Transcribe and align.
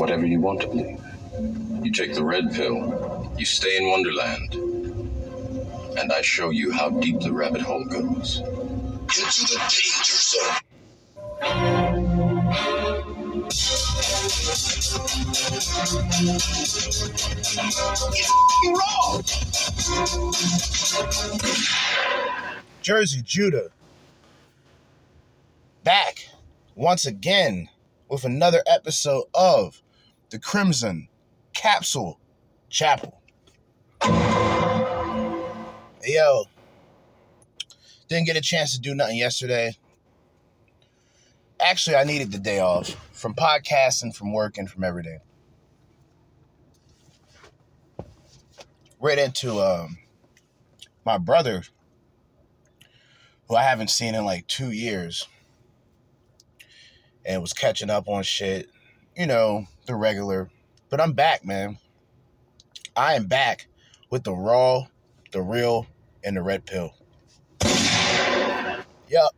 Whatever 0.00 0.24
you 0.24 0.40
want 0.40 0.62
to 0.62 0.66
believe. 0.66 0.98
You 1.84 1.92
take 1.92 2.14
the 2.14 2.24
red 2.24 2.54
pill, 2.54 3.30
you 3.36 3.44
stay 3.44 3.76
in 3.76 3.90
Wonderland, 3.90 4.54
and 5.98 6.10
I 6.10 6.22
show 6.22 6.48
you 6.48 6.72
how 6.72 6.88
deep 6.88 7.20
the 7.20 7.30
rabbit 7.30 7.60
hole 7.60 7.84
goes. 7.84 8.38
Into 8.38 9.44
the 9.44 9.58
danger 9.68 10.16
zone. 10.16 10.56
Jerzee 22.82 23.22
Judah 23.22 23.68
back 25.84 26.30
once 26.74 27.04
again 27.04 27.68
with 28.08 28.24
another 28.24 28.62
episode 28.66 29.24
of 29.34 29.82
the 30.30 30.38
Crimson 30.38 31.08
Capsule 31.52 32.20
Chapel. 32.68 33.20
Hey, 36.02 36.14
yo, 36.14 36.44
didn't 38.08 38.26
get 38.26 38.36
a 38.36 38.40
chance 38.40 38.72
to 38.74 38.80
do 38.80 38.94
nothing 38.94 39.18
yesterday. 39.18 39.76
Actually, 41.60 41.96
I 41.96 42.04
needed 42.04 42.32
the 42.32 42.38
day 42.38 42.60
off 42.60 42.88
from 43.12 43.34
podcasting, 43.34 44.14
from 44.14 44.32
working, 44.32 44.66
from 44.66 44.84
everything. 44.84 45.18
Right 49.00 49.18
into 49.18 49.60
um, 49.60 49.98
my 51.04 51.18
brother, 51.18 51.62
who 53.48 53.56
I 53.56 53.64
haven't 53.64 53.90
seen 53.90 54.14
in 54.14 54.24
like 54.24 54.46
two 54.46 54.70
years, 54.70 55.26
and 57.24 57.42
was 57.42 57.52
catching 57.52 57.90
up 57.90 58.08
on 58.08 58.22
shit. 58.22 58.70
You 59.16 59.26
know, 59.26 59.66
the 59.86 59.94
regular. 59.94 60.50
But 60.88 61.00
I'm 61.00 61.12
back, 61.12 61.44
man. 61.44 61.78
I 62.96 63.14
am 63.14 63.26
back 63.26 63.66
with 64.10 64.24
the 64.24 64.34
raw, 64.34 64.86
the 65.32 65.42
real, 65.42 65.86
and 66.24 66.36
the 66.36 66.42
red 66.42 66.66
pill. 66.66 66.94
Yep. 69.08 69.30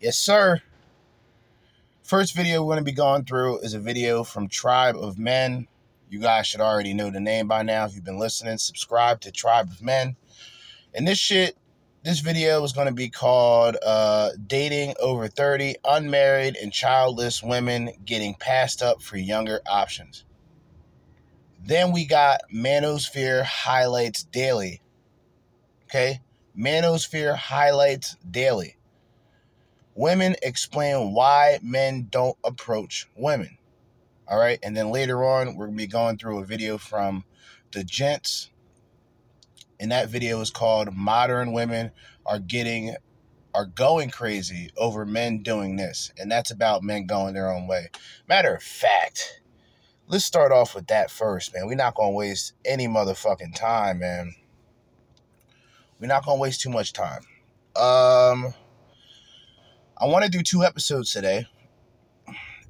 Yes, 0.00 0.18
sir. 0.18 0.60
First 2.02 2.34
video 2.34 2.62
we're 2.62 2.74
going 2.74 2.84
to 2.84 2.90
be 2.90 2.92
going 2.92 3.24
through 3.24 3.58
is 3.58 3.74
a 3.74 3.80
video 3.80 4.24
from 4.24 4.48
Tribe 4.48 4.96
of 4.96 5.18
Men. 5.18 5.66
You 6.08 6.20
guys 6.20 6.46
should 6.46 6.60
already 6.60 6.94
know 6.94 7.10
the 7.10 7.20
name 7.20 7.48
by 7.48 7.62
now 7.62 7.84
if 7.84 7.94
you've 7.94 8.04
been 8.04 8.18
listening. 8.18 8.56
Subscribe 8.58 9.20
to 9.20 9.30
Tribe 9.30 9.68
of 9.70 9.82
Men. 9.82 10.16
And 10.94 11.06
this 11.06 11.18
shit, 11.18 11.56
this 12.08 12.20
video 12.20 12.64
is 12.64 12.72
going 12.72 12.86
to 12.86 12.94
be 12.94 13.10
called 13.10 13.76
uh, 13.84 14.30
Dating 14.46 14.94
Over 14.98 15.28
30 15.28 15.76
Unmarried 15.84 16.56
and 16.56 16.72
Childless 16.72 17.42
Women 17.42 17.90
Getting 18.02 18.32
Passed 18.32 18.82
Up 18.82 19.02
for 19.02 19.18
Younger 19.18 19.60
Options. 19.70 20.24
Then 21.62 21.92
we 21.92 22.06
got 22.06 22.40
Manosphere 22.50 23.44
Highlights 23.44 24.22
Daily. 24.22 24.80
Okay? 25.84 26.22
Manosphere 26.58 27.36
Highlights 27.36 28.16
Daily. 28.30 28.78
Women 29.94 30.34
explain 30.42 31.12
why 31.12 31.58
men 31.62 32.08
don't 32.10 32.38
approach 32.42 33.06
women. 33.16 33.58
All 34.26 34.38
right. 34.38 34.58
And 34.62 34.74
then 34.74 34.88
later 34.88 35.22
on, 35.26 35.56
we're 35.56 35.66
going 35.66 35.76
to 35.76 35.84
be 35.84 35.86
going 35.86 36.16
through 36.16 36.38
a 36.38 36.46
video 36.46 36.78
from 36.78 37.24
the 37.72 37.84
gents. 37.84 38.48
And 39.80 39.92
that 39.92 40.08
video 40.08 40.40
is 40.40 40.50
called 40.50 40.94
Modern 40.94 41.52
Women 41.52 41.92
Are 42.26 42.38
Getting 42.38 42.96
are 43.54 43.66
going 43.66 44.10
crazy 44.10 44.70
over 44.76 45.04
men 45.04 45.42
doing 45.42 45.76
this. 45.76 46.12
And 46.18 46.30
that's 46.30 46.50
about 46.50 46.82
men 46.82 47.06
going 47.06 47.34
their 47.34 47.50
own 47.50 47.66
way. 47.66 47.88
Matter 48.28 48.54
of 48.54 48.62
fact, 48.62 49.40
let's 50.06 50.24
start 50.24 50.52
off 50.52 50.74
with 50.74 50.86
that 50.88 51.10
first, 51.10 51.54
man. 51.54 51.66
We're 51.66 51.74
not 51.74 51.94
gonna 51.94 52.10
waste 52.10 52.52
any 52.64 52.86
motherfucking 52.86 53.54
time, 53.54 54.00
man. 54.00 54.34
We're 55.98 56.08
not 56.08 56.24
gonna 56.24 56.40
waste 56.40 56.60
too 56.60 56.70
much 56.70 56.92
time. 56.92 57.22
Um 57.74 58.54
I 60.00 60.06
want 60.06 60.24
to 60.24 60.30
do 60.30 60.42
two 60.42 60.62
episodes 60.62 61.12
today, 61.12 61.46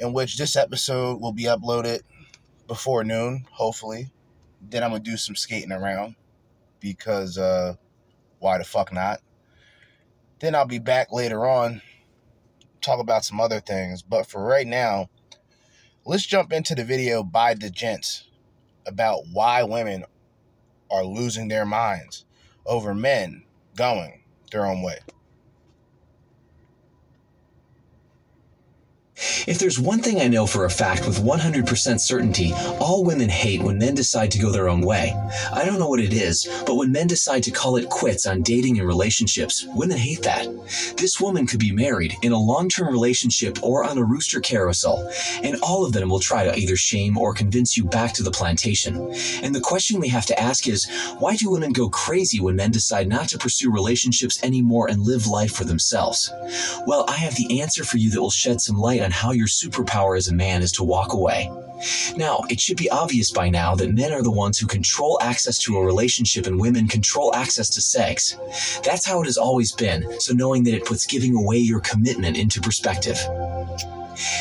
in 0.00 0.14
which 0.14 0.38
this 0.38 0.56
episode 0.56 1.20
will 1.20 1.34
be 1.34 1.44
uploaded 1.44 2.00
before 2.66 3.04
noon, 3.04 3.46
hopefully. 3.50 4.10
Then 4.62 4.82
I'm 4.82 4.90
gonna 4.90 5.02
do 5.02 5.18
some 5.18 5.36
skating 5.36 5.72
around 5.72 6.14
because 6.80 7.38
uh 7.38 7.74
why 8.38 8.58
the 8.58 8.64
fuck 8.64 8.92
not? 8.92 9.20
Then 10.40 10.54
I'll 10.54 10.66
be 10.66 10.78
back 10.78 11.12
later 11.12 11.48
on, 11.48 11.82
talk 12.80 13.00
about 13.00 13.24
some 13.24 13.40
other 13.40 13.60
things. 13.60 14.02
But 14.02 14.26
for 14.26 14.42
right 14.42 14.66
now, 14.66 15.08
let's 16.04 16.26
jump 16.26 16.52
into 16.52 16.74
the 16.74 16.84
video 16.84 17.22
by 17.22 17.54
the 17.54 17.70
gents 17.70 18.28
about 18.86 19.22
why 19.32 19.62
women 19.64 20.04
are 20.90 21.04
losing 21.04 21.48
their 21.48 21.66
minds 21.66 22.24
over 22.64 22.94
men 22.94 23.44
going 23.76 24.22
their 24.50 24.66
own 24.66 24.82
way. 24.82 24.98
If 29.46 29.58
there's 29.58 29.78
one 29.78 30.00
thing 30.00 30.20
I 30.20 30.28
know 30.28 30.46
for 30.46 30.64
a 30.64 30.70
fact 30.70 31.06
with 31.06 31.18
100% 31.18 32.00
certainty, 32.00 32.52
all 32.80 33.04
women 33.04 33.28
hate 33.28 33.62
when 33.62 33.78
men 33.78 33.94
decide 33.94 34.30
to 34.32 34.38
go 34.38 34.50
their 34.50 34.68
own 34.68 34.80
way. 34.80 35.12
I 35.52 35.64
don't 35.64 35.78
know 35.78 35.88
what 35.88 36.00
it 36.00 36.12
is, 36.12 36.48
but 36.66 36.76
when 36.76 36.92
men 36.92 37.06
decide 37.06 37.42
to 37.44 37.50
call 37.50 37.76
it 37.76 37.88
quits 37.88 38.26
on 38.26 38.42
dating 38.42 38.78
and 38.78 38.86
relationships, 38.86 39.66
women 39.74 39.96
hate 39.96 40.22
that. 40.22 40.46
This 40.96 41.20
woman 41.20 41.46
could 41.46 41.60
be 41.60 41.72
married, 41.72 42.14
in 42.22 42.32
a 42.32 42.38
long 42.38 42.68
term 42.68 42.88
relationship, 42.88 43.62
or 43.62 43.84
on 43.84 43.98
a 43.98 44.04
rooster 44.04 44.40
carousel, 44.40 45.10
and 45.42 45.60
all 45.62 45.84
of 45.84 45.92
them 45.92 46.08
will 46.08 46.20
try 46.20 46.44
to 46.44 46.56
either 46.56 46.76
shame 46.76 47.18
or 47.18 47.34
convince 47.34 47.76
you 47.76 47.84
back 47.84 48.12
to 48.14 48.22
the 48.22 48.30
plantation. 48.30 49.12
And 49.42 49.54
the 49.54 49.60
question 49.60 50.00
we 50.00 50.08
have 50.08 50.26
to 50.26 50.40
ask 50.40 50.68
is 50.68 50.88
why 51.18 51.36
do 51.36 51.50
women 51.50 51.72
go 51.72 51.88
crazy 51.88 52.40
when 52.40 52.56
men 52.56 52.70
decide 52.70 53.08
not 53.08 53.28
to 53.30 53.38
pursue 53.38 53.72
relationships 53.72 54.42
anymore 54.42 54.88
and 54.88 55.02
live 55.02 55.26
life 55.26 55.52
for 55.52 55.64
themselves? 55.64 56.32
Well, 56.86 57.04
I 57.08 57.16
have 57.16 57.36
the 57.36 57.60
answer 57.60 57.84
for 57.84 57.98
you 57.98 58.10
that 58.10 58.20
will 58.20 58.30
shed 58.30 58.60
some 58.60 58.78
light 58.78 59.00
on 59.00 59.07
how 59.12 59.32
your 59.32 59.46
superpower 59.46 60.16
as 60.16 60.28
a 60.28 60.34
man 60.34 60.62
is 60.62 60.72
to 60.72 60.84
walk 60.84 61.12
away. 61.12 61.50
Now, 62.16 62.42
it 62.50 62.60
should 62.60 62.76
be 62.76 62.90
obvious 62.90 63.30
by 63.30 63.48
now 63.48 63.74
that 63.76 63.94
men 63.94 64.12
are 64.12 64.22
the 64.22 64.30
ones 64.30 64.58
who 64.58 64.66
control 64.66 65.18
access 65.22 65.58
to 65.58 65.76
a 65.76 65.84
relationship 65.84 66.46
and 66.46 66.60
women 66.60 66.88
control 66.88 67.34
access 67.34 67.68
to 67.70 67.80
sex. 67.80 68.36
That's 68.82 69.06
how 69.06 69.20
it 69.20 69.26
has 69.26 69.36
always 69.36 69.72
been, 69.72 70.20
so 70.20 70.34
knowing 70.34 70.64
that 70.64 70.74
it 70.74 70.84
puts 70.84 71.06
giving 71.06 71.36
away 71.36 71.58
your 71.58 71.80
commitment 71.80 72.36
into 72.36 72.60
perspective. 72.60 73.18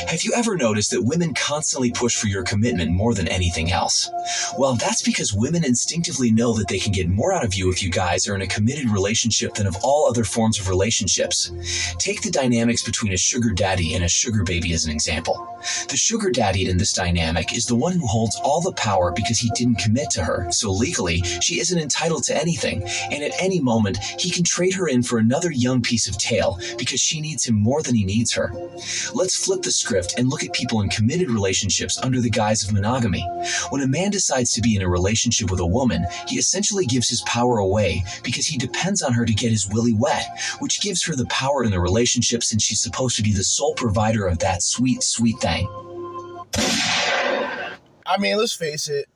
Have 0.08 0.24
you 0.24 0.34
ever 0.36 0.56
noticed 0.56 0.92
that 0.92 1.04
women 1.04 1.34
constantly 1.34 1.92
push 1.92 2.16
for 2.16 2.28
your 2.28 2.44
commitment 2.44 2.92
more 2.92 3.14
than 3.14 3.28
anything 3.28 3.72
else? 3.72 4.10
Well, 4.58 4.76
that's 4.76 5.04
because 5.04 5.34
women 5.34 5.64
instinctively 5.64 6.32
know 6.32 6.54
that 6.54 6.68
they 6.68 6.80
can 6.80 6.92
get 6.92 7.10
more 7.10 7.32
out 7.32 7.46
of 7.46 7.54
you 7.54 7.72
if 7.72 7.84
you 7.84 7.92
guys 7.92 8.28
are 8.28 8.36
in 8.36 8.42
a 8.42 8.48
committed 8.48 8.90
relationship 8.90 9.54
than 9.54 9.68
of 9.68 9.78
all 9.84 10.08
other 10.08 10.24
forms 10.24 10.60
of 10.60 10.68
relationships. 10.68 11.52
Take 12.00 12.22
the 12.22 12.32
dynamics 12.32 12.82
between 12.82 13.14
a 13.14 13.18
sugar 13.18 13.52
daddy 13.52 13.94
and 13.94 14.04
a 14.04 14.10
sugar 14.10 14.44
baby 14.44 14.74
as 14.74 14.86
an 14.86 14.92
example. 14.92 15.48
The 15.90 15.98
sugar 15.98 16.32
daddy 16.32 16.70
in 16.70 16.78
this 16.78 16.94
dynamic 16.94 17.56
is 17.56 17.66
the 17.66 17.76
one 17.76 17.94
who 17.94 18.08
holds 18.08 18.36
all 18.44 18.62
the 18.62 18.74
power 18.74 19.12
because 19.12 19.38
he 19.38 19.52
didn't 19.56 19.80
commit 19.80 20.10
to 20.12 20.24
her, 20.24 20.48
so 20.52 20.72
legally, 20.72 21.22
she 21.42 21.60
isn't 21.60 21.80
entitled 21.80 22.24
to 22.26 22.38
anything, 22.38 22.84
and 23.12 23.24
at 23.24 23.32
any 23.40 23.60
moment, 23.60 23.98
he 23.98 24.30
can 24.30 24.44
trade 24.44 24.74
her 24.74 24.88
in 24.88 25.04
for 25.04 25.20
another 25.20 25.52
young 25.52 25.82
piece 25.82 26.08
of 26.08 26.18
tail 26.18 26.60
because 26.78 27.00
she 27.00 27.22
needs 27.22 27.46
him 27.46 27.56
more 27.56 27.82
than 27.82 27.96
he 27.96 28.06
needs 28.06 28.32
her. 28.34 28.52
Let's 29.14 29.36
flip 29.36 29.62
the 29.68 29.72
script 29.72 30.14
and 30.18 30.30
look 30.30 30.46
at 30.46 30.54
people 30.54 30.80
in 30.80 30.88
committed 30.88 31.30
relationships 31.30 32.00
under 32.02 32.22
the 32.22 32.30
guise 32.30 32.64
of 32.64 32.74
monogamy. 32.74 33.22
When 33.70 33.82
a 33.82 33.88
man 33.88 34.12
decides 34.12 34.54
to 34.54 34.62
be 34.62 34.78
in 34.78 34.82
a 34.82 34.88
relationship 34.88 35.52
with 35.52 35.60
a 35.60 35.66
woman, 35.66 36.06
he 36.26 36.38
essentially 36.38 36.86
gives 36.86 37.10
his 37.10 37.22
power 37.24 37.58
away 37.58 38.06
because 38.24 38.48
he 38.48 38.58
depends 38.58 39.02
on 39.02 39.12
her 39.12 39.26
to 39.26 39.34
get 39.34 39.52
his 39.52 39.68
willy 39.68 39.94
wet, 39.94 40.26
which 40.60 40.80
gives 40.80 41.04
her 41.04 41.16
the 41.16 41.26
power 41.26 41.66
in 41.66 41.72
the 41.72 41.82
relationship 41.82 42.46
since 42.46 42.64
she's 42.64 42.80
supposed 42.80 43.18
to 43.18 43.24
be 43.24 43.34
the 43.34 43.44
sole 43.44 43.74
provider 43.74 44.26
of 44.26 44.40
that 44.40 44.64
sweet, 44.64 45.04
sweet 45.04 45.38
thing. 45.40 45.68
I 48.06 48.18
mean, 48.18 48.38
let's 48.38 48.54
face 48.54 48.88
it. 48.88 49.10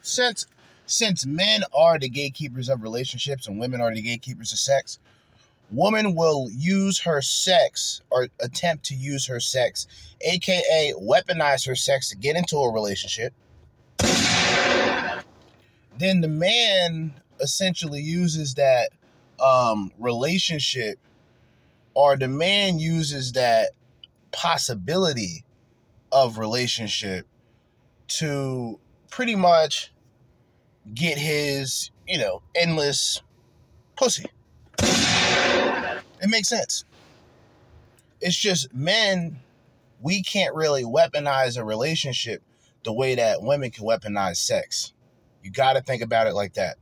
Since 0.00 0.46
since 0.86 1.26
men 1.26 1.64
are 1.74 1.98
the 1.98 2.08
gatekeepers 2.08 2.70
of 2.70 2.82
relationships 2.82 3.46
and 3.46 3.60
women 3.60 3.82
are 3.82 3.94
the 3.94 4.00
gatekeepers 4.00 4.50
of 4.52 4.58
sex, 4.58 4.98
woman 5.70 6.14
will 6.14 6.48
use 6.50 7.00
her 7.00 7.20
sex 7.20 8.00
or 8.10 8.28
attempt 8.40 8.84
to 8.86 8.94
use 8.94 9.26
her 9.26 9.40
sex, 9.40 9.86
aka 10.20 10.94
weaponize 11.00 11.66
her 11.66 11.76
sex 11.76 12.08
to 12.10 12.16
get 12.16 12.36
into 12.36 12.56
a 12.56 12.72
relationship. 12.72 13.32
Then 15.98 16.20
the 16.20 16.28
man 16.28 17.12
essentially 17.40 18.00
uses 18.00 18.54
that 18.54 18.90
um, 19.40 19.92
relationship, 19.98 20.98
or 21.94 22.16
the 22.16 22.28
man 22.28 22.78
uses 22.78 23.32
that 23.32 23.70
possibility 24.30 25.44
of 26.12 26.38
relationship 26.38 27.26
to 28.06 28.78
pretty 29.10 29.34
much 29.34 29.92
get 30.94 31.18
his, 31.18 31.90
you 32.06 32.18
know, 32.18 32.42
endless 32.54 33.20
pussy. 33.96 34.26
It 36.20 36.28
makes 36.28 36.48
sense. 36.48 36.84
It's 38.20 38.36
just 38.36 38.74
men, 38.74 39.38
we 40.00 40.22
can't 40.22 40.54
really 40.54 40.84
weaponize 40.84 41.56
a 41.58 41.64
relationship 41.64 42.42
the 42.84 42.92
way 42.92 43.14
that 43.14 43.42
women 43.42 43.70
can 43.70 43.84
weaponize 43.84 44.36
sex. 44.36 44.92
You 45.42 45.50
got 45.50 45.74
to 45.74 45.82
think 45.82 46.02
about 46.02 46.26
it 46.26 46.34
like 46.34 46.54
that. 46.54 46.78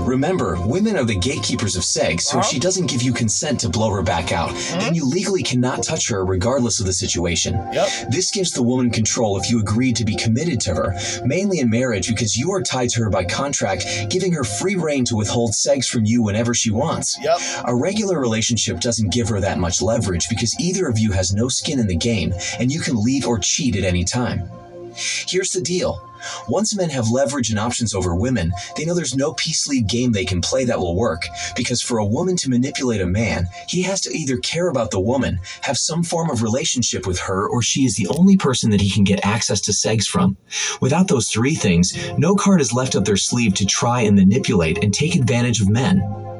Remember, 0.00 0.58
women 0.66 0.96
are 0.96 1.04
the 1.04 1.14
gatekeepers 1.18 1.76
of 1.76 1.84
sex, 1.84 2.26
so 2.28 2.38
if 2.38 2.44
Uh-huh. 2.44 2.52
she 2.52 2.58
doesn't 2.58 2.86
give 2.90 3.00
you 3.02 3.12
consent 3.12 3.60
to 3.60 3.68
blow 3.70 3.90
her 3.90 4.02
back 4.02 4.30
out, 4.32 4.52
then 4.72 4.94
you 4.94 5.08
legally 5.08 5.42
cannot 5.42 5.82
touch 5.82 6.08
her 6.08 6.24
regardless 6.24 6.78
of 6.80 6.86
the 6.86 6.92
situation. 6.92 7.54
Yep. 7.72 7.88
This 8.10 8.30
gives 8.30 8.50
the 8.50 8.62
woman 8.62 8.90
control 8.90 9.38
if 9.38 9.50
you 9.50 9.60
agreed 9.60 9.96
to 9.96 10.04
be 10.04 10.14
committed 10.16 10.60
to 10.62 10.74
her, 10.74 10.94
mainly 11.24 11.60
in 11.60 11.70
marriage 11.70 12.08
because 12.08 12.36
you 12.36 12.52
are 12.52 12.60
tied 12.62 12.90
to 12.90 13.00
her 13.04 13.10
by 13.10 13.24
contract, 13.24 13.86
giving 14.10 14.32
her 14.32 14.44
free 14.44 14.74
reign 14.76 15.04
to 15.06 15.16
withhold 15.16 15.54
sex 15.54 15.88
from 15.88 16.04
you 16.04 16.22
whenever 16.22 16.52
she 16.52 16.70
wants. 16.70 17.16
Yep. 17.22 17.38
A 17.64 17.74
regular 17.74 18.20
relationship 18.20 18.80
doesn't 18.80 19.12
give 19.12 19.28
her 19.30 19.40
that 19.40 19.58
much 19.58 19.80
leverage 19.80 20.28
because 20.28 20.54
either 20.60 20.86
of 20.86 20.98
you 20.98 21.12
has 21.12 21.32
no 21.32 21.48
skin 21.48 21.78
in 21.78 21.86
the 21.86 21.96
game 21.96 22.34
and 22.58 22.70
you 22.70 22.80
can 22.80 23.02
leave 23.02 23.26
or 23.26 23.38
cheat 23.38 23.76
at 23.76 23.84
any 23.84 24.04
time. 24.04 24.50
Here's 24.94 25.52
the 25.52 25.60
deal. 25.60 26.08
Once 26.48 26.76
men 26.76 26.90
have 26.90 27.10
leverage 27.10 27.50
and 27.50 27.58
options 27.58 27.94
over 27.94 28.14
women, 28.14 28.52
they 28.76 28.84
know 28.84 28.94
there's 28.94 29.16
no 29.16 29.32
peace 29.34 29.66
league 29.66 29.88
game 29.88 30.12
they 30.12 30.24
can 30.24 30.40
play 30.40 30.64
that 30.64 30.78
will 30.78 30.96
work. 30.96 31.26
Because 31.56 31.82
for 31.82 31.98
a 31.98 32.06
woman 32.06 32.36
to 32.36 32.50
manipulate 32.50 33.00
a 33.00 33.06
man, 33.06 33.48
he 33.68 33.82
has 33.82 34.00
to 34.02 34.16
either 34.16 34.36
care 34.38 34.68
about 34.68 34.90
the 34.90 35.00
woman, 35.00 35.40
have 35.62 35.76
some 35.76 36.02
form 36.02 36.30
of 36.30 36.42
relationship 36.42 37.06
with 37.06 37.18
her, 37.18 37.48
or 37.48 37.62
she 37.62 37.84
is 37.84 37.96
the 37.96 38.08
only 38.08 38.36
person 38.36 38.70
that 38.70 38.80
he 38.80 38.90
can 38.90 39.04
get 39.04 39.24
access 39.24 39.60
to 39.62 39.72
sex 39.72 40.06
from. 40.06 40.36
Without 40.80 41.08
those 41.08 41.28
three 41.28 41.54
things, 41.54 41.92
no 42.18 42.34
card 42.34 42.60
is 42.60 42.72
left 42.72 42.94
up 42.94 43.04
their 43.04 43.16
sleeve 43.16 43.54
to 43.54 43.66
try 43.66 44.02
and 44.02 44.16
manipulate 44.16 44.82
and 44.82 44.94
take 44.94 45.14
advantage 45.14 45.60
of 45.60 45.68
men. 45.68 46.31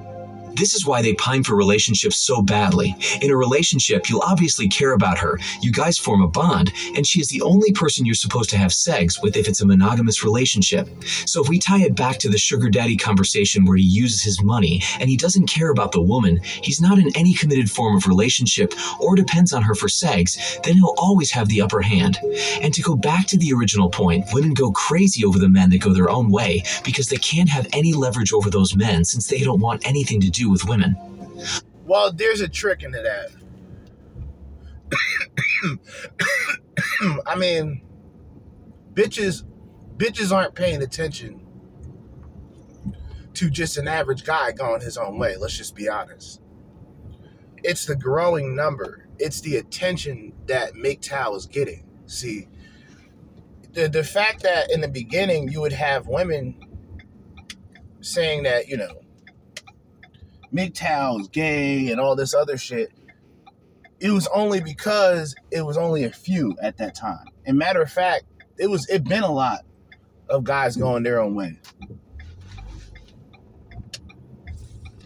This 0.54 0.74
is 0.74 0.86
why 0.86 1.02
they 1.02 1.14
pine 1.14 1.42
for 1.42 1.56
relationships 1.56 2.18
so 2.18 2.42
badly. 2.42 2.94
In 3.20 3.30
a 3.30 3.36
relationship, 3.36 4.08
you'll 4.08 4.22
obviously 4.22 4.68
care 4.68 4.92
about 4.92 5.18
her. 5.18 5.38
You 5.60 5.72
guys 5.72 5.98
form 5.98 6.22
a 6.22 6.28
bond, 6.28 6.72
and 6.94 7.06
she 7.06 7.20
is 7.20 7.28
the 7.28 7.42
only 7.42 7.72
person 7.72 8.04
you're 8.04 8.14
supposed 8.14 8.50
to 8.50 8.58
have 8.58 8.72
sex 8.72 9.22
with 9.22 9.36
if 9.36 9.48
it's 9.48 9.60
a 9.60 9.66
monogamous 9.66 10.24
relationship. 10.24 10.88
So 11.26 11.42
if 11.42 11.48
we 11.48 11.58
tie 11.58 11.82
it 11.82 11.96
back 11.96 12.18
to 12.18 12.28
the 12.28 12.38
sugar 12.38 12.68
daddy 12.68 12.96
conversation 12.96 13.64
where 13.64 13.76
he 13.76 13.84
uses 13.84 14.22
his 14.22 14.42
money 14.42 14.82
and 15.00 15.08
he 15.08 15.16
doesn't 15.16 15.46
care 15.46 15.70
about 15.70 15.92
the 15.92 16.02
woman, 16.02 16.40
he's 16.42 16.80
not 16.80 16.98
in 16.98 17.10
any 17.16 17.34
committed 17.34 17.70
form 17.70 17.96
of 17.96 18.06
relationship 18.06 18.74
or 19.00 19.16
depends 19.16 19.52
on 19.52 19.62
her 19.62 19.74
for 19.74 19.88
sex, 19.88 20.58
then 20.64 20.74
he'll 20.74 20.94
always 20.98 21.30
have 21.30 21.48
the 21.48 21.62
upper 21.62 21.80
hand. 21.80 22.18
And 22.60 22.74
to 22.74 22.82
go 22.82 22.96
back 22.96 23.26
to 23.28 23.38
the 23.38 23.52
original 23.52 23.88
point, 23.88 24.26
women 24.32 24.54
go 24.54 24.70
crazy 24.72 25.24
over 25.24 25.38
the 25.38 25.48
men 25.48 25.70
that 25.70 25.80
go 25.80 25.92
their 25.92 26.10
own 26.10 26.30
way 26.30 26.62
because 26.84 27.08
they 27.08 27.16
can't 27.16 27.48
have 27.48 27.66
any 27.72 27.92
leverage 27.92 28.32
over 28.32 28.50
those 28.50 28.76
men 28.76 29.04
since 29.04 29.26
they 29.26 29.38
don't 29.38 29.60
want 29.60 29.86
anything 29.86 30.20
to 30.20 30.30
do 30.30 30.41
with 30.50 30.64
women. 30.64 30.96
Well, 31.84 32.12
there's 32.12 32.40
a 32.40 32.48
trick 32.48 32.82
into 32.82 33.02
that. 33.02 33.30
I 37.26 37.36
mean, 37.36 37.82
bitches 38.94 39.44
bitches 39.96 40.34
aren't 40.34 40.54
paying 40.54 40.82
attention 40.82 41.40
to 43.34 43.50
just 43.50 43.76
an 43.78 43.88
average 43.88 44.24
guy 44.24 44.52
going 44.52 44.80
his 44.80 44.96
own 44.96 45.18
way. 45.18 45.36
Let's 45.36 45.56
just 45.56 45.74
be 45.74 45.88
honest. 45.88 46.40
It's 47.64 47.86
the 47.86 47.96
growing 47.96 48.54
number. 48.54 49.08
It's 49.18 49.40
the 49.40 49.56
attention 49.56 50.32
that 50.46 50.74
MGTOW 50.74 51.36
is 51.36 51.46
getting. 51.46 51.84
See, 52.06 52.48
the 53.72 53.88
the 53.88 54.04
fact 54.04 54.42
that 54.42 54.70
in 54.70 54.80
the 54.80 54.88
beginning 54.88 55.48
you 55.48 55.60
would 55.60 55.72
have 55.72 56.06
women 56.06 56.56
saying 58.00 58.42
that 58.42 58.68
you 58.68 58.76
know 58.76 59.01
MGTOW 60.52 61.20
is 61.20 61.28
gay 61.28 61.90
and 61.90 62.00
all 62.00 62.14
this 62.14 62.34
other 62.34 62.56
shit. 62.56 62.92
It 64.00 64.10
was 64.10 64.26
only 64.34 64.60
because 64.60 65.34
it 65.50 65.62
was 65.62 65.76
only 65.76 66.04
a 66.04 66.10
few 66.10 66.56
at 66.60 66.76
that 66.78 66.94
time. 66.94 67.24
And 67.46 67.56
matter 67.56 67.80
of 67.80 67.90
fact, 67.90 68.24
it 68.58 68.68
was 68.68 68.88
it 68.88 69.04
been 69.04 69.22
a 69.22 69.32
lot 69.32 69.60
of 70.28 70.44
guys 70.44 70.76
going 70.76 71.02
their 71.02 71.20
own 71.20 71.34
way. 71.34 71.58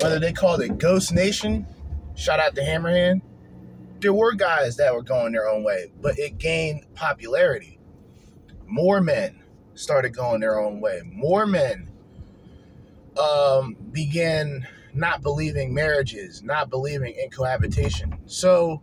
Whether 0.01 0.19
they 0.19 0.33
called 0.33 0.61
it 0.61 0.79
Ghost 0.79 1.13
Nation, 1.13 1.67
shout 2.15 2.41
out 2.41 2.55
to 2.55 2.63
Hammerhand, 2.63 3.23
there 4.01 4.13
were 4.13 4.35
guys 4.35 4.77
that 4.77 4.95
were 4.95 5.03
going 5.03 5.33
their 5.33 5.49
own 5.49 5.65
way, 5.65 5.91
but 6.01 6.19
it 6.19 6.39
gained 6.39 6.85
popularity. 6.95 7.79
More 8.67 9.01
men 9.01 9.43
started 9.75 10.11
going 10.11 10.41
their 10.41 10.59
own 10.59 10.81
way. 10.81 11.03
More 11.05 11.47
men 11.47 11.89
um, 13.19 13.75
began 13.93 14.67
not 14.97 15.23
believing 15.23 15.75
marriages, 15.75 16.43
not 16.43 16.71
believing 16.71 17.15
in 17.15 17.31
cohabitation. 17.31 18.19
So, 18.27 18.83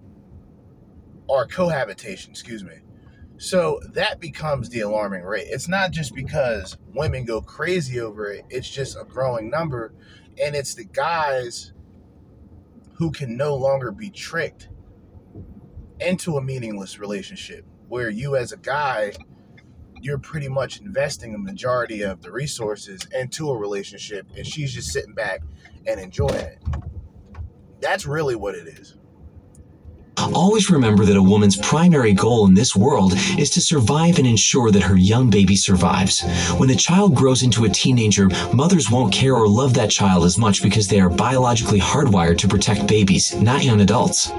or 1.27 1.48
cohabitation, 1.48 2.32
excuse 2.32 2.63
me. 2.63 2.75
So 3.38 3.82
that 3.93 4.20
becomes 4.20 4.70
the 4.70 4.82
alarming 4.82 5.24
rate. 5.24 5.48
It's 5.50 5.67
not 5.67 5.91
just 5.91 6.13
because 6.13 6.77
women 6.93 7.25
go 7.25 7.41
crazy 7.41 8.00
over 8.00 8.32
it, 8.32 8.46
it's 8.50 8.70
just 8.70 8.96
a 8.96 9.03
growing 9.03 9.50
number. 9.50 9.93
And 10.41 10.55
it's 10.55 10.75
the 10.75 10.86
guys 10.86 11.74
who 12.93 13.12
can 13.12 13.36
no 13.36 13.55
longer 13.55 13.91
be 13.91 14.10
tricked 14.10 14.70
into 16.00 16.38
a 16.38 16.41
meaningless 16.41 17.00
relationship 17.00 17.65
where 17.88 18.10
you, 18.10 18.36
as 18.36 18.51
a 18.51 18.58
guy, 18.58 19.13
you're 20.01 20.20
pretty 20.20 20.50
much 20.50 20.82
investing 20.82 21.34
a 21.34 21.38
majority 21.38 22.01
of 22.01 22.22
the 22.22 22.32
resources 22.32 23.08
into 23.17 23.50
a 23.50 23.58
relationship 23.58 24.27
and 24.36 24.46
she's 24.46 24.74
just 24.74 24.89
sitting 24.89 25.13
back 25.13 25.41
and 25.88 26.00
enjoying 26.00 26.36
it. 26.36 26.60
That's 27.82 28.06
really 28.06 28.36
what 28.36 28.56
it 28.56 28.68
is. 28.68 28.96
Always 30.34 30.70
remember 30.70 31.06
that 31.06 31.18
a 31.18 31.22
woman's 31.22 31.58
primary 31.58 32.13
goal 32.13 32.46
in 32.46 32.54
this 32.54 32.75
world 32.75 33.13
is 33.38 33.50
to 33.52 33.62
survive 33.62 34.18
and 34.20 34.28
ensure 34.28 34.72
that 34.72 34.84
her 34.84 34.96
young 34.96 35.30
baby 35.30 35.56
survives. 35.56 36.22
When 36.58 36.70
the 36.70 36.75
child 36.75 37.16
grows 37.16 37.44
into 37.44 37.66
a 37.66 37.70
teenager, 37.70 38.30
mothers 38.54 38.90
won't 38.90 39.13
care 39.13 39.36
or 39.36 39.48
love 39.48 39.74
that 39.74 39.90
child 39.90 40.24
as 40.24 40.38
much 40.38 40.63
because 40.63 40.88
they 40.88 41.00
are 41.00 41.10
biologically 41.10 41.80
hardwired 41.80 42.38
to 42.40 42.48
protect 42.48 42.88
babies, 42.88 43.34
not 43.36 43.63
young 43.63 43.82
adults. 43.82 44.32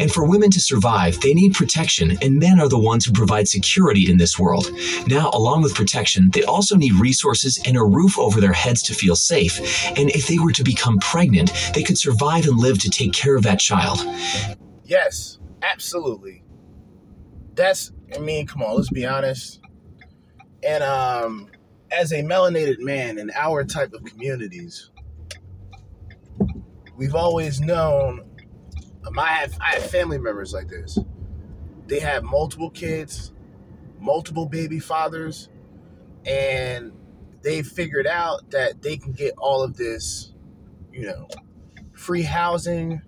And 0.00 0.12
for 0.12 0.28
women 0.28 0.50
to 0.50 0.60
survive, 0.60 1.20
they 1.20 1.34
need 1.34 1.54
protection, 1.54 2.16
and 2.22 2.38
men 2.38 2.60
are 2.60 2.68
the 2.68 2.78
ones 2.78 3.04
who 3.04 3.12
provide 3.12 3.48
security 3.48 4.10
in 4.10 4.16
this 4.18 4.38
world. 4.38 4.70
Now, 5.06 5.30
along 5.32 5.62
with 5.62 5.74
protection, 5.74 6.30
they 6.32 6.42
also 6.44 6.76
need 6.76 6.94
resources 6.94 7.60
and 7.66 7.76
a 7.76 7.84
roof 7.84 8.18
over 8.18 8.40
their 8.40 8.52
heads 8.52 8.82
to 8.84 8.94
feel 8.94 9.16
safe. 9.16 9.58
And 9.96 10.10
if 10.10 10.26
they 10.26 10.38
were 10.38 10.52
to 10.52 10.64
become 10.64 10.98
pregnant, 10.98 11.52
they 11.74 11.82
could 11.82 11.98
survive 11.98 12.46
and 12.46 12.58
live 12.58 12.78
to 12.80 12.90
take 12.90 13.12
care 13.12 13.36
of 13.36 13.42
that 13.44 13.58
child. 13.58 14.04
Yes, 14.84 15.38
absolutely. 15.62 16.42
That's 17.54 17.92
I 18.14 18.18
mean, 18.18 18.46
come 18.46 18.62
on, 18.62 18.76
let's 18.76 18.90
be 18.90 19.04
honest. 19.04 19.60
And 20.62 20.82
um 20.82 21.50
as 21.90 22.12
a 22.12 22.22
melanated 22.22 22.78
man 22.80 23.18
in 23.18 23.30
our 23.34 23.64
type 23.64 23.92
of 23.92 24.04
communities, 24.04 24.90
we've 26.96 27.14
always 27.14 27.60
known 27.60 28.27
um, 29.08 29.18
I 29.18 29.28
have 29.28 29.58
I 29.60 29.74
have 29.74 29.90
family 29.90 30.18
members 30.18 30.52
like 30.52 30.68
this. 30.68 30.98
They 31.86 32.00
have 32.00 32.22
multiple 32.22 32.70
kids, 32.70 33.32
multiple 33.98 34.46
baby 34.46 34.78
fathers, 34.78 35.48
and 36.26 36.92
they 37.42 37.62
figured 37.62 38.06
out 38.06 38.50
that 38.50 38.82
they 38.82 38.96
can 38.96 39.12
get 39.12 39.34
all 39.38 39.62
of 39.62 39.76
this, 39.76 40.32
you 40.92 41.06
know, 41.06 41.28
free 41.94 42.22
housing, 42.22 43.00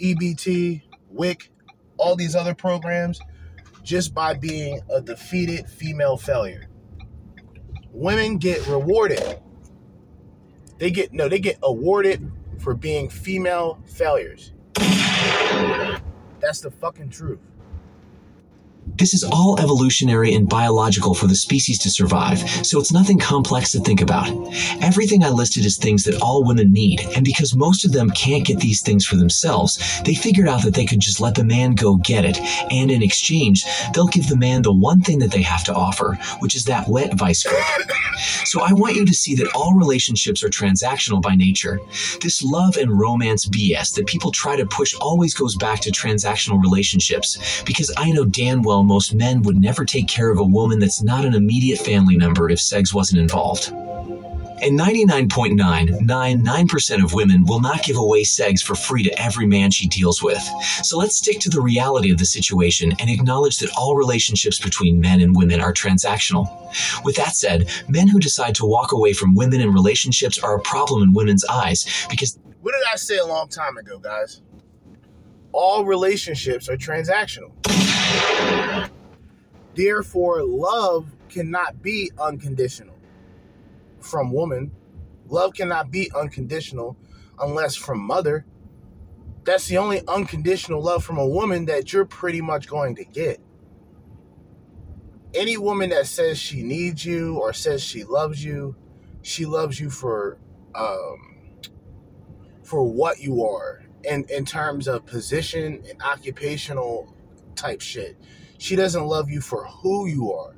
EBT, 0.00 0.82
WIC, 1.10 1.50
all 1.96 2.16
these 2.16 2.34
other 2.34 2.54
programs 2.54 3.20
just 3.82 4.14
by 4.14 4.34
being 4.34 4.80
a 4.90 5.00
defeated 5.00 5.68
female 5.68 6.16
failure. 6.16 6.68
Women 7.92 8.38
get 8.38 8.66
rewarded. 8.66 9.40
They 10.78 10.90
get 10.90 11.12
no, 11.12 11.28
they 11.28 11.38
get 11.38 11.58
awarded 11.62 12.30
for 12.58 12.74
being 12.74 13.08
female 13.08 13.78
failures. 13.86 14.52
That's 16.40 16.60
the 16.60 16.70
fucking 16.70 17.10
truth. 17.10 17.40
This 18.84 19.14
is 19.14 19.24
all 19.24 19.58
evolutionary 19.58 20.34
and 20.34 20.48
biological 20.48 21.14
for 21.14 21.26
the 21.26 21.34
species 21.34 21.78
to 21.80 21.90
survive, 21.90 22.38
so 22.64 22.78
it's 22.78 22.92
nothing 22.92 23.18
complex 23.18 23.72
to 23.72 23.80
think 23.80 24.00
about. 24.00 24.28
Everything 24.80 25.24
I 25.24 25.30
listed 25.30 25.64
is 25.64 25.76
things 25.76 26.04
that 26.04 26.20
all 26.20 26.44
women 26.44 26.72
need, 26.72 27.00
and 27.16 27.24
because 27.24 27.54
most 27.54 27.84
of 27.84 27.92
them 27.92 28.10
can't 28.10 28.44
get 28.44 28.58
these 28.58 28.82
things 28.82 29.06
for 29.06 29.16
themselves, 29.16 30.00
they 30.04 30.14
figured 30.14 30.46
out 30.46 30.62
that 30.64 30.74
they 30.74 30.84
could 30.84 31.00
just 31.00 31.20
let 31.20 31.34
the 31.34 31.44
man 31.44 31.74
go 31.74 31.96
get 31.96 32.24
it, 32.24 32.38
and 32.70 32.90
in 32.90 33.02
exchange, 33.02 33.64
they'll 33.94 34.08
give 34.08 34.28
the 34.28 34.36
man 34.36 34.62
the 34.62 34.72
one 34.72 35.00
thing 35.00 35.18
that 35.20 35.30
they 35.30 35.42
have 35.42 35.64
to 35.64 35.74
offer, 35.74 36.18
which 36.40 36.54
is 36.54 36.64
that 36.64 36.88
wet 36.88 37.14
vice 37.14 37.44
grip. 37.44 37.62
So 38.44 38.60
I 38.60 38.72
want 38.72 38.96
you 38.96 39.06
to 39.06 39.14
see 39.14 39.34
that 39.36 39.52
all 39.54 39.74
relationships 39.74 40.44
are 40.44 40.48
transactional 40.48 41.22
by 41.22 41.34
nature. 41.34 41.80
This 42.20 42.42
love 42.42 42.76
and 42.76 42.98
romance 42.98 43.46
BS 43.46 43.94
that 43.94 44.06
people 44.06 44.30
try 44.30 44.54
to 44.56 44.66
push 44.66 44.94
always 45.00 45.34
goes 45.34 45.56
back 45.56 45.80
to 45.80 45.90
transactional 45.90 46.62
relationships, 46.62 47.62
because 47.64 47.92
I 47.96 48.10
know 48.10 48.24
damn 48.24 48.62
well 48.62 48.71
most 48.80 49.12
men 49.12 49.42
would 49.42 49.60
never 49.60 49.84
take 49.84 50.06
care 50.06 50.30
of 50.30 50.38
a 50.38 50.44
woman 50.44 50.78
that's 50.78 51.02
not 51.02 51.24
an 51.24 51.34
immediate 51.34 51.80
family 51.80 52.16
member 52.16 52.48
if 52.48 52.60
sex 52.60 52.94
wasn't 52.94 53.20
involved. 53.20 53.72
And 54.62 54.78
99.999% 54.78 57.02
of 57.02 57.14
women 57.14 57.44
will 57.46 57.60
not 57.60 57.82
give 57.82 57.96
away 57.96 58.22
segs 58.22 58.62
for 58.62 58.76
free 58.76 59.02
to 59.02 59.10
every 59.20 59.44
man 59.44 59.72
she 59.72 59.88
deals 59.88 60.22
with. 60.22 60.40
So 60.84 60.98
let's 60.98 61.16
stick 61.16 61.40
to 61.40 61.50
the 61.50 61.60
reality 61.60 62.12
of 62.12 62.18
the 62.18 62.24
situation 62.24 62.92
and 63.00 63.10
acknowledge 63.10 63.58
that 63.58 63.72
all 63.76 63.96
relationships 63.96 64.60
between 64.60 65.00
men 65.00 65.20
and 65.20 65.34
women 65.34 65.60
are 65.60 65.72
transactional. 65.72 66.46
With 67.04 67.16
that 67.16 67.34
said, 67.34 67.68
men 67.88 68.06
who 68.06 68.20
decide 68.20 68.54
to 68.54 68.64
walk 68.64 68.92
away 68.92 69.14
from 69.14 69.34
women 69.34 69.60
and 69.60 69.74
relationships 69.74 70.38
are 70.38 70.54
a 70.56 70.60
problem 70.60 71.02
in 71.02 71.12
women's 71.12 71.44
eyes 71.46 72.06
because 72.08 72.38
What 72.60 72.70
did 72.70 72.84
I 72.92 72.96
say 72.96 73.18
a 73.18 73.26
long 73.26 73.48
time 73.48 73.76
ago, 73.78 73.98
guys? 73.98 74.42
All 75.50 75.84
relationships 75.84 76.68
are 76.68 76.76
transactional. 76.76 77.50
Therefore, 79.74 80.42
love 80.44 81.10
cannot 81.28 81.82
be 81.82 82.10
unconditional 82.18 82.96
from 84.00 84.32
woman. 84.32 84.70
Love 85.28 85.54
cannot 85.54 85.90
be 85.90 86.10
unconditional 86.14 86.96
unless 87.40 87.74
from 87.74 88.00
mother. 88.00 88.44
That's 89.44 89.66
the 89.66 89.78
only 89.78 90.02
unconditional 90.06 90.82
love 90.82 91.04
from 91.04 91.18
a 91.18 91.26
woman 91.26 91.66
that 91.66 91.92
you're 91.92 92.04
pretty 92.04 92.40
much 92.40 92.68
going 92.68 92.96
to 92.96 93.04
get. 93.04 93.40
Any 95.34 95.56
woman 95.56 95.90
that 95.90 96.06
says 96.06 96.38
she 96.38 96.62
needs 96.62 97.04
you 97.04 97.38
or 97.38 97.52
says 97.52 97.82
she 97.82 98.04
loves 98.04 98.44
you, 98.44 98.76
she 99.22 99.46
loves 99.46 99.80
you 99.80 99.88
for 99.88 100.38
um, 100.74 101.38
for 102.62 102.84
what 102.84 103.20
you 103.20 103.44
are 103.44 103.82
in, 104.04 104.24
in 104.28 104.44
terms 104.44 104.88
of 104.88 105.04
position 105.06 105.82
and 105.88 106.02
occupational 106.02 107.11
type 107.56 107.80
shit. 107.80 108.16
She 108.58 108.76
doesn't 108.76 109.04
love 109.04 109.30
you 109.30 109.40
for 109.40 109.66
who 109.66 110.06
you 110.06 110.32
are. 110.32 110.56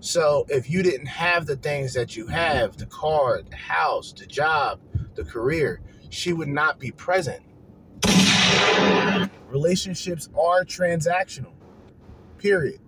So 0.00 0.46
if 0.48 0.70
you 0.70 0.82
didn't 0.82 1.06
have 1.06 1.46
the 1.46 1.56
things 1.56 1.92
that 1.94 2.16
you 2.16 2.26
have, 2.26 2.76
the 2.76 2.86
car, 2.86 3.42
the 3.42 3.56
house, 3.56 4.12
the 4.12 4.26
job, 4.26 4.80
the 5.14 5.24
career, 5.24 5.80
she 6.08 6.32
would 6.32 6.48
not 6.48 6.78
be 6.78 6.90
present. 6.90 7.42
Relationships 9.48 10.28
are 10.38 10.64
transactional. 10.64 11.52
Period. 12.38 12.80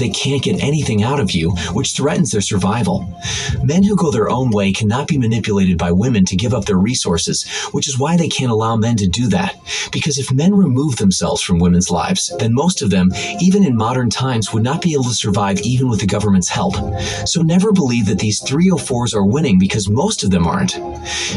They 0.00 0.08
can't 0.08 0.42
get 0.42 0.62
anything 0.62 1.02
out 1.02 1.20
of 1.20 1.30
you, 1.30 1.50
which 1.72 1.92
threatens 1.92 2.32
their 2.32 2.40
survival. 2.40 3.08
Men 3.62 3.82
who 3.84 3.94
go 3.96 4.10
their 4.10 4.30
own 4.30 4.50
way 4.50 4.72
cannot 4.72 5.06
be 5.06 5.18
manipulated 5.18 5.78
by 5.78 5.92
women 5.92 6.24
to 6.24 6.36
give 6.36 6.54
up 6.54 6.64
their 6.64 6.78
resources, 6.78 7.48
which 7.72 7.86
is 7.86 7.98
why 7.98 8.16
they 8.16 8.28
can't 8.28 8.50
allow 8.50 8.76
men 8.76 8.96
to 8.96 9.06
do 9.06 9.28
that. 9.28 9.56
Because 9.92 10.18
if 10.18 10.32
men 10.32 10.54
remove 10.54 10.96
themselves 10.96 11.42
from 11.42 11.58
women's 11.58 11.90
lives, 11.90 12.32
then 12.38 12.54
most 12.54 12.82
of 12.82 12.90
them, 12.90 13.10
even 13.40 13.64
in 13.64 13.76
modern 13.76 14.10
times, 14.10 14.52
would 14.52 14.62
not 14.62 14.82
be 14.82 14.94
able 14.94 15.04
to 15.04 15.14
survive 15.14 15.60
even 15.60 15.88
with 15.88 16.00
the 16.00 16.06
government's 16.06 16.48
help. 16.48 16.74
So 17.26 17.42
never 17.42 17.72
believe 17.72 18.06
that 18.06 18.18
these 18.18 18.42
304s 18.42 19.14
are 19.14 19.24
winning 19.24 19.58
because 19.58 19.88
most 19.88 20.24
of 20.24 20.30
them 20.30 20.46
aren't. 20.46 20.78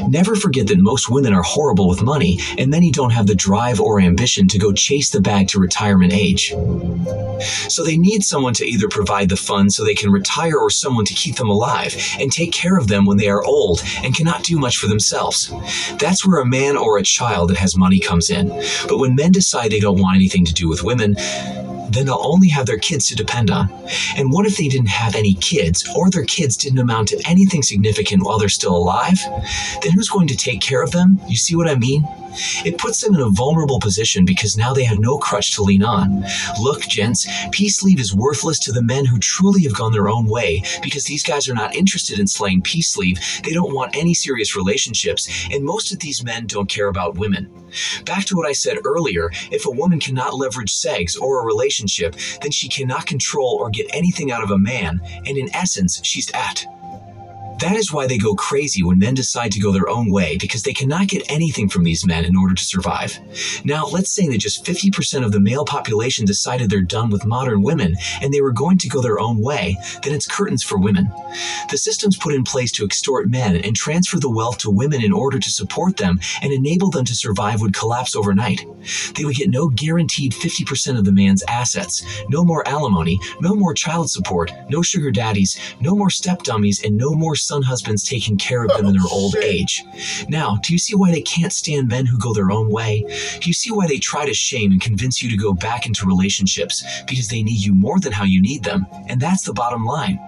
Never 0.07 0.35
forget 0.35 0.67
that 0.67 0.79
most 0.79 1.09
women 1.09 1.33
are 1.33 1.43
horrible 1.43 1.87
with 1.87 2.01
money, 2.01 2.39
and 2.57 2.71
many 2.71 2.91
don't 2.91 3.11
have 3.11 3.27
the 3.27 3.35
drive 3.35 3.81
or 3.81 3.99
ambition 3.99 4.47
to 4.47 4.57
go 4.57 4.71
chase 4.71 5.09
the 5.09 5.21
bag 5.21 5.49
to 5.49 5.59
retirement 5.59 6.13
age. 6.13 6.53
So 7.67 7.83
they 7.83 7.97
need 7.97 8.23
someone 8.23 8.52
to 8.53 8.65
either 8.65 8.87
provide 8.87 9.29
the 9.29 9.35
funds 9.35 9.75
so 9.75 9.83
they 9.83 9.93
can 9.93 10.11
retire 10.11 10.57
or 10.57 10.69
someone 10.69 11.05
to 11.05 11.13
keep 11.13 11.35
them 11.35 11.49
alive 11.49 11.95
and 12.19 12.31
take 12.31 12.51
care 12.51 12.77
of 12.77 12.87
them 12.87 13.05
when 13.05 13.17
they 13.17 13.29
are 13.29 13.43
old 13.43 13.81
and 14.03 14.15
cannot 14.15 14.43
do 14.43 14.57
much 14.57 14.77
for 14.77 14.87
themselves. 14.87 15.51
That's 15.99 16.25
where 16.25 16.41
a 16.41 16.45
man 16.45 16.77
or 16.77 16.97
a 16.97 17.03
child 17.03 17.49
that 17.49 17.57
has 17.57 17.77
money 17.77 17.99
comes 17.99 18.29
in. 18.29 18.49
But 18.87 18.99
when 18.99 19.15
men 19.15 19.31
decide 19.31 19.71
they 19.71 19.79
don't 19.79 19.99
want 19.99 20.15
anything 20.15 20.45
to 20.45 20.53
do 20.53 20.67
with 20.69 20.83
women, 20.83 21.15
then 21.93 22.05
they'll 22.07 22.19
only 22.21 22.47
have 22.49 22.65
their 22.65 22.79
kids 22.79 23.07
to 23.07 23.15
depend 23.15 23.51
on. 23.51 23.69
And 24.17 24.31
what 24.31 24.45
if 24.45 24.57
they 24.57 24.67
didn't 24.67 24.87
have 24.87 25.15
any 25.15 25.35
kids, 25.35 25.87
or 25.95 26.09
their 26.09 26.25
kids 26.25 26.57
didn't 26.57 26.79
amount 26.79 27.09
to 27.09 27.21
anything 27.25 27.61
significant 27.61 28.23
while 28.23 28.39
they're 28.39 28.49
still 28.49 28.75
alive? 28.75 29.19
Then 29.81 29.91
who's 29.91 30.09
going 30.09 30.27
to 30.27 30.35
take 30.35 30.59
care 30.59 30.81
of 30.81 30.91
them? 30.91 31.19
You 31.27 31.37
see 31.37 31.55
what 31.55 31.69
I 31.69 31.75
mean? 31.75 32.07
It 32.65 32.79
puts 32.79 33.01
them 33.01 33.13
in 33.13 33.21
a 33.21 33.29
vulnerable 33.29 33.79
position 33.79 34.25
because 34.25 34.57
now 34.57 34.73
they 34.73 34.83
have 34.85 34.97
no 34.97 35.19
crutch 35.19 35.53
to 35.55 35.61
lean 35.61 35.83
on. 35.83 36.25
Look, 36.59 36.81
gents, 36.81 37.27
peace 37.51 37.83
leave 37.83 37.99
is 37.99 38.15
worthless 38.43 38.59
to 38.59 38.73
the 38.73 38.83
men 38.83 39.05
who 39.05 39.17
truly 39.19 39.63
have 39.63 39.73
gone 39.73 39.93
their 39.93 40.09
own 40.09 40.27
way 40.27 40.61
because 40.81 41.05
these 41.05 41.23
guys 41.23 41.47
are 41.47 41.53
not 41.53 41.73
interested 41.75 42.19
in 42.19 42.27
slaying 42.27 42.61
peace 42.61 42.97
leave. 42.97 43.17
They 43.41 43.53
don't 43.53 43.73
want 43.73 43.95
any 43.95 44.13
serious 44.13 44.53
relationships, 44.53 45.47
and 45.49 45.63
most 45.63 45.93
of 45.93 45.99
these 45.99 46.25
men 46.25 46.45
don't 46.47 46.67
care 46.67 46.89
about 46.89 47.15
women. 47.15 47.49
Back 48.05 48.25
to 48.25 48.35
what 48.35 48.45
I 48.47 48.51
said 48.51 48.79
earlier 48.83 49.31
if 49.49 49.65
a 49.65 49.71
woman 49.71 49.97
cannot 49.97 50.33
leverage 50.33 50.73
sex 50.73 51.15
or 51.15 51.41
a 51.41 51.45
relationship, 51.45 52.17
then 52.41 52.51
she 52.51 52.67
cannot 52.67 53.05
control 53.05 53.57
or 53.61 53.69
get 53.69 53.87
anything 53.93 54.29
out 54.29 54.43
of 54.43 54.51
a 54.51 54.57
man, 54.57 54.99
and 55.25 55.37
in 55.37 55.55
essence, 55.55 56.01
she's 56.03 56.29
at. 56.33 56.65
That 57.59 57.75
is 57.75 57.91
why 57.91 58.07
they 58.07 58.17
go 58.17 58.35
crazy 58.35 58.83
when 58.83 58.99
men 58.99 59.13
decide 59.13 59.51
to 59.53 59.59
go 59.59 59.71
their 59.71 59.89
own 59.89 60.11
way 60.11 60.37
because 60.37 60.63
they 60.63 60.73
cannot 60.73 61.07
get 61.07 61.29
anything 61.31 61.69
from 61.69 61.83
these 61.83 62.05
men 62.05 62.25
in 62.25 62.35
order 62.35 62.55
to 62.55 62.65
survive. 62.65 63.19
Now, 63.63 63.85
let's 63.85 64.11
say 64.11 64.27
that 64.27 64.39
just 64.39 64.65
50% 64.65 65.23
of 65.23 65.31
the 65.31 65.39
male 65.39 65.65
population 65.65 66.25
decided 66.25 66.69
they're 66.69 66.81
done 66.81 67.09
with 67.09 67.25
modern 67.25 67.61
women 67.61 67.95
and 68.21 68.33
they 68.33 68.41
were 68.41 68.51
going 68.51 68.77
to 68.79 68.89
go 68.89 69.01
their 69.01 69.19
own 69.19 69.39
way, 69.39 69.77
then 70.03 70.13
it's 70.13 70.27
curtains 70.27 70.63
for 70.63 70.77
women. 70.77 71.11
The 71.69 71.77
systems 71.77 72.17
put 72.17 72.33
in 72.33 72.43
place 72.43 72.71
to 72.73 72.85
extort 72.85 73.29
men 73.29 73.57
and 73.57 73.75
transfer 73.75 74.19
the 74.19 74.29
wealth 74.29 74.57
to 74.59 74.69
women 74.69 75.03
in 75.03 75.13
order 75.13 75.39
to 75.39 75.49
support 75.49 75.97
them 75.97 76.19
and 76.41 76.51
enable 76.51 76.89
them 76.89 77.05
to 77.05 77.15
survive 77.15 77.61
would 77.61 77.73
collapse 77.73 78.15
overnight. 78.15 78.65
They 79.15 79.25
would 79.25 79.35
get 79.35 79.49
no 79.49 79.69
guaranteed 79.69 80.33
50% 80.33 80.97
of 80.97 81.05
the 81.05 81.11
man's 81.11 81.43
assets, 81.47 82.03
no 82.29 82.43
more 82.43 82.67
alimony, 82.67 83.19
no 83.39 83.55
more 83.55 83.73
child 83.73 84.09
support, 84.09 84.51
no 84.69 84.81
sugar 84.81 85.11
daddies, 85.11 85.59
no 85.79 85.95
more 85.95 86.09
step 86.09 86.43
dummies, 86.43 86.83
and 86.83 86.97
no 86.97 87.13
more 87.13 87.35
son 87.43 87.63
husbands 87.63 88.03
taking 88.03 88.37
care 88.37 88.63
of 88.63 88.71
them 88.71 88.85
in 88.85 88.93
their 88.93 89.01
Oh, 89.05 89.23
old 89.23 89.35
age. 89.37 89.83
Now, 90.29 90.57
do 90.63 90.73
you 90.73 90.79
see 90.79 90.95
why 90.95 91.11
they 91.11 91.21
can't 91.21 91.53
stand 91.53 91.87
men 91.87 92.05
who 92.05 92.17
go 92.17 92.33
their 92.33 92.51
own 92.51 92.69
way? 92.69 93.01
Do 93.39 93.49
you 93.49 93.53
see 93.53 93.71
why 93.71 93.87
they 93.87 93.97
try 93.97 94.25
to 94.25 94.33
shame 94.33 94.71
and 94.71 94.81
convince 94.81 95.21
you 95.21 95.29
to 95.29 95.37
go 95.37 95.53
back 95.53 95.85
into 95.85 96.05
relationships? 96.05 96.83
Because 97.07 97.27
they 97.27 97.43
need 97.43 97.59
you 97.63 97.73
more 97.73 97.99
than 97.99 98.13
how 98.13 98.23
you 98.23 98.41
need 98.41 98.63
them. 98.63 98.85
And 99.07 99.19
that's 99.19 99.43
the 99.43 99.53
bottom 99.53 99.85
line. 99.85 100.19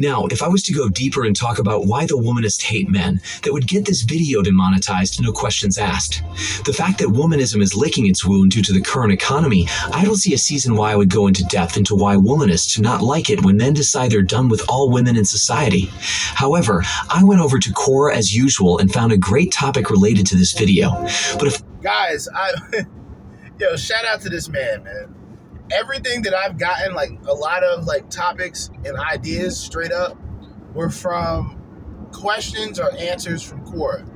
Now, 0.00 0.24
if 0.26 0.42
I 0.42 0.48
was 0.48 0.62
to 0.62 0.72
go 0.72 0.88
deeper 0.88 1.26
and 1.26 1.36
talk 1.36 1.58
about 1.58 1.86
why 1.86 2.06
the 2.06 2.16
womanists 2.16 2.62
hate 2.62 2.88
men, 2.88 3.20
that 3.42 3.52
would 3.52 3.66
get 3.66 3.84
this 3.84 4.00
video 4.00 4.40
demonetized, 4.40 5.22
no 5.22 5.30
questions 5.30 5.76
asked. 5.76 6.22
The 6.64 6.72
fact 6.72 6.98
that 6.98 7.08
womanism 7.08 7.60
is 7.60 7.76
licking 7.76 8.06
its 8.06 8.24
wound 8.24 8.52
due 8.52 8.62
to 8.62 8.72
the 8.72 8.80
current 8.80 9.12
economy, 9.12 9.68
I 9.92 10.02
don't 10.06 10.16
see 10.16 10.32
a 10.32 10.38
season 10.38 10.74
why 10.74 10.92
I 10.92 10.96
would 10.96 11.10
go 11.10 11.26
into 11.26 11.44
depth 11.44 11.76
into 11.76 11.94
why 11.94 12.16
womanists 12.16 12.74
do 12.74 12.80
not 12.80 13.02
like 13.02 13.28
it 13.28 13.44
when 13.44 13.58
men 13.58 13.74
decide 13.74 14.10
they're 14.10 14.22
done 14.22 14.48
with 14.48 14.64
all 14.70 14.90
women 14.90 15.18
in 15.18 15.26
society. 15.26 15.90
However, 15.92 16.82
I 17.10 17.22
went 17.22 17.42
over 17.42 17.58
to 17.58 17.70
Quora 17.70 18.14
as 18.14 18.34
usual 18.34 18.78
and 18.78 18.90
found 18.90 19.12
a 19.12 19.18
great 19.18 19.52
topic 19.52 19.90
related 19.90 20.26
to 20.28 20.36
this 20.36 20.52
video. 20.52 20.92
But 21.38 21.48
if 21.48 21.62
guys 21.82 22.28
i 22.34 22.52
yo 23.58 23.74
shout 23.74 24.04
out 24.04 24.20
to 24.20 24.28
this 24.28 24.48
man 24.50 24.82
man 24.82 25.19
everything 25.72 26.22
that 26.22 26.34
i've 26.34 26.58
gotten 26.58 26.94
like 26.94 27.10
a 27.26 27.32
lot 27.32 27.62
of 27.62 27.84
like 27.84 28.08
topics 28.10 28.70
and 28.84 28.96
ideas 28.98 29.58
straight 29.58 29.92
up 29.92 30.16
were 30.74 30.90
from 30.90 31.60
questions 32.12 32.78
or 32.78 32.94
answers 32.96 33.42
from 33.42 33.64
quora. 33.64 34.06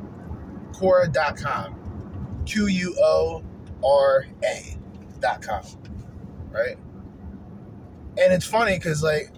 Quora.com 0.72 1.80
q-u-o-r-a 2.46 3.42
dot 5.20 5.40
com. 5.40 5.62
Right? 6.50 6.76
And 8.18 8.32
it's 8.32 8.44
funny 8.44 8.76
because 8.76 9.02
like 9.02 9.30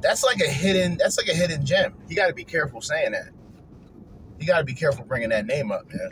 that's 0.00 0.24
like 0.24 0.40
a 0.40 0.48
hidden 0.48 0.96
that's 0.98 1.18
like 1.18 1.28
a 1.28 1.34
hidden 1.34 1.64
gem. 1.64 1.94
You 2.08 2.16
got 2.16 2.28
to 2.28 2.34
be 2.34 2.44
careful 2.44 2.80
saying 2.80 3.12
that. 3.12 3.28
You 4.38 4.46
got 4.46 4.58
to 4.58 4.64
be 4.64 4.74
careful 4.74 5.04
bringing 5.04 5.28
that 5.28 5.46
name 5.46 5.70
up 5.70 5.86
man 5.92 6.10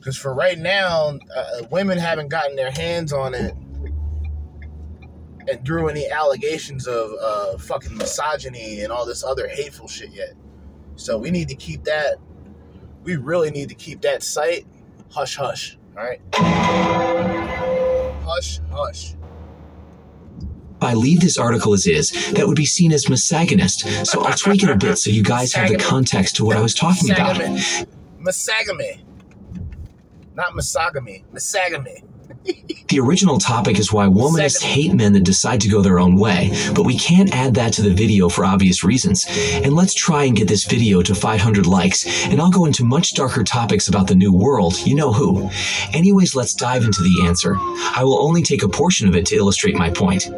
because 0.00 0.16
for 0.16 0.34
right 0.34 0.58
now, 0.58 1.18
uh, 1.36 1.62
women 1.70 1.98
haven't 1.98 2.28
gotten 2.28 2.56
their 2.56 2.70
hands 2.70 3.12
on 3.12 3.34
it 3.34 3.54
and 5.46 5.62
drew 5.62 5.88
any 5.88 6.08
allegations 6.08 6.86
of 6.86 7.12
uh, 7.20 7.58
fucking 7.58 7.94
misogyny 7.98 8.80
and 8.80 8.90
all 8.90 9.04
this 9.04 9.22
other 9.22 9.46
hateful 9.46 9.86
shit 9.86 10.10
yet. 10.10 10.32
So 10.96 11.18
we 11.18 11.30
need 11.30 11.48
to 11.48 11.54
keep 11.54 11.84
that. 11.84 12.16
We 13.02 13.16
really 13.16 13.50
need 13.50 13.68
to 13.68 13.74
keep 13.74 14.00
that 14.00 14.22
site 14.22 14.66
hush 15.10 15.36
hush. 15.36 15.76
All 15.98 16.04
right. 16.04 16.20
Hush 18.24 18.60
hush. 18.72 19.16
I 20.80 20.94
leave 20.94 21.20
this 21.20 21.36
article 21.36 21.74
as 21.74 21.86
is, 21.86 22.32
that 22.32 22.48
would 22.48 22.56
be 22.56 22.64
seen 22.64 22.90
as 22.90 23.06
misogynist. 23.06 23.80
So 24.06 24.22
I'll 24.22 24.32
tweak 24.32 24.62
it 24.62 24.70
a 24.70 24.76
bit 24.76 24.96
so 24.96 25.10
you 25.10 25.22
guys 25.22 25.52
have 25.52 25.68
the 25.68 25.76
context 25.76 26.36
to 26.36 26.44
what 26.46 26.56
I 26.56 26.62
was 26.62 26.74
talking 26.74 27.10
about. 27.10 27.36
Misogamy. 28.18 29.02
Not 30.34 30.52
misogamy. 30.52 31.24
Misogamy. 31.32 32.02
The 32.90 32.98
original 32.98 33.38
topic 33.38 33.78
is 33.78 33.92
why 33.92 34.06
womanists 34.06 34.62
hate 34.62 34.92
men 34.92 35.12
that 35.12 35.22
decide 35.22 35.60
to 35.60 35.68
go 35.68 35.80
their 35.80 36.00
own 36.00 36.16
way, 36.16 36.50
but 36.74 36.84
we 36.84 36.98
can't 36.98 37.32
add 37.32 37.54
that 37.54 37.72
to 37.74 37.82
the 37.82 37.94
video 37.94 38.28
for 38.28 38.44
obvious 38.44 38.82
reasons. 38.82 39.26
And 39.62 39.74
let's 39.74 39.94
try 39.94 40.24
and 40.24 40.36
get 40.36 40.48
this 40.48 40.64
video 40.64 41.00
to 41.02 41.14
500 41.14 41.66
likes, 41.68 42.04
and 42.26 42.40
I'll 42.40 42.50
go 42.50 42.64
into 42.64 42.84
much 42.84 43.14
darker 43.14 43.44
topics 43.44 43.86
about 43.86 44.08
the 44.08 44.16
new 44.16 44.32
world, 44.32 44.84
you 44.84 44.96
know 44.96 45.12
who. 45.12 45.48
Anyways, 45.92 46.34
let's 46.34 46.52
dive 46.52 46.82
into 46.82 47.00
the 47.00 47.26
answer. 47.28 47.54
I 47.94 48.02
will 48.02 48.20
only 48.20 48.42
take 48.42 48.64
a 48.64 48.68
portion 48.68 49.06
of 49.06 49.14
it 49.14 49.26
to 49.26 49.36
illustrate 49.36 49.76
my 49.76 49.90
point. 49.90 50.28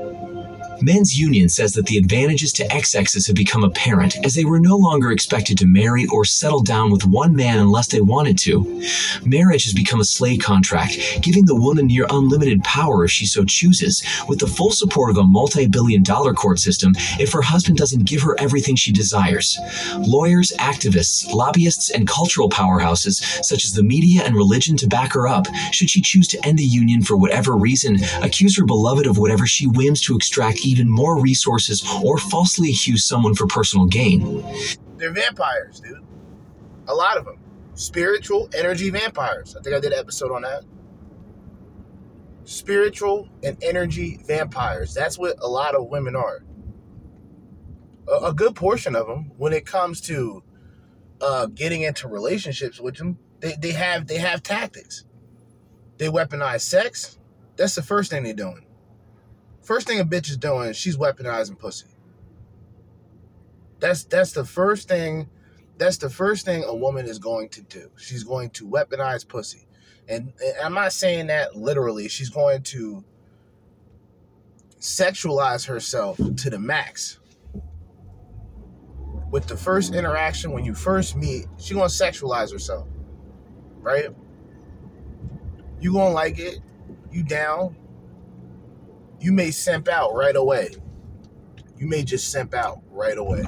Men's 0.83 1.18
Union 1.18 1.49
says 1.49 1.75
that 1.75 1.87
the 1.87 1.97
advantages 1.97 2.53
to 2.55 2.66
XXs 2.66 3.29
have 3.29 3.37
become 3.37 3.62
apparent 3.62 4.16
as 4.25 4.35
they 4.35 4.45
were 4.45 4.59
no 4.59 4.77
longer 4.77 5.12
expected 5.12 5.57
to 5.59 5.66
marry 5.66 6.07
or 6.07 6.25
settle 6.25 6.61
down 6.61 6.90
with 6.90 7.07
one 7.07 7.37
man 7.37 7.59
unless 7.59 7.87
they 7.87 8.01
wanted 8.01 8.37
to. 8.38 8.83
Marriage 9.25 9.62
has 9.64 9.73
become 9.73 10.01
a 10.01 10.05
slave 10.05 10.40
contract, 10.40 10.99
giving 11.23 11.47
the 11.47 11.55
woman 11.55 11.87
near 11.87 12.07
unlimited 12.11 12.64
power 12.64 13.05
if 13.05 13.12
she 13.12 13.27
so 13.27 13.45
chooses, 13.45 14.03
with 14.29 14.40
the 14.40 14.47
full 14.47 14.73
support 14.73 15.11
of 15.11 15.18
a 15.18 15.23
multi 15.23 15.68
billion 15.68 16.03
dollar 16.03 16.35
court 16.35 16.59
system 16.59 16.92
if 17.21 17.33
her 17.33 17.42
husband 17.42 17.79
doesn't 17.79 18.05
give 18.05 18.23
her 18.23 18.35
everything 18.40 18.75
she 18.75 18.90
desires. 18.90 19.59
Lawyers, 19.99 20.53
activists, 20.59 21.33
lobbyists, 21.33 21.90
and 21.90 22.09
cultural 22.09 22.49
powerhouses, 22.49 23.23
such 23.45 23.64
as 23.64 23.73
the 23.73 23.85
media 23.85 24.23
and 24.25 24.35
religion, 24.35 24.77
to 24.77 24.88
back 24.88 25.12
her 25.12 25.29
up, 25.29 25.47
should 25.71 25.90
she 25.90 26.01
choose 26.01 26.27
to 26.29 26.45
end 26.45 26.59
the 26.59 26.64
union 26.64 27.03
for 27.03 27.16
whatever 27.16 27.57
reason, 27.57 27.99
accuse 28.23 28.57
her 28.57 28.64
beloved 28.64 29.07
of 29.07 29.18
whatever 29.18 29.47
she 29.47 29.66
whims 29.66 30.01
to 30.01 30.16
extract 30.16 30.59
even 30.73 30.89
more 30.89 31.21
resources, 31.21 31.85
or 32.03 32.19
falsely 32.19 32.71
accuse 32.71 33.05
someone 33.05 33.35
for 33.35 33.47
personal 33.47 33.87
gain. 33.87 34.43
They're 34.97 35.13
vampires, 35.13 35.81
dude. 35.81 35.99
A 36.89 36.95
lot 36.95 37.17
of 37.19 37.25
them. 37.25 37.39
Spiritual 37.75 38.49
energy 38.57 38.91
vampires. 38.91 39.55
I 39.57 39.63
think 39.63 39.77
I 39.77 39.81
did 39.81 39.93
an 39.93 39.99
episode 39.99 40.33
on 40.33 40.43
that. 40.43 40.65
Spiritual 42.45 43.29
and 43.43 43.57
energy 43.63 44.19
vampires. 44.27 44.93
That's 44.93 45.19
what 45.19 45.37
a 45.41 45.49
lot 45.49 45.75
of 45.75 45.87
women 45.87 46.17
are. 46.17 46.45
A, 48.09 48.27
a 48.27 48.33
good 48.33 48.55
portion 48.55 48.97
of 48.97 49.07
them, 49.07 49.31
when 49.37 49.53
it 49.53 49.65
comes 49.65 50.01
to 50.03 50.43
uh, 51.21 51.47
getting 51.47 51.83
into 51.83 52.09
relationships 52.09 52.81
with 52.81 52.97
them, 52.97 53.19
they, 53.41 53.55
they 53.61 53.73
have 53.73 54.07
they 54.07 54.19
have 54.19 54.43
tactics. 54.43 55.05
They 55.99 56.09
weaponize 56.09 56.63
sex. 56.63 57.19
That's 57.57 57.75
the 57.75 57.83
first 57.83 58.11
thing 58.11 58.25
they're 58.25 58.35
doing. 58.35 58.67
First 59.62 59.87
thing 59.88 60.01
a 60.01 60.05
bitch 60.05 60.31
is 60.31 60.37
doing, 60.38 60.72
she's 60.75 60.96
weaponizing 60.96 61.59
pussy. 61.59 61.87
That's 63.81 64.05
that's 64.05 64.33
the 64.33 64.44
first 64.44 64.88
thing 64.88 65.29
That's 65.79 65.96
the 65.98 66.11
first 66.11 66.44
thing 66.44 66.64
a 66.64 66.75
woman 66.75 67.07
is 67.07 67.18
going 67.18 67.48
to 67.51 67.62
do. 67.62 67.90
She's 67.96 68.25
going 68.25 68.51
to 68.51 68.68
weaponize 68.68 69.27
pussy. 69.27 69.66
And, 70.09 70.33
and 70.44 70.55
I'm 70.62 70.75
not 70.75 70.92
saying 70.92 71.29
that 71.29 71.57
literally. 71.57 72.09
She's 72.09 72.31
going 72.31 72.62
to 72.64 73.05
sexualize 74.81 75.66
herself 75.66 76.18
to 76.18 76.51
the 76.51 76.59
max. 76.59 77.20
With 79.31 79.46
the 79.48 79.57
first 79.57 79.94
interaction, 79.94 80.53
when 80.53 80.64
you 80.64 80.75
first 80.75 81.16
meet, 81.16 81.46
she's 81.59 81.75
gonna 81.75 81.87
sexualize 81.87 82.53
herself. 82.53 82.88
Right? 83.81 84.09
You 85.81 85.92
gonna 85.94 86.14
like 86.14 86.38
it, 86.38 86.61
you 87.12 87.22
down. 87.25 87.77
You 89.23 89.31
may 89.33 89.53
simp 89.53 89.87
out 89.87 90.15
right 90.15 90.35
away. 90.35 90.71
You 91.77 91.87
may 91.87 92.03
just 92.03 92.33
simp 92.33 92.55
out 92.55 92.83
right 92.91 93.17
away. 93.17 93.45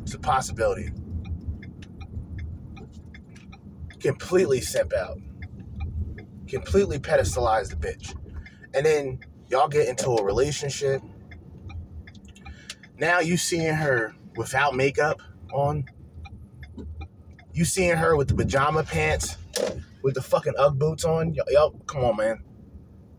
It's 0.00 0.14
a 0.14 0.18
possibility. 0.18 0.88
Completely 4.00 4.62
simp 4.62 4.94
out. 4.94 5.18
Completely 6.48 6.98
pedestalize 6.98 7.68
the 7.68 7.76
bitch. 7.76 8.16
And 8.72 8.86
then 8.86 9.20
y'all 9.48 9.68
get 9.68 9.86
into 9.86 10.08
a 10.12 10.24
relationship. 10.24 11.02
Now 12.98 13.20
you 13.20 13.36
seeing 13.36 13.74
her 13.74 14.14
without 14.36 14.74
makeup 14.74 15.20
on. 15.52 15.84
You 17.52 17.66
seeing 17.66 17.98
her 17.98 18.16
with 18.16 18.28
the 18.28 18.34
pajama 18.34 18.84
pants, 18.84 19.36
with 20.02 20.14
the 20.14 20.22
fucking 20.22 20.54
UGG 20.58 20.78
boots 20.78 21.04
on. 21.04 21.34
Y'all, 21.34 21.46
y'all 21.50 21.70
come 21.86 22.04
on, 22.04 22.16
man. 22.16 22.42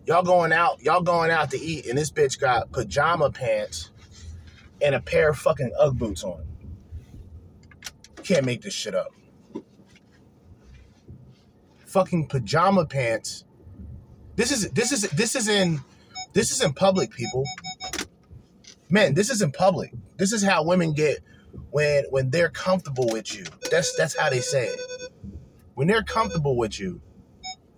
Y'all 0.06 0.24
going 0.24 0.52
out, 0.52 0.82
y'all 0.82 1.02
going 1.02 1.30
out 1.30 1.52
to 1.52 1.60
eat, 1.60 1.86
and 1.86 1.98
this 1.98 2.12
bitch 2.12 2.40
got 2.40 2.72
pajama 2.72 3.30
pants 3.30 3.92
and 4.82 4.96
a 4.96 5.00
pair 5.00 5.30
of 5.30 5.38
fucking 5.38 5.72
UGG 5.80 5.98
boots 5.98 6.24
on. 6.24 6.46
Can't 8.24 8.46
make 8.46 8.62
this 8.62 8.74
shit 8.74 8.96
up. 8.96 9.10
Fucking 11.86 12.28
pajama 12.28 12.86
pants. 12.86 13.46
This 14.36 14.52
is 14.52 14.70
this 14.72 14.92
is 14.92 15.02
this 15.12 15.36
is 15.36 15.48
in 15.48 15.80
this 16.34 16.52
is 16.52 16.62
in 16.62 16.74
public, 16.74 17.12
people. 17.12 17.44
Man, 18.90 19.14
this 19.14 19.30
is 19.30 19.42
in 19.42 19.52
public. 19.52 19.92
This 20.18 20.32
is 20.32 20.44
how 20.44 20.64
women 20.64 20.94
get 20.94 21.20
when 21.72 22.06
when 22.10 22.30
they're 22.30 22.50
comfortable 22.50 23.08
with 23.12 23.36
you. 23.36 23.46
That's 23.72 23.96
that's 23.96 24.16
how 24.18 24.30
they 24.30 24.42
say 24.42 24.68
it. 24.68 24.99
When 25.80 25.88
they're 25.88 26.04
comfortable 26.04 26.58
with 26.58 26.78
you, 26.78 27.00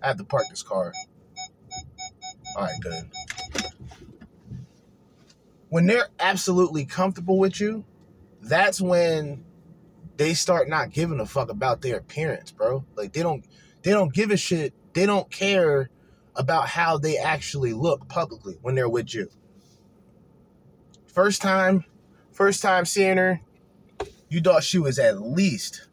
I 0.01 0.07
have 0.07 0.17
to 0.17 0.23
park 0.23 0.45
this 0.49 0.63
car. 0.63 0.91
All 2.55 2.63
right, 2.63 2.73
good. 2.81 3.11
When 5.69 5.85
they're 5.85 6.07
absolutely 6.19 6.85
comfortable 6.85 7.37
with 7.37 7.61
you, 7.61 7.85
that's 8.41 8.81
when 8.81 9.45
they 10.17 10.33
start 10.33 10.67
not 10.67 10.89
giving 10.89 11.19
a 11.19 11.27
fuck 11.27 11.51
about 11.51 11.83
their 11.83 11.97
appearance, 11.97 12.49
bro. 12.49 12.83
Like 12.95 13.13
they 13.13 13.21
don't 13.21 13.45
they 13.83 13.91
don't 13.91 14.11
give 14.11 14.31
a 14.31 14.37
shit. 14.37 14.73
They 14.93 15.05
don't 15.05 15.29
care 15.29 15.91
about 16.35 16.69
how 16.69 16.97
they 16.97 17.19
actually 17.19 17.73
look 17.73 18.07
publicly 18.07 18.57
when 18.63 18.73
they're 18.73 18.89
with 18.89 19.13
you. 19.13 19.29
First 21.05 21.43
time, 21.43 21.85
first 22.31 22.63
time 22.63 22.85
seeing 22.85 23.17
her, 23.17 23.41
you 24.27 24.41
thought 24.41 24.63
she 24.63 24.79
was 24.79 24.97
at 24.97 25.21
least, 25.21 25.87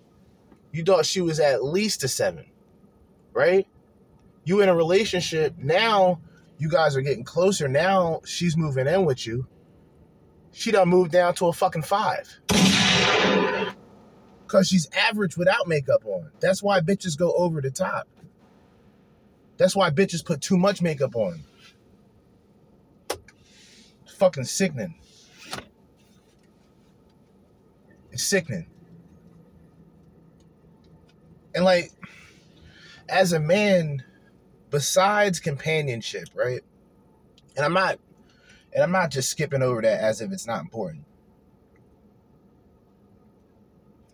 you 0.72 0.83
thought 0.83 1.07
she 1.07 1.20
was 1.20 1.40
at 1.40 1.64
least 1.64 2.04
a 2.04 2.09
seven, 2.09 2.46
right? 3.33 3.66
You 4.44 4.61
in 4.61 4.68
a 4.68 4.74
relationship 4.74 5.54
now, 5.59 6.20
you 6.59 6.68
guys 6.68 6.96
are 6.96 7.00
getting 7.00 7.24
closer. 7.24 7.68
Now 7.68 8.20
she's 8.24 8.57
moving 8.57 8.87
in 8.87 9.04
with 9.04 9.26
you. 9.26 9.46
She 10.52 10.70
done 10.70 10.88
moved 10.88 11.12
down 11.12 11.35
to 11.35 11.46
a 11.46 11.52
fucking 11.52 11.83
five. 11.83 12.28
Cause 14.46 14.68
she's 14.68 14.88
average 14.92 15.37
without 15.37 15.68
makeup 15.68 16.02
on. 16.07 16.31
That's 16.40 16.62
why 16.62 16.81
bitches 16.81 17.18
go 17.18 17.33
over 17.35 17.61
the 17.61 17.70
top. 17.70 18.09
That's 19.59 19.76
why 19.76 19.90
bitches 19.90 20.24
put 20.24 20.40
too 20.40 20.57
much 20.57 20.81
makeup 20.81 21.14
on. 21.14 21.42
It's 23.11 24.14
fucking 24.14 24.44
sickening. 24.44 24.94
It's 28.11 28.22
sickening. 28.22 28.66
And 31.59 31.64
like, 31.64 31.90
as 33.09 33.33
a 33.33 33.40
man, 33.40 34.05
besides 34.71 35.40
companionship, 35.40 36.29
right? 36.37 36.61
And 37.57 37.64
I'm 37.64 37.73
not 37.73 37.99
and 38.73 38.85
I'm 38.85 38.92
not 38.92 39.11
just 39.11 39.29
skipping 39.29 39.61
over 39.61 39.83
that 39.83 40.01
as 40.01 40.21
if 40.21 40.31
it's 40.31 40.47
not 40.47 40.61
important. 40.61 41.05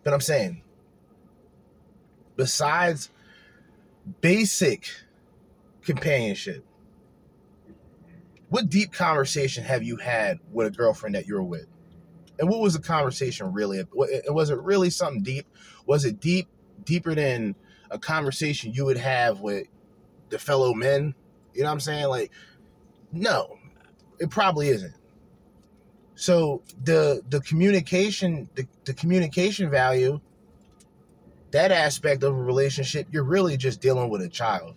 But 0.03 0.15
I'm 0.15 0.21
saying, 0.21 0.63
besides 2.35 3.11
basic 4.21 4.89
companionship, 5.83 6.65
what 8.49 8.69
deep 8.69 8.91
conversation 8.91 9.63
have 9.65 9.83
you 9.83 9.97
had 9.97 10.39
with 10.51 10.65
a 10.65 10.71
girlfriend 10.71 11.13
that 11.13 11.27
you're 11.27 11.43
with? 11.43 11.67
And 12.39 12.49
what 12.49 12.61
was 12.61 12.73
the 12.73 12.81
conversation 12.81 13.53
really? 13.53 13.83
Was 13.93 14.49
it 14.49 14.59
really 14.61 14.89
something 14.89 15.21
deep? 15.21 15.45
Was 15.85 16.05
it 16.05 16.19
deep, 16.19 16.47
deeper 16.85 17.15
than 17.15 17.55
a 17.91 17.99
conversation 17.99 18.73
you 18.73 18.85
would 18.85 18.97
have 18.97 19.41
with 19.41 19.67
the 20.29 20.39
fellow 20.39 20.73
men? 20.73 21.13
You 21.53 21.61
know 21.61 21.67
what 21.67 21.73
I'm 21.73 21.79
saying? 21.79 22.07
Like, 22.07 22.31
no, 23.11 23.57
it 24.19 24.29
probably 24.29 24.69
isn't. 24.69 24.93
So 26.15 26.63
the 26.83 27.21
the 27.29 27.41
communication 27.41 28.49
the, 28.55 28.65
the 28.85 28.93
communication 28.93 29.69
value 29.69 30.19
that 31.51 31.71
aspect 31.71 32.23
of 32.23 32.33
a 32.33 32.41
relationship 32.41 33.07
you're 33.11 33.23
really 33.23 33.57
just 33.57 33.81
dealing 33.81 34.09
with 34.09 34.21
a 34.21 34.29
child. 34.29 34.75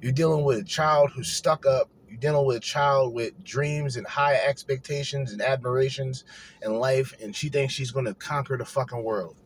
You're 0.00 0.12
dealing 0.12 0.44
with 0.44 0.58
a 0.58 0.64
child 0.64 1.10
who's 1.10 1.30
stuck 1.30 1.66
up. 1.66 1.88
You're 2.08 2.18
dealing 2.18 2.46
with 2.46 2.56
a 2.56 2.60
child 2.60 3.14
with 3.14 3.42
dreams 3.44 3.96
and 3.96 4.06
high 4.06 4.34
expectations 4.34 5.32
and 5.32 5.42
admirations 5.42 6.24
in 6.62 6.74
life 6.74 7.14
and 7.22 7.36
she 7.36 7.50
thinks 7.50 7.74
she's 7.74 7.90
going 7.90 8.06
to 8.06 8.14
conquer 8.14 8.56
the 8.56 8.64
fucking 8.64 9.02
world. 9.02 9.36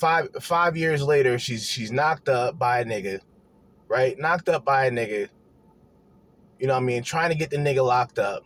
5 0.00 0.28
5 0.40 0.76
years 0.76 1.02
later 1.02 1.38
she's 1.38 1.66
she's 1.66 1.92
knocked 1.92 2.28
up 2.28 2.58
by 2.58 2.80
a 2.80 2.84
nigga, 2.84 3.20
right? 3.86 4.18
Knocked 4.18 4.48
up 4.48 4.64
by 4.64 4.86
a 4.86 4.90
nigga. 4.90 5.28
You 6.58 6.66
know 6.66 6.74
what 6.74 6.82
I 6.82 6.86
mean? 6.86 7.02
Trying 7.02 7.30
to 7.30 7.36
get 7.36 7.50
the 7.50 7.58
nigga 7.58 7.84
locked 7.84 8.18
up 8.18 8.44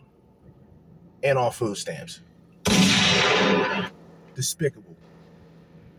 and 1.22 1.38
on 1.38 1.52
food 1.52 1.76
stamps. 1.76 2.20
Despicable. 4.34 4.96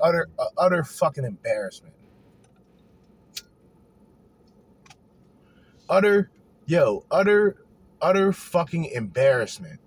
Utter, 0.01 0.27
uh, 0.37 0.45
utter 0.57 0.83
fucking 0.83 1.23
embarrassment. 1.23 1.93
Utter, 5.89 6.29
yo, 6.65 7.05
utter, 7.11 7.55
utter 8.01 8.33
fucking 8.33 8.85
embarrassment. 8.85 9.79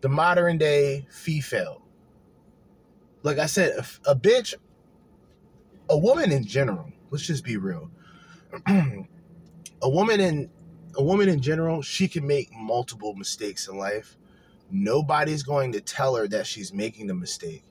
The 0.00 0.08
modern 0.08 0.58
day 0.58 1.06
female. 1.10 1.81
Like 3.22 3.38
I 3.38 3.46
said, 3.46 3.72
a, 3.78 4.10
a 4.10 4.16
bitch, 4.16 4.54
a 5.88 5.96
woman 5.98 6.32
in 6.32 6.44
general, 6.44 6.90
let's 7.10 7.26
just 7.26 7.44
be 7.44 7.56
real. 7.56 7.90
a 8.66 9.88
woman 9.88 10.20
in 10.20 10.50
a 10.96 11.02
woman 11.02 11.28
in 11.28 11.40
general, 11.40 11.82
she 11.82 12.08
can 12.08 12.26
make 12.26 12.52
multiple 12.54 13.14
mistakes 13.14 13.68
in 13.68 13.78
life. 13.78 14.16
Nobody's 14.70 15.42
going 15.42 15.72
to 15.72 15.80
tell 15.80 16.16
her 16.16 16.28
that 16.28 16.46
she's 16.46 16.72
making 16.72 17.06
the 17.06 17.14
mistake. 17.14 17.64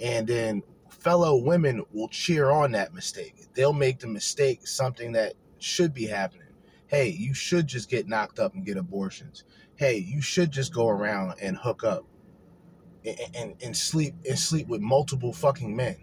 And 0.00 0.26
then 0.26 0.62
fellow 0.88 1.36
women 1.36 1.84
will 1.92 2.08
cheer 2.08 2.50
on 2.50 2.72
that 2.72 2.94
mistake. 2.94 3.46
They'll 3.54 3.72
make 3.72 3.98
the 3.98 4.06
mistake 4.06 4.66
something 4.66 5.12
that 5.12 5.34
should 5.58 5.92
be 5.92 6.06
happening. 6.06 6.48
Hey, 6.86 7.08
you 7.08 7.34
should 7.34 7.66
just 7.66 7.90
get 7.90 8.08
knocked 8.08 8.38
up 8.38 8.54
and 8.54 8.64
get 8.64 8.76
abortions. 8.76 9.44
Hey, 9.76 9.96
you 9.98 10.20
should 10.22 10.50
just 10.50 10.72
go 10.72 10.88
around 10.88 11.34
and 11.40 11.56
hook 11.56 11.84
up 11.84 12.06
and, 13.06 13.54
and, 13.62 13.76
sleep 13.76 14.14
and 14.28 14.38
sleep 14.38 14.66
with 14.68 14.80
multiple 14.80 15.32
fucking 15.32 15.74
men. 15.74 15.96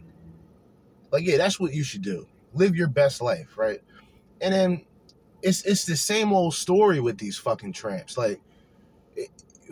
Like, 1.12 1.26
yeah, 1.26 1.38
that's 1.38 1.60
what 1.60 1.74
you 1.74 1.84
should 1.84 2.02
do. 2.02 2.28
Live 2.54 2.76
your 2.76 2.88
best 2.88 3.22
life, 3.22 3.58
right? 3.58 3.82
And 4.42 4.54
then 4.54 4.86
it's 5.42 5.64
it's 5.64 5.86
the 5.86 5.98
same 5.98 6.32
old 6.32 6.54
story 6.54 7.00
with 7.00 7.18
these 7.18 7.38
fucking 7.38 7.74
tramps. 7.74 8.18
Like 8.18 8.40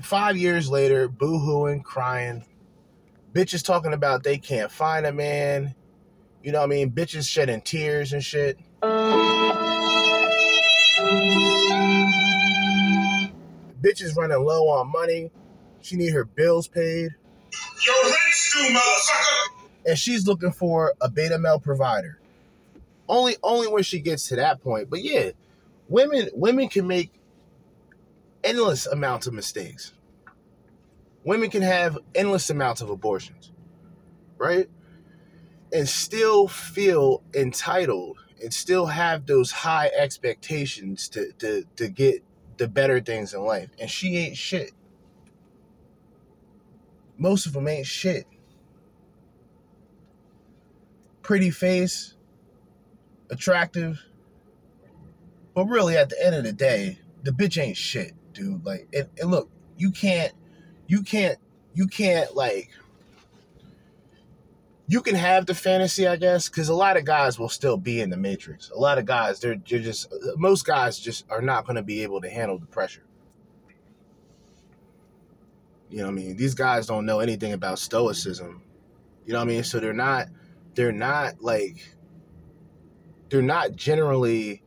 five 0.02 0.38
years 0.38 0.70
later, 0.70 1.08
boo-hooing, 1.08 1.82
crying, 1.84 2.44
bitches 3.34 3.64
talking 3.64 3.94
about 3.94 4.24
they 4.24 4.38
can't 4.38 4.72
find 4.72 5.06
a 5.06 5.12
man. 5.12 5.74
You 6.44 6.52
know 6.52 6.60
what 6.60 6.66
I 6.66 6.70
mean? 6.70 6.92
Bitches 6.92 7.28
shedding 7.28 7.62
tears 7.62 8.14
and 8.14 8.24
shit. 8.24 8.58
Bitches 13.82 14.16
running 14.16 14.44
low 14.44 14.68
on 14.70 14.92
money. 14.92 15.32
She 15.82 15.96
need 15.96 16.14
her 16.14 16.26
bills 16.26 16.68
paid. 16.68 17.12
Your 17.86 18.04
rent's 18.04 18.54
due, 18.56 18.76
motherfucker. 18.76 19.66
And 19.88 20.00
she's 20.00 20.28
looking 20.28 20.52
for 20.52 20.94
a 21.02 21.10
beta 21.10 21.40
male 21.40 21.60
provider. 21.60 22.20
Only 23.10 23.38
only 23.44 23.68
when 23.68 23.84
she 23.84 24.00
gets 24.02 24.30
to 24.30 24.38
that 24.38 24.62
point. 24.62 24.90
But 24.90 25.04
yeah, 25.04 25.32
women 25.90 26.30
women 26.34 26.70
can 26.70 26.88
make 26.88 27.12
endless 28.44 28.88
amounts 28.88 29.28
of 29.28 29.34
mistakes 29.34 29.90
Women 31.24 31.50
can 31.50 31.62
have 31.64 31.98
endless 32.16 32.50
amounts 32.50 32.82
of 32.82 32.90
abortions, 32.90 33.52
right? 34.38 34.70
And 35.74 35.90
still 35.90 36.48
feel 36.48 37.24
entitled 37.36 38.20
and 38.44 38.54
still 38.54 38.88
have 38.88 39.28
those 39.28 39.52
high 39.52 39.92
expectations 39.98 41.10
to, 41.10 41.32
to, 41.40 41.66
to 41.78 41.90
get 41.90 42.24
the 42.58 42.68
better 42.68 43.02
things 43.02 43.34
in 43.34 43.42
life. 43.44 43.70
And 43.80 43.90
she 43.90 44.18
ain't 44.18 44.38
shit. 44.38 44.72
Most 47.22 47.46
of 47.46 47.54
them 47.54 47.68
ain't 47.68 47.86
shit. 47.86 48.26
Pretty 51.22 51.52
face, 51.52 52.16
attractive. 53.30 54.04
But 55.54 55.68
really, 55.68 55.96
at 55.98 56.10
the 56.10 56.26
end 56.26 56.34
of 56.34 56.44
the 56.44 56.52
day, 56.52 56.98
the 57.22 57.30
bitch 57.30 57.62
ain't 57.62 57.78
shit, 57.78 58.14
dude. 58.34 58.66
Like, 58.66 58.88
and, 58.92 59.08
and 59.20 59.30
look, 59.30 59.52
you 59.78 59.92
can't, 59.92 60.34
you 60.88 61.04
can't, 61.04 61.38
you 61.76 61.86
can't 61.86 62.36
like. 62.36 62.72
You 64.88 65.04
can 65.04 65.14
have 65.14 65.46
the 65.46 65.54
fantasy, 65.54 66.08
I 66.08 66.16
guess, 66.16 66.50
because 66.50 66.70
a 66.70 66.74
lot 66.74 66.98
of 66.98 67.06
guys 67.06 67.38
will 67.38 67.50
still 67.50 67.78
be 67.78 68.02
in 68.02 68.10
the 68.10 68.18
matrix. 68.18 68.72
A 68.72 68.80
lot 68.80 68.98
of 68.98 69.06
guys, 69.06 69.40
they're, 69.40 69.62
they're 69.70 69.78
just 69.78 70.12
most 70.38 70.66
guys 70.66 70.98
just 70.98 71.26
are 71.30 71.42
not 71.42 71.68
going 71.68 71.76
to 71.76 71.84
be 71.84 72.02
able 72.02 72.20
to 72.22 72.30
handle 72.32 72.58
the 72.58 72.66
pressure. 72.66 73.04
You 75.92 75.98
know 75.98 76.06
what 76.06 76.12
I 76.12 76.16
mean? 76.16 76.38
These 76.38 76.56
guys 76.56 76.88
don't 76.88 77.06
know 77.06 77.20
anything 77.20 77.52
about 77.54 77.78
stoicism. 77.78 78.64
You 79.26 79.34
know 79.34 79.40
what 79.40 79.46
I 79.46 79.48
mean? 79.48 79.64
So 79.64 79.80
they're 79.80 79.94
not, 79.94 80.28
they're 80.74 80.94
not 80.94 81.42
like, 81.42 81.96
they're 83.30 83.42
not 83.42 83.76
generally 83.76 84.64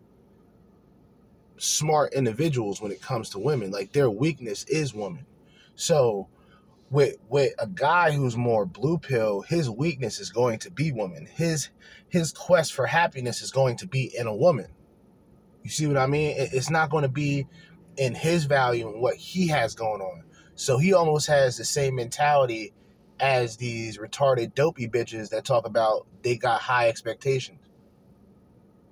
smart 1.56 2.12
individuals 2.12 2.80
when 2.80 2.92
it 2.92 3.00
comes 3.00 3.30
to 3.30 3.38
women. 3.38 3.70
Like 3.70 3.92
their 3.92 4.10
weakness 4.10 4.64
is 4.64 4.94
woman. 4.94 5.24
So 5.76 6.28
with 6.90 7.16
with 7.28 7.54
a 7.58 7.66
guy 7.66 8.12
who's 8.12 8.36
more 8.36 8.66
blue 8.66 8.98
pill, 8.98 9.40
his 9.40 9.70
weakness 9.70 10.20
is 10.20 10.30
going 10.30 10.58
to 10.60 10.70
be 10.70 10.92
woman. 10.92 11.26
His 11.26 11.70
his 12.08 12.32
quest 12.32 12.74
for 12.74 12.86
happiness 12.86 13.42
is 13.42 13.50
going 13.50 13.76
to 13.78 13.86
be 13.86 14.14
in 14.16 14.26
a 14.26 14.34
woman. 14.34 14.68
You 15.62 15.70
see 15.70 15.86
what 15.86 15.96
I 15.96 16.06
mean? 16.06 16.34
It's 16.36 16.70
not 16.70 16.90
going 16.90 17.02
to 17.02 17.08
be 17.08 17.46
in 17.96 18.14
his 18.14 18.44
value 18.44 18.88
and 18.88 19.00
what 19.00 19.16
he 19.16 19.48
has 19.48 19.74
going 19.74 20.02
on. 20.02 20.24
So 20.54 20.78
he 20.78 20.92
almost 20.92 21.26
has 21.26 21.56
the 21.56 21.64
same 21.64 21.96
mentality 21.96 22.72
as 23.20 23.56
these 23.56 23.98
retarded 23.98 24.54
dopey 24.54 24.88
bitches 24.88 25.30
that 25.30 25.44
talk 25.44 25.66
about 25.66 26.06
they 26.22 26.36
got 26.36 26.60
high 26.60 26.88
expectations. 26.88 27.60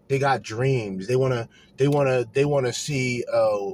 They 0.08 0.18
got 0.18 0.42
dreams. 0.42 1.06
They 1.06 1.16
wanna 1.16 1.48
they 1.76 1.88
wanna 1.88 2.26
they 2.32 2.44
wanna 2.44 2.72
see 2.72 3.24
uh 3.32 3.72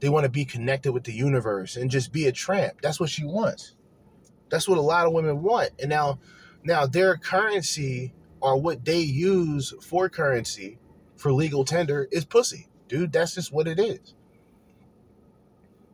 they 0.00 0.08
wanna 0.08 0.28
be 0.28 0.44
connected 0.44 0.92
with 0.92 1.04
the 1.04 1.12
universe 1.12 1.76
and 1.76 1.90
just 1.90 2.12
be 2.12 2.26
a 2.26 2.32
tramp. 2.32 2.80
That's 2.82 3.00
what 3.00 3.10
she 3.10 3.24
wants. 3.24 3.74
That's 4.50 4.68
what 4.68 4.78
a 4.78 4.82
lot 4.82 5.06
of 5.06 5.12
women 5.12 5.42
want. 5.42 5.70
And 5.80 5.90
now 5.90 6.18
now 6.64 6.86
their 6.86 7.16
currency 7.16 8.14
or 8.40 8.60
what 8.60 8.84
they 8.84 9.00
use 9.00 9.74
for 9.80 10.08
currency 10.08 10.78
for 11.16 11.32
legal 11.32 11.64
tender 11.64 12.08
is 12.10 12.24
pussy. 12.24 12.68
Dude, 12.88 13.12
that's 13.12 13.34
just 13.34 13.52
what 13.52 13.68
it 13.68 13.78
is. 13.78 14.14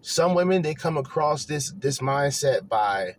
Some 0.00 0.34
women 0.34 0.62
they 0.62 0.74
come 0.74 0.96
across 0.96 1.44
this 1.44 1.72
this 1.72 1.98
mindset 1.98 2.68
by 2.68 3.16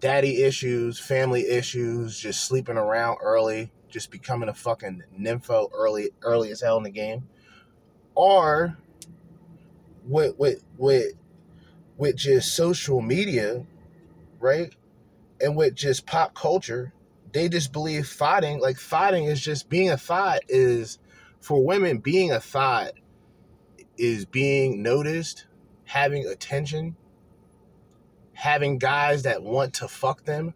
daddy 0.00 0.42
issues, 0.42 0.98
family 0.98 1.48
issues, 1.48 2.18
just 2.18 2.44
sleeping 2.44 2.76
around 2.76 3.18
early, 3.22 3.72
just 3.88 4.10
becoming 4.10 4.48
a 4.48 4.54
fucking 4.54 5.02
nympho 5.18 5.70
early 5.72 6.10
early 6.22 6.50
as 6.50 6.60
hell 6.60 6.76
in 6.76 6.82
the 6.82 6.90
game, 6.90 7.28
or 8.14 8.76
with 10.06 10.36
with 10.38 10.64
with 10.76 11.14
with 11.96 12.16
just 12.16 12.54
social 12.54 13.00
media, 13.00 13.64
right, 14.40 14.74
and 15.40 15.56
with 15.56 15.74
just 15.74 16.06
pop 16.06 16.34
culture, 16.34 16.92
they 17.32 17.48
just 17.48 17.72
believe 17.72 18.06
fighting 18.06 18.60
like 18.60 18.76
fighting 18.78 19.24
is 19.24 19.40
just 19.40 19.68
being 19.68 19.90
a 19.90 19.96
thought 19.96 20.40
is 20.48 20.98
for 21.40 21.64
women 21.64 21.98
being 21.98 22.32
a 22.32 22.40
thought 22.40 22.92
is 23.98 24.24
being 24.24 24.82
noticed, 24.82 25.46
having 25.84 26.26
attention, 26.26 26.96
having 28.32 28.78
guys 28.78 29.24
that 29.24 29.42
want 29.42 29.74
to 29.74 29.88
fuck 29.88 30.24
them, 30.24 30.54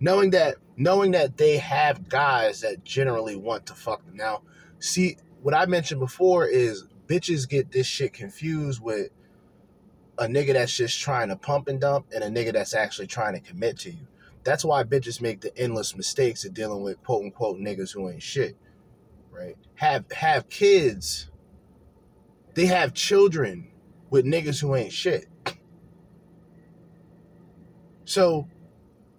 knowing 0.00 0.30
that 0.30 0.56
knowing 0.76 1.12
that 1.12 1.36
they 1.36 1.56
have 1.56 2.08
guys 2.08 2.60
that 2.60 2.84
generally 2.84 3.36
want 3.36 3.66
to 3.66 3.74
fuck 3.74 4.04
them. 4.04 4.16
Now, 4.16 4.42
see, 4.78 5.16
what 5.42 5.54
I 5.54 5.66
mentioned 5.66 6.00
before 6.00 6.46
is 6.46 6.84
bitches 7.06 7.48
get 7.48 7.72
this 7.72 7.86
shit 7.86 8.12
confused 8.12 8.82
with 8.82 9.10
a 10.18 10.26
nigga 10.26 10.54
that's 10.54 10.76
just 10.76 11.00
trying 11.00 11.28
to 11.28 11.36
pump 11.36 11.68
and 11.68 11.80
dump 11.80 12.06
and 12.14 12.24
a 12.24 12.28
nigga 12.28 12.52
that's 12.52 12.74
actually 12.74 13.06
trying 13.06 13.34
to 13.34 13.40
commit 13.40 13.78
to 13.78 13.90
you. 13.90 14.06
That's 14.44 14.64
why 14.64 14.84
bitches 14.84 15.20
make 15.20 15.40
the 15.40 15.56
endless 15.58 15.96
mistakes 15.96 16.44
of 16.44 16.54
dealing 16.54 16.82
with 16.82 17.02
quote 17.02 17.24
unquote 17.24 17.58
niggas 17.58 17.92
who 17.92 18.08
ain't 18.08 18.22
shit. 18.22 18.56
Right? 19.30 19.56
Have 19.74 20.10
have 20.12 20.48
kids. 20.48 21.30
They 22.56 22.64
have 22.66 22.94
children 22.94 23.68
with 24.08 24.24
niggas 24.24 24.58
who 24.62 24.74
ain't 24.74 24.92
shit. 24.92 25.26
So 28.06 28.48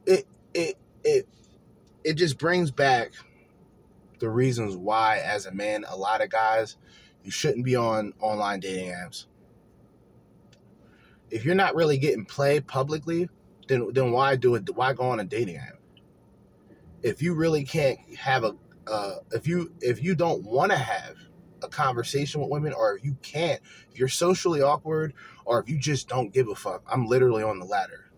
it 0.07 0.25
it 0.55 0.75
it 1.03 1.27
it 2.03 2.13
just 2.15 2.39
brings 2.39 2.71
back 2.71 3.11
the 4.17 4.27
reasons 4.27 4.75
why, 4.75 5.19
as 5.19 5.45
a 5.45 5.51
man, 5.51 5.85
a 5.87 5.95
lot 5.95 6.23
of 6.23 6.31
guys, 6.31 6.77
you 7.23 7.29
shouldn't 7.29 7.63
be 7.63 7.75
on 7.75 8.13
online 8.19 8.59
dating 8.59 8.89
apps. 8.89 9.27
If 11.29 11.45
you're 11.45 11.53
not 11.53 11.75
really 11.75 11.99
getting 11.99 12.25
play 12.25 12.59
publicly, 12.59 13.29
then 13.67 13.93
then 13.93 14.11
why 14.11 14.35
do 14.35 14.55
it? 14.55 14.67
Why 14.75 14.93
go 14.93 15.03
on 15.03 15.19
a 15.19 15.23
dating 15.23 15.57
app? 15.57 15.77
If 17.03 17.21
you 17.21 17.35
really 17.35 17.65
can't 17.65 17.99
have 18.17 18.43
a, 18.43 18.55
uh, 18.87 19.17
if 19.31 19.47
you 19.47 19.71
if 19.79 20.01
you 20.01 20.15
don't 20.15 20.41
want 20.41 20.71
to 20.71 20.77
have 20.77 21.17
a 21.63 21.67
conversation 21.67 22.41
with 22.41 22.49
women, 22.49 22.73
or 22.73 22.97
if 22.97 23.03
you 23.03 23.17
can't, 23.21 23.61
if 23.91 23.99
you're 23.99 24.07
socially 24.07 24.61
awkward, 24.61 25.13
or 25.45 25.59
if 25.59 25.69
you 25.69 25.77
just 25.77 26.07
don't 26.07 26.33
give 26.33 26.47
a 26.49 26.55
fuck, 26.55 26.83
I'm 26.91 27.05
literally 27.07 27.43
on 27.43 27.59
the 27.59 27.65
ladder. 27.65 28.11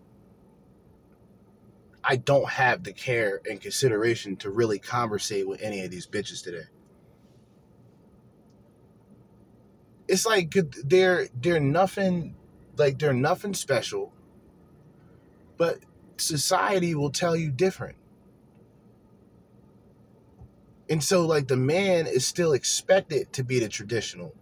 I 2.02 2.16
don't 2.16 2.48
have 2.48 2.84
the 2.84 2.92
care 2.92 3.40
and 3.48 3.60
consideration 3.60 4.36
to 4.38 4.50
really 4.50 4.78
conversate 4.78 5.46
with 5.46 5.60
any 5.62 5.82
of 5.84 5.90
these 5.90 6.06
bitches 6.06 6.42
today. 6.42 6.64
It's 10.08 10.26
like 10.26 10.54
they're 10.84 11.28
they're 11.40 11.60
nothing 11.60 12.34
like 12.76 12.98
they're 12.98 13.12
nothing 13.12 13.54
special, 13.54 14.12
but 15.56 15.78
society 16.16 16.94
will 16.94 17.10
tell 17.10 17.36
you 17.36 17.50
different. 17.50 17.96
And 20.90 21.02
so 21.02 21.26
like 21.26 21.48
the 21.48 21.56
man 21.56 22.06
is 22.06 22.26
still 22.26 22.52
expected 22.52 23.32
to 23.34 23.44
be 23.44 23.60
the 23.60 23.68
traditional. 23.68 24.34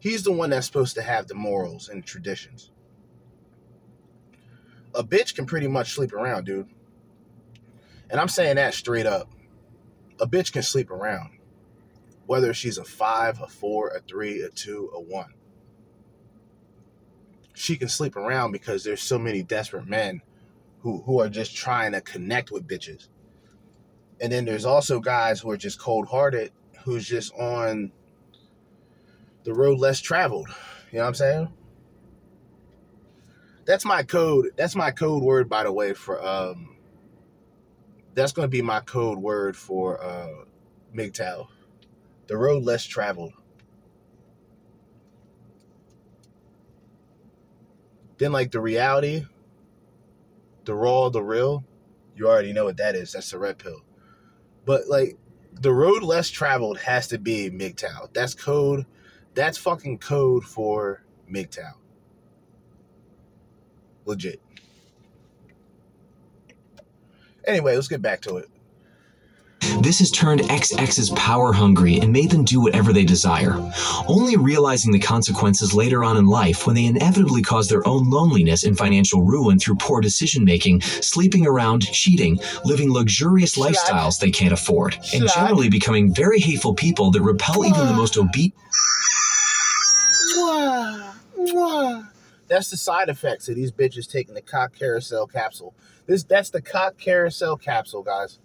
He's 0.00 0.24
the 0.24 0.32
one 0.32 0.50
that's 0.50 0.66
supposed 0.66 0.96
to 0.96 1.02
have 1.02 1.28
the 1.28 1.34
morals 1.34 1.88
and 1.88 2.04
traditions 2.04 2.70
a 4.94 5.04
bitch 5.04 5.34
can 5.34 5.46
pretty 5.46 5.68
much 5.68 5.94
sleep 5.94 6.12
around, 6.12 6.44
dude. 6.46 6.68
And 8.10 8.20
I'm 8.20 8.28
saying 8.28 8.56
that 8.56 8.74
straight 8.74 9.06
up. 9.06 9.30
A 10.20 10.26
bitch 10.26 10.52
can 10.52 10.62
sleep 10.62 10.90
around. 10.90 11.38
Whether 12.26 12.52
she's 12.52 12.78
a 12.78 12.84
five, 12.84 13.40
a 13.40 13.46
four, 13.46 13.88
a 13.88 14.00
three, 14.00 14.42
a 14.42 14.50
two, 14.50 14.90
a 14.94 15.00
one. 15.00 15.34
She 17.54 17.76
can 17.76 17.88
sleep 17.88 18.16
around 18.16 18.52
because 18.52 18.84
there's 18.84 19.02
so 19.02 19.18
many 19.18 19.42
desperate 19.42 19.86
men 19.86 20.22
who, 20.80 21.02
who 21.02 21.20
are 21.20 21.28
just 21.28 21.56
trying 21.56 21.92
to 21.92 22.00
connect 22.00 22.50
with 22.50 22.66
bitches. 22.66 23.08
And 24.20 24.32
then 24.32 24.44
there's 24.44 24.64
also 24.64 25.00
guys 25.00 25.40
who 25.40 25.50
are 25.50 25.56
just 25.56 25.78
cold 25.78 26.08
hearted, 26.08 26.52
who's 26.84 27.06
just 27.06 27.32
on 27.34 27.92
the 29.44 29.54
road 29.54 29.78
less 29.78 30.00
traveled. 30.00 30.48
You 30.90 30.98
know 30.98 31.04
what 31.04 31.08
I'm 31.08 31.14
saying? 31.14 31.52
That's 33.66 33.84
my 33.84 34.02
code. 34.02 34.50
That's 34.56 34.74
my 34.74 34.90
code 34.90 35.22
word, 35.22 35.48
by 35.48 35.64
the 35.64 35.72
way, 35.72 35.92
for 35.94 36.24
um. 36.24 36.76
That's 38.14 38.32
to 38.32 38.48
be 38.48 38.62
my 38.62 38.80
code 38.80 39.18
word 39.18 39.56
for 39.56 40.02
uh, 40.02 40.44
MGTOW. 40.92 41.46
The 42.26 42.36
road 42.36 42.64
less 42.64 42.84
traveled. 42.84 43.32
Then, 48.18 48.32
like 48.32 48.50
the 48.50 48.60
reality, 48.60 49.24
the 50.64 50.74
raw, 50.74 51.10
the 51.10 51.22
real, 51.22 51.64
you 52.16 52.26
already 52.26 52.52
know 52.52 52.64
what 52.64 52.78
that 52.78 52.96
is. 52.96 53.12
That's 53.12 53.30
the 53.30 53.38
red 53.38 53.58
pill. 53.58 53.82
But 54.68 54.86
like 54.86 55.16
the 55.54 55.72
road 55.72 56.02
less 56.02 56.28
traveled 56.28 56.78
has 56.80 57.08
to 57.08 57.18
be 57.18 57.50
MGTOW. 57.50 58.12
That's 58.12 58.34
code. 58.34 58.84
That's 59.32 59.56
fucking 59.56 59.96
code 59.96 60.44
for 60.44 61.02
MGTOW 61.32 61.72
legit. 64.04 64.42
Anyway, 67.46 67.74
let's 67.74 67.88
get 67.88 68.02
back 68.02 68.20
to 68.22 68.36
it. 68.36 68.50
This 69.80 69.98
has 70.00 70.10
turned 70.10 70.40
XXs 70.42 71.14
power 71.16 71.52
hungry 71.52 71.98
and 71.98 72.12
made 72.12 72.30
them 72.30 72.44
do 72.44 72.60
whatever 72.60 72.92
they 72.92 73.04
desire, 73.04 73.56
only 74.06 74.36
realizing 74.36 74.92
the 74.92 74.98
consequences 74.98 75.74
later 75.74 76.04
on 76.04 76.16
in 76.16 76.26
life 76.26 76.66
when 76.66 76.74
they 76.74 76.86
inevitably 76.86 77.42
cause 77.42 77.68
their 77.68 77.86
own 77.86 78.10
loneliness 78.10 78.64
and 78.64 78.76
financial 78.76 79.22
ruin 79.22 79.58
through 79.58 79.76
poor 79.76 80.00
decision 80.00 80.44
making, 80.44 80.80
sleeping 80.80 81.46
around, 81.46 81.82
cheating, 81.92 82.38
living 82.64 82.92
luxurious 82.92 83.56
lifestyles 83.56 84.18
they 84.18 84.30
can't 84.30 84.52
afford, 84.52 84.98
and 85.14 85.28
generally 85.28 85.68
becoming 85.68 86.12
very 86.12 86.40
hateful 86.40 86.74
people 86.74 87.10
that 87.10 87.22
repel 87.22 87.64
even 87.64 87.86
the 87.86 87.92
most 87.94 88.16
obedient. 88.16 88.54
That's 92.48 92.70
the 92.70 92.76
side 92.76 93.08
effects 93.08 93.48
of 93.48 93.56
these 93.56 93.70
bitches 93.70 94.10
taking 94.10 94.34
the 94.34 94.40
cock 94.40 94.72
carousel 94.74 95.26
capsule. 95.26 95.74
This 96.06 96.24
that's 96.24 96.50
the 96.50 96.62
cock 96.62 96.96
carousel 96.96 97.56
capsule, 97.56 98.02
guys. 98.02 98.38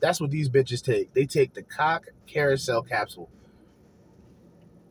That's 0.00 0.20
what 0.20 0.30
these 0.30 0.48
bitches 0.48 0.82
take. 0.82 1.12
They 1.14 1.26
take 1.26 1.54
the 1.54 1.62
cock 1.62 2.06
carousel 2.26 2.82
capsule. 2.82 3.28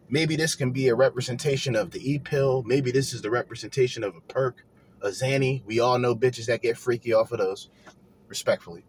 Maybe 0.10 0.36
this 0.36 0.56
can 0.56 0.72
be 0.72 0.88
a 0.88 0.96
representation 0.96 1.76
of 1.76 1.92
the 1.92 2.14
E 2.14 2.20
pill. 2.20 2.64
Maybe 2.64 2.92
this 2.92 3.14
is 3.14 3.22
the 3.22 3.30
representation 3.30 4.04
of 4.04 4.16
a 4.16 4.22
perk, 4.22 4.64
a 5.02 5.10
Xanny. 5.10 5.64
We 5.66 5.80
all 5.80 6.00
know 6.00 6.16
bitches 6.16 6.46
that 6.46 6.62
get 6.62 6.78
freaky 6.78 7.14
off 7.14 7.32
of 7.32 7.40
those. 7.40 7.70
Respectfully. 8.28 8.86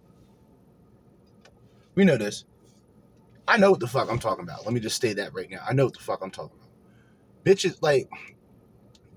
We 1.94 2.04
know 2.04 2.16
this. 2.16 2.44
I 3.46 3.56
know 3.56 3.70
what 3.70 3.80
the 3.80 3.86
fuck 3.86 4.10
I'm 4.10 4.18
talking 4.18 4.44
about. 4.44 4.64
Let 4.64 4.74
me 4.74 4.80
just 4.80 4.96
state 4.96 5.16
that 5.16 5.34
right 5.34 5.50
now. 5.50 5.60
I 5.68 5.72
know 5.72 5.86
what 5.86 5.94
the 5.94 6.00
fuck 6.00 6.20
I'm 6.22 6.30
talking 6.30 6.56
about. 6.56 6.68
Bitches 7.44 7.78
like 7.80 8.08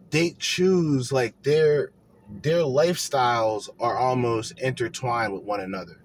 they 0.10 0.36
choose 0.40 1.12
like 1.12 1.42
their 1.44 1.92
their 2.42 2.60
lifestyles 2.60 3.70
are 3.80 3.98
almost 3.98 4.60
intertwined 4.60 5.34
with 5.34 5.44
one 5.44 5.60
another. 5.60 6.01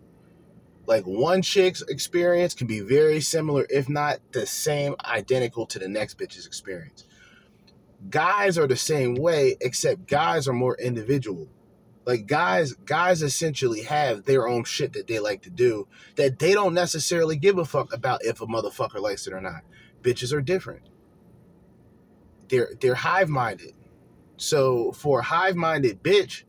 Like 0.86 1.04
one 1.04 1.42
chick's 1.42 1.82
experience 1.82 2.54
can 2.54 2.66
be 2.66 2.80
very 2.80 3.20
similar, 3.20 3.66
if 3.68 3.88
not 3.88 4.20
the 4.32 4.46
same, 4.46 4.94
identical 5.04 5.66
to 5.66 5.78
the 5.78 5.88
next 5.88 6.18
bitch's 6.18 6.46
experience. 6.46 7.04
Guys 8.08 8.56
are 8.56 8.68
the 8.68 8.76
same 8.76 9.14
way, 9.14 9.56
except 9.60 10.06
guys 10.06 10.46
are 10.46 10.52
more 10.52 10.76
individual. 10.76 11.48
Like 12.04 12.26
guys, 12.26 12.72
guys 12.72 13.20
essentially 13.22 13.82
have 13.82 14.24
their 14.24 14.46
own 14.46 14.62
shit 14.62 14.92
that 14.92 15.08
they 15.08 15.18
like 15.18 15.42
to 15.42 15.50
do 15.50 15.88
that 16.14 16.38
they 16.38 16.52
don't 16.52 16.74
necessarily 16.74 17.36
give 17.36 17.58
a 17.58 17.64
fuck 17.64 17.92
about 17.92 18.24
if 18.24 18.40
a 18.40 18.46
motherfucker 18.46 19.00
likes 19.00 19.26
it 19.26 19.32
or 19.32 19.40
not. 19.40 19.62
Bitches 20.02 20.32
are 20.32 20.40
different. 20.40 20.82
They're 22.48 22.70
they're 22.80 22.94
hive 22.94 23.28
minded. 23.28 23.72
So 24.36 24.92
for 24.92 25.20
a 25.20 25.24
hive 25.24 25.56
minded 25.56 26.04
bitch, 26.04 26.44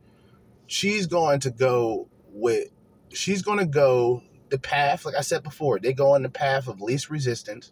she's 0.67 1.07
going 1.07 1.39
to 1.39 1.49
go 1.49 2.07
with 2.29 2.69
she's 3.09 3.41
going 3.41 3.59
to 3.59 3.65
go 3.65 4.21
the 4.49 4.59
path 4.59 5.05
like 5.05 5.15
I 5.15 5.21
said 5.21 5.43
before. 5.43 5.79
They 5.79 5.93
go 5.93 6.13
on 6.13 6.23
the 6.23 6.29
path 6.29 6.67
of 6.67 6.81
least 6.81 7.09
resistance. 7.09 7.71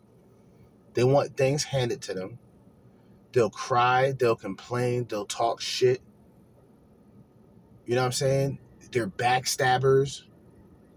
They 0.94 1.04
want 1.04 1.38
things 1.38 1.64
handed 1.66 2.02
to 2.04 2.14
them. 2.14 2.40
They'll 3.34 3.50
cry, 3.50 4.14
they'll 4.14 4.36
complain, 4.36 5.06
they'll 5.10 5.26
talk 5.26 5.62
shit. 5.62 6.02
You 7.86 7.96
know 7.96 8.02
what 8.02 8.08
I'm 8.08 8.12
saying? 8.14 8.60
They're 8.92 9.08
backstabbers. 9.08 10.24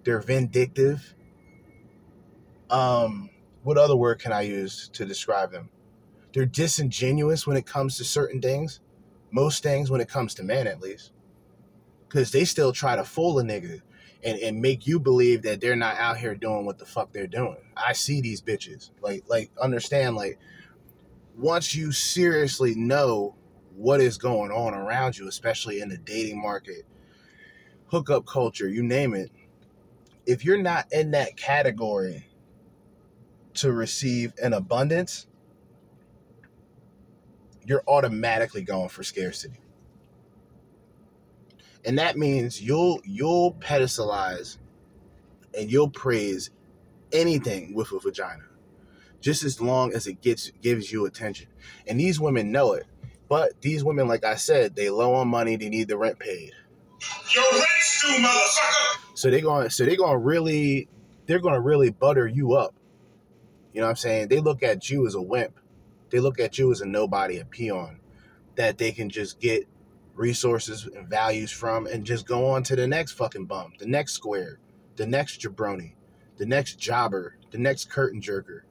They're 0.05 0.21
vindictive. 0.21 1.15
Um, 2.71 3.31
what 3.63 3.77
other 3.77 3.97
word 3.97 4.21
can 4.21 4.33
I 4.33 4.43
use 4.43 4.89
to 4.91 5.05
describe 5.05 5.51
them? 5.51 5.69
They're 6.33 6.47
disingenuous 6.47 7.47
when 7.47 7.57
it 7.57 7.67
comes 7.67 7.97
to 7.97 8.05
certain 8.05 8.41
things. 8.41 8.81
Most 9.31 9.63
things 9.63 9.91
when 9.91 10.01
it 10.01 10.09
comes 10.09 10.35
to 10.35 10.43
men 10.43 10.67
at 10.67 10.81
least. 10.81 11.13
Cause 12.09 12.31
they 12.31 12.45
still 12.45 12.73
try 12.73 12.97
to 12.97 13.05
fool 13.05 13.39
a 13.39 13.43
nigga 13.43 13.83
and, 14.25 14.39
and 14.39 14.61
make 14.61 14.87
you 14.87 14.99
believe 14.99 15.43
that 15.43 15.61
they're 15.61 15.77
not 15.77 15.97
out 15.97 16.19
here 16.19 16.35
doing 16.35 16.67
what 16.67 16.79
the 16.79 16.87
fuck 16.87 17.13
they're 17.13 17.27
doing. 17.27 17.57
I 17.77 17.93
see 17.93 18.21
these 18.21 18.43
bitches. 18.43 18.91
Like 19.01 19.25
like 19.29 19.51
understand 19.61 20.17
like 20.17 20.39
once 21.37 21.75
you 21.75 21.93
seriously 21.93 22.75
know 22.75 23.37
what 23.77 24.01
is 24.01 24.19
going 24.19 24.51
on 24.51 24.75
around 24.75 25.17
you, 25.17 25.29
especially 25.29 25.81
in 25.81 25.89
the 25.89 25.99
dating 25.99 26.41
market, 26.43 26.83
hookup 27.87 28.27
culture, 28.27 28.69
you 28.69 28.83
name 28.83 29.15
it, 29.15 29.31
if 30.27 30.45
you're 30.45 30.61
not 30.61 30.93
in 30.93 31.13
that 31.13 31.37
category 31.37 32.27
to 33.55 33.73
receive 33.73 34.33
an 34.43 34.53
abundance, 34.53 35.27
you're 37.65 37.85
automatically 37.87 38.63
going 38.63 38.89
for 38.89 39.03
scarcity. 39.03 39.61
And 41.89 41.97
that 41.99 42.19
means 42.19 42.61
you'll 42.61 43.01
you'll 43.03 43.55
pedestalize 43.55 44.59
and 45.59 45.73
you'll 45.73 45.89
praise 45.89 46.51
anything 47.13 47.75
with 47.75 47.91
a 47.93 47.99
vagina. 47.99 48.45
Just 49.23 49.43
as 49.43 49.59
long 49.59 49.95
as 49.95 50.07
it 50.07 50.21
gets 50.21 50.51
gives 50.61 50.93
you 50.93 51.07
attention. 51.07 51.49
And 51.87 51.99
these 51.99 52.21
women 52.21 52.53
know 52.53 52.75
it. 52.75 52.85
But 53.27 53.63
these 53.63 53.83
women, 53.83 54.07
like 54.07 54.23
I 54.23 54.35
said, 54.35 54.77
they 54.77 54.91
low 54.91 55.15
on 55.15 55.29
money, 55.29 55.57
they 55.57 55.71
need 55.71 55.89
the 55.89 55.97
rent 55.97 56.19
paid. 56.19 56.53
Your 57.35 57.45
rent's 57.53 58.03
due, 58.03 58.23
motherfucker. 58.23 59.17
So 59.17 59.31
they're 59.31 59.41
going 59.41 59.71
so 59.71 59.87
they're 59.87 59.97
gonna 59.97 60.19
really 60.19 60.91
they're 61.25 61.41
gonna 61.41 61.59
really 61.59 61.89
butter 61.89 62.27
you 62.27 62.53
up. 62.53 62.75
You 63.73 63.81
know 63.81 63.87
what 63.87 63.93
I'm 63.93 63.97
saying? 63.97 64.29
They 64.29 64.41
look 64.41 64.63
at 64.63 64.91
you 64.91 65.07
as 65.07 65.15
a 65.15 65.23
wimp. 65.23 65.59
They 66.11 66.21
look 66.21 66.39
at 66.39 66.59
you 66.59 66.71
as 66.71 66.83
a 66.83 66.87
nobody, 66.87 67.39
a 67.39 67.47
peon, 67.47 68.01
that 68.57 68.77
they 68.77 68.93
can 68.93 69.09
just 69.09 69.41
get 69.41 69.67
resources 70.19 70.89
and 70.95 71.09
values 71.09 71.51
from 71.51 71.87
and 71.87 72.05
just 72.05 72.27
go 72.27 72.47
on 72.47 72.63
to 72.65 72.77
the 72.77 72.87
next 72.87 73.13
fucking 73.13 73.47
bump, 73.47 73.79
the 73.79 73.87
next 73.87 74.13
square, 74.13 74.59
the 74.97 75.07
next 75.07 75.41
jabroni, 75.41 75.93
the 76.37 76.47
next 76.47 76.79
jobber, 76.79 77.37
the 77.51 77.59
next 77.59 77.91
curtain 77.91 78.21
jerker. 78.21 78.63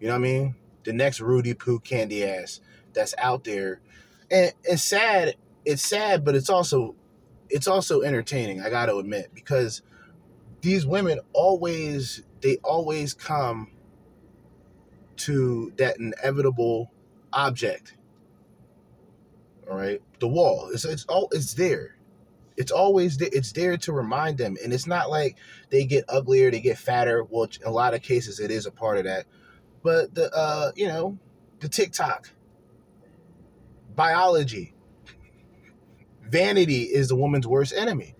You 0.00 0.08
know 0.08 0.14
what 0.14 0.20
I 0.20 0.22
mean? 0.22 0.54
The 0.84 0.92
next 0.92 1.20
Rudy 1.20 1.54
Poo 1.54 1.80
candy 1.80 2.24
ass 2.24 2.60
that's 2.94 3.14
out 3.18 3.44
there. 3.44 3.80
And 4.30 4.52
it's 4.64 4.82
sad, 4.82 5.36
it's 5.64 5.82
sad, 5.82 6.24
but 6.24 6.34
it's 6.34 6.50
also 6.50 6.94
it's 7.50 7.66
also 7.66 8.02
entertaining, 8.02 8.60
I 8.60 8.70
gotta 8.70 8.96
admit, 8.96 9.30
because 9.34 9.82
these 10.60 10.86
women 10.86 11.20
always 11.32 12.22
they 12.40 12.56
always 12.64 13.14
come 13.14 13.72
to 15.16 15.72
that 15.76 15.98
inevitable 15.98 16.90
object. 17.32 17.94
All 19.70 19.76
right, 19.76 20.00
the 20.18 20.28
wall. 20.28 20.70
It's 20.72 20.84
it's 20.84 21.04
all 21.06 21.28
it's 21.32 21.54
there. 21.54 21.96
It's 22.56 22.72
always 22.72 23.18
there. 23.18 23.28
It's 23.32 23.52
there 23.52 23.76
to 23.78 23.92
remind 23.92 24.38
them, 24.38 24.56
and 24.62 24.72
it's 24.72 24.86
not 24.86 25.10
like 25.10 25.36
they 25.70 25.84
get 25.84 26.04
uglier, 26.08 26.50
they 26.50 26.60
get 26.60 26.78
fatter. 26.78 27.24
Well, 27.24 27.44
in 27.44 27.66
a 27.66 27.70
lot 27.70 27.94
of 27.94 28.02
cases, 28.02 28.40
it 28.40 28.50
is 28.50 28.66
a 28.66 28.70
part 28.70 28.98
of 28.98 29.04
that. 29.04 29.26
But 29.82 30.14
the 30.14 30.34
uh, 30.34 30.72
you 30.74 30.88
know, 30.88 31.18
the 31.60 31.68
TikTok, 31.68 32.30
biology, 33.94 34.74
vanity 36.22 36.84
is 36.84 37.08
the 37.08 37.16
woman's 37.16 37.46
worst 37.46 37.74
enemy, 37.76 38.14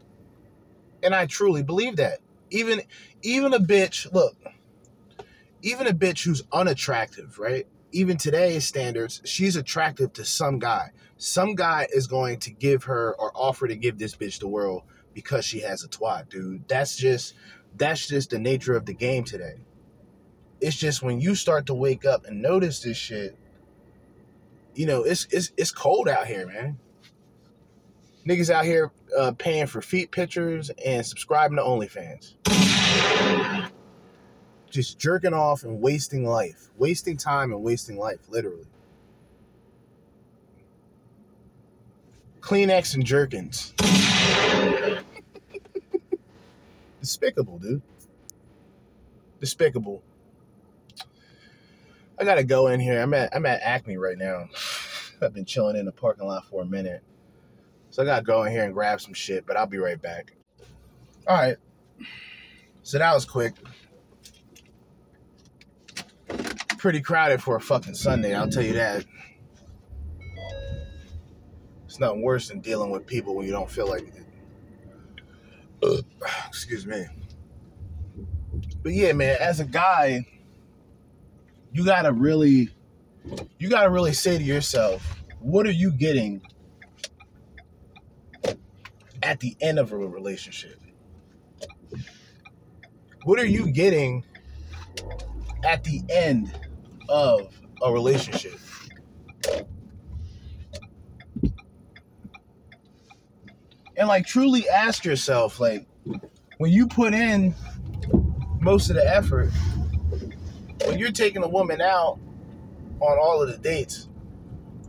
and 1.02 1.14
I 1.14 1.26
truly 1.26 1.62
believe 1.62 1.96
that. 1.96 2.18
Even 2.50 2.82
even 3.22 3.54
a 3.54 3.61
bitch, 3.61 4.12
look, 4.12 4.37
even 5.62 5.87
a 5.87 5.92
bitch 5.94 6.24
who's 6.24 6.42
unattractive, 6.52 7.38
right? 7.38 7.66
Even 7.90 8.16
today's 8.16 8.66
standards, 8.66 9.22
she's 9.24 9.57
attractive 9.57 10.12
to 10.14 10.24
some 10.24 10.59
guy. 10.59 10.90
Some 11.16 11.55
guy 11.55 11.87
is 11.92 12.07
going 12.07 12.38
to 12.40 12.51
give 12.51 12.85
her 12.85 13.14
or 13.18 13.33
offer 13.35 13.66
to 13.66 13.77
give 13.77 13.98
this 13.98 14.14
bitch 14.14 14.38
the 14.38 14.48
world 14.48 14.83
because 15.14 15.44
she 15.44 15.61
has 15.61 15.83
a 15.83 15.88
twat, 15.88 16.29
dude. 16.29 16.68
That's 16.68 16.96
just 16.96 17.35
that's 17.77 18.07
just 18.07 18.31
the 18.31 18.38
nature 18.38 18.77
of 18.77 18.87
the 18.87 18.92
game 18.92 19.24
today. 19.24 19.57
It's 20.61 20.77
just 20.77 21.03
when 21.03 21.20
you 21.20 21.35
start 21.35 21.66
to 21.66 21.74
wake 21.74 22.05
up 22.05 22.27
and 22.27 22.42
notice 22.42 22.81
this 22.81 22.96
shit, 22.96 23.37
you 24.74 24.87
know, 24.87 25.03
it's 25.03 25.27
it's 25.31 25.53
it's 25.57 25.72
cold 25.72 26.09
out 26.09 26.27
here, 26.27 26.46
man. 26.46 26.79
Niggas 28.27 28.51
out 28.51 28.66
here 28.66 28.92
uh, 29.16 29.33
paying 29.33 29.66
for 29.66 29.81
feet 29.81 30.11
pictures 30.11 30.70
and 30.85 31.05
subscribing 31.07 31.57
to 31.57 31.62
OnlyFans 31.62 32.35
just 34.70 34.98
jerking 34.98 35.33
off 35.33 35.64
and 35.64 35.81
wasting 35.81 36.24
life, 36.24 36.68
wasting 36.76 37.16
time 37.16 37.53
and 37.53 37.62
wasting 37.62 37.97
life, 37.97 38.20
literally. 38.28 38.66
Kleenex 42.40 42.95
and 42.95 43.05
Jergens. 43.05 43.74
Despicable, 47.01 47.59
dude. 47.59 47.82
Despicable. 49.40 50.03
I 52.18 52.24
gotta 52.24 52.42
go 52.45 52.68
in 52.68 52.80
here. 52.80 53.01
I'm 53.01 53.14
at 53.14 53.34
I'm 53.34 53.47
at 53.47 53.61
Acme 53.62 53.97
right 53.97 54.18
now. 54.18 54.49
I've 55.22 55.34
been 55.34 55.45
chilling 55.45 55.76
in 55.76 55.84
the 55.84 55.92
parking 55.92 56.26
lot 56.26 56.47
for 56.47 56.62
a 56.62 56.66
minute. 56.66 57.03
So 57.90 58.03
I 58.03 58.07
gotta 58.07 58.24
go 58.24 58.45
in 58.45 58.53
here 58.53 58.64
and 58.64 58.72
grab 58.74 59.01
some 59.01 59.14
shit, 59.14 59.47
but 59.47 59.57
I'll 59.57 59.66
be 59.66 59.78
right 59.78 60.01
back. 60.01 60.32
Alright. 61.26 61.57
So 62.82 62.99
that 62.99 63.14
was 63.14 63.24
quick 63.24 63.55
pretty 66.79 67.01
crowded 67.01 67.43
for 67.43 67.57
a 67.57 67.61
fucking 67.61 67.95
Sunday, 67.95 68.35
I'll 68.35 68.49
tell 68.49 68.62
you 68.62 68.74
that. 68.74 69.05
It's 71.85 71.99
nothing 71.99 72.22
worse 72.22 72.49
than 72.49 72.61
dealing 72.61 72.91
with 72.91 73.07
people 73.07 73.35
when 73.35 73.47
you 73.47 73.53
don't 73.53 73.70
feel 73.70 73.89
like 73.89 74.05
it. 75.83 76.05
Excuse 76.47 76.87
me. 76.87 77.07
But 78.83 78.93
yeah, 78.93 79.12
man, 79.12 79.37
as 79.41 79.61
a 79.61 79.64
guy, 79.64 80.26
you 81.72 81.85
gotta 81.85 82.12
really, 82.12 82.70
you 83.59 83.68
gotta 83.68 83.91
really 83.91 84.12
say 84.12 84.39
to 84.39 84.45
yourself, 84.45 85.22
what 85.41 85.66
are 85.66 85.72
you 85.72 85.93
getting 85.93 86.43
at 89.22 89.41
the 89.41 89.57
end 89.61 89.79
of 89.79 89.93
a 89.93 89.97
relationship? 89.97 90.81
What 93.24 93.39
are 93.39 93.47
you 93.47 93.70
getting 93.70 94.24
at 95.64 95.85
the 95.85 96.03
end 96.09 96.53
of 97.09 97.61
a 97.82 97.92
relationship? 97.92 98.59
And 103.96 104.06
like 104.06 104.26
truly 104.26 104.68
ask 104.68 105.04
yourself, 105.04 105.59
like, 105.59 105.86
when 106.59 106.70
you 106.70 106.86
put 106.86 107.14
in 107.14 107.54
most 108.61 108.90
of 108.90 108.96
the 108.96 109.06
effort, 109.06 109.50
when 110.86 110.98
you're 110.98 111.11
taking 111.12 111.42
a 111.42 111.48
woman 111.48 111.80
out 111.80 112.18
on 113.00 113.18
all 113.18 113.42
of 113.42 113.48
the 113.48 113.59
dates, 113.59 114.09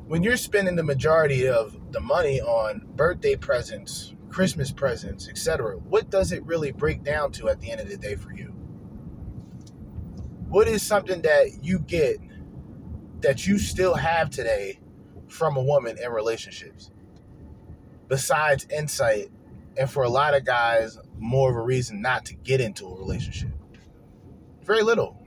when 0.07 0.23
you're 0.23 0.37
spending 0.37 0.75
the 0.75 0.83
majority 0.83 1.47
of 1.47 1.75
the 1.91 1.99
money 1.99 2.41
on 2.41 2.87
birthday 2.95 3.35
presents, 3.35 4.13
Christmas 4.29 4.71
presents, 4.71 5.27
etc., 5.27 5.77
what 5.77 6.09
does 6.09 6.31
it 6.31 6.43
really 6.45 6.71
break 6.71 7.03
down 7.03 7.31
to 7.33 7.49
at 7.49 7.59
the 7.59 7.71
end 7.71 7.81
of 7.81 7.89
the 7.89 7.97
day 7.97 8.15
for 8.15 8.31
you? 8.33 8.58
What 10.49 10.67
is 10.67 10.81
something 10.81 11.21
that 11.21 11.63
you 11.63 11.77
get 11.77 12.17
that 13.21 13.45
you 13.45 13.59
still 13.59 13.93
have 13.93 14.31
today 14.31 14.79
from 15.27 15.55
a 15.55 15.61
woman 15.61 15.97
in 16.03 16.11
relationships? 16.11 16.89
Besides 18.07 18.65
insight, 18.75 19.29
and 19.77 19.89
for 19.89 20.03
a 20.03 20.09
lot 20.09 20.33
of 20.33 20.45
guys, 20.45 20.97
more 21.19 21.51
of 21.51 21.55
a 21.55 21.61
reason 21.61 22.01
not 22.01 22.25
to 22.25 22.33
get 22.33 22.61
into 22.61 22.87
a 22.87 22.97
relationship. 22.97 23.51
Very 24.63 24.81
little. 24.81 25.23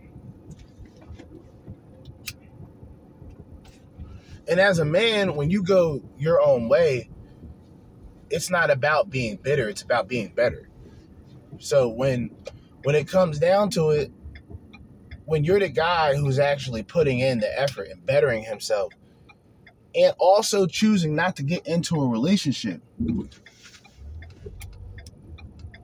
And 4.48 4.58
as 4.58 4.80
a 4.80 4.84
man, 4.84 5.36
when 5.36 5.50
you 5.50 5.62
go 5.62 6.02
your 6.18 6.42
own 6.42 6.68
way, 6.68 7.10
it's 8.28 8.50
not 8.50 8.70
about 8.70 9.08
being 9.08 9.36
bitter, 9.36 9.68
it's 9.68 9.82
about 9.82 10.08
being 10.08 10.34
better. 10.34 10.68
So 11.60 11.88
when 11.88 12.34
when 12.82 12.96
it 12.96 13.06
comes 13.06 13.38
down 13.38 13.70
to 13.70 13.90
it, 13.90 14.10
when 15.24 15.44
you're 15.44 15.60
the 15.60 15.68
guy 15.68 16.14
who's 16.16 16.38
actually 16.38 16.82
putting 16.82 17.20
in 17.20 17.38
the 17.38 17.60
effort 17.60 17.88
and 17.90 18.04
bettering 18.04 18.42
himself 18.42 18.92
and 19.94 20.14
also 20.18 20.66
choosing 20.66 21.14
not 21.14 21.36
to 21.36 21.42
get 21.42 21.66
into 21.66 22.00
a 22.00 22.06
relationship, 22.06 22.80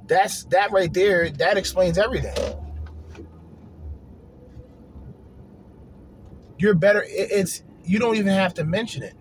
that's 0.07 0.45
that 0.45 0.73
right 0.73 0.93
there, 0.93 1.31
that 1.31 1.57
explains 1.57 1.99
everything. 1.99 2.35
You're 6.59 6.75
better 6.75 7.05
it's 7.07 7.63
you 7.85 7.99
don't 7.99 8.17
even 8.17 8.33
have 8.33 8.55
to 8.55 8.65
mention 8.65 9.03
it. 9.05 9.15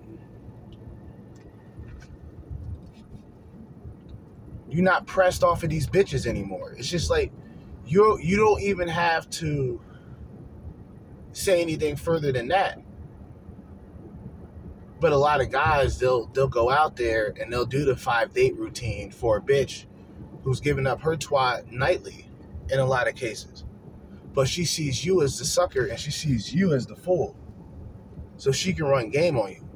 You're 4.70 4.84
not 4.84 5.06
pressed 5.06 5.44
off 5.44 5.64
of 5.64 5.70
these 5.70 5.88
bitches 5.88 6.26
anymore. 6.26 6.74
It's 6.78 6.90
just 6.90 7.12
like 7.12 7.32
you 7.86 8.18
you 8.20 8.38
don't 8.38 8.62
even 8.62 8.88
have 8.88 9.30
to 9.32 9.80
say 11.38 11.62
anything 11.62 11.96
further 11.96 12.32
than 12.32 12.48
that. 12.48 12.82
But 15.00 15.12
a 15.12 15.18
lot 15.18 15.42
of 15.42 15.52
guys 15.52 16.00
they'll 16.00 16.26
they'll 16.28 16.48
go 16.48 16.70
out 16.70 16.96
there 16.96 17.34
and 17.40 17.54
they'll 17.54 17.66
do 17.66 17.86
the 17.86 17.96
five 17.96 18.34
date 18.34 18.58
routine 18.58 19.12
for 19.12 19.38
a 19.38 19.42
bitch 19.42 19.86
who's 20.44 20.60
giving 20.60 20.88
up 20.88 21.02
her 21.02 21.16
twat 21.16 21.72
nightly 21.72 22.28
in 22.70 22.80
a 22.80 22.86
lot 22.86 23.08
of 23.08 23.16
cases. 23.16 23.64
But 24.34 24.48
she 24.48 24.66
sees 24.66 25.06
you 25.06 25.22
as 25.22 25.38
the 25.38 25.46
sucker 25.46 25.86
and 25.86 26.00
she 26.00 26.12
sees 26.12 26.54
you 26.54 26.74
as 26.74 26.88
the 26.88 26.96
fool. 26.96 27.38
So 28.38 28.52
she 28.52 28.74
can 28.74 28.86
run 28.86 29.10
game 29.10 29.38
on 29.38 29.52
you. 29.52 29.70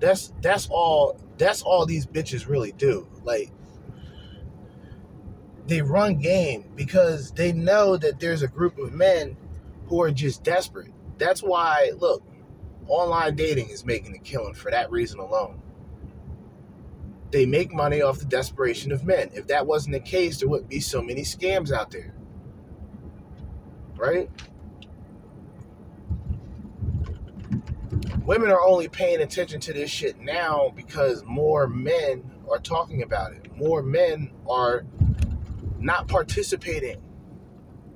That's 0.00 0.32
that's 0.42 0.68
all 0.70 1.18
that's 1.38 1.62
all 1.62 1.86
these 1.86 2.06
bitches 2.06 2.48
really 2.48 2.72
do. 2.72 3.08
Like 3.24 3.50
they 5.68 5.82
run 5.82 6.16
game 6.16 6.64
because 6.74 7.30
they 7.32 7.52
know 7.52 7.96
that 7.98 8.18
there's 8.18 8.42
a 8.42 8.48
group 8.48 8.78
of 8.78 8.94
men 8.94 9.36
who 9.86 10.00
are 10.00 10.10
just 10.10 10.42
desperate. 10.42 10.92
That's 11.18 11.42
why, 11.42 11.92
look, 11.98 12.22
online 12.88 13.36
dating 13.36 13.68
is 13.68 13.84
making 13.84 14.14
a 14.16 14.18
killing 14.18 14.54
for 14.54 14.70
that 14.70 14.90
reason 14.90 15.20
alone. 15.20 15.60
They 17.30 17.44
make 17.44 17.72
money 17.72 18.00
off 18.00 18.18
the 18.18 18.24
desperation 18.24 18.92
of 18.92 19.04
men. 19.04 19.30
If 19.34 19.46
that 19.48 19.66
wasn't 19.66 19.92
the 19.92 20.00
case, 20.00 20.38
there 20.38 20.48
wouldn't 20.48 20.70
be 20.70 20.80
so 20.80 21.02
many 21.02 21.20
scams 21.20 21.70
out 21.70 21.90
there. 21.90 22.14
Right? 23.96 24.30
Women 28.24 28.50
are 28.50 28.62
only 28.62 28.88
paying 28.88 29.20
attention 29.20 29.60
to 29.60 29.74
this 29.74 29.90
shit 29.90 30.18
now 30.20 30.72
because 30.74 31.22
more 31.24 31.66
men 31.66 32.30
are 32.50 32.58
talking 32.58 33.02
about 33.02 33.32
it. 33.32 33.54
More 33.56 33.82
men 33.82 34.30
are 34.48 34.84
not 35.78 36.08
participating 36.08 37.00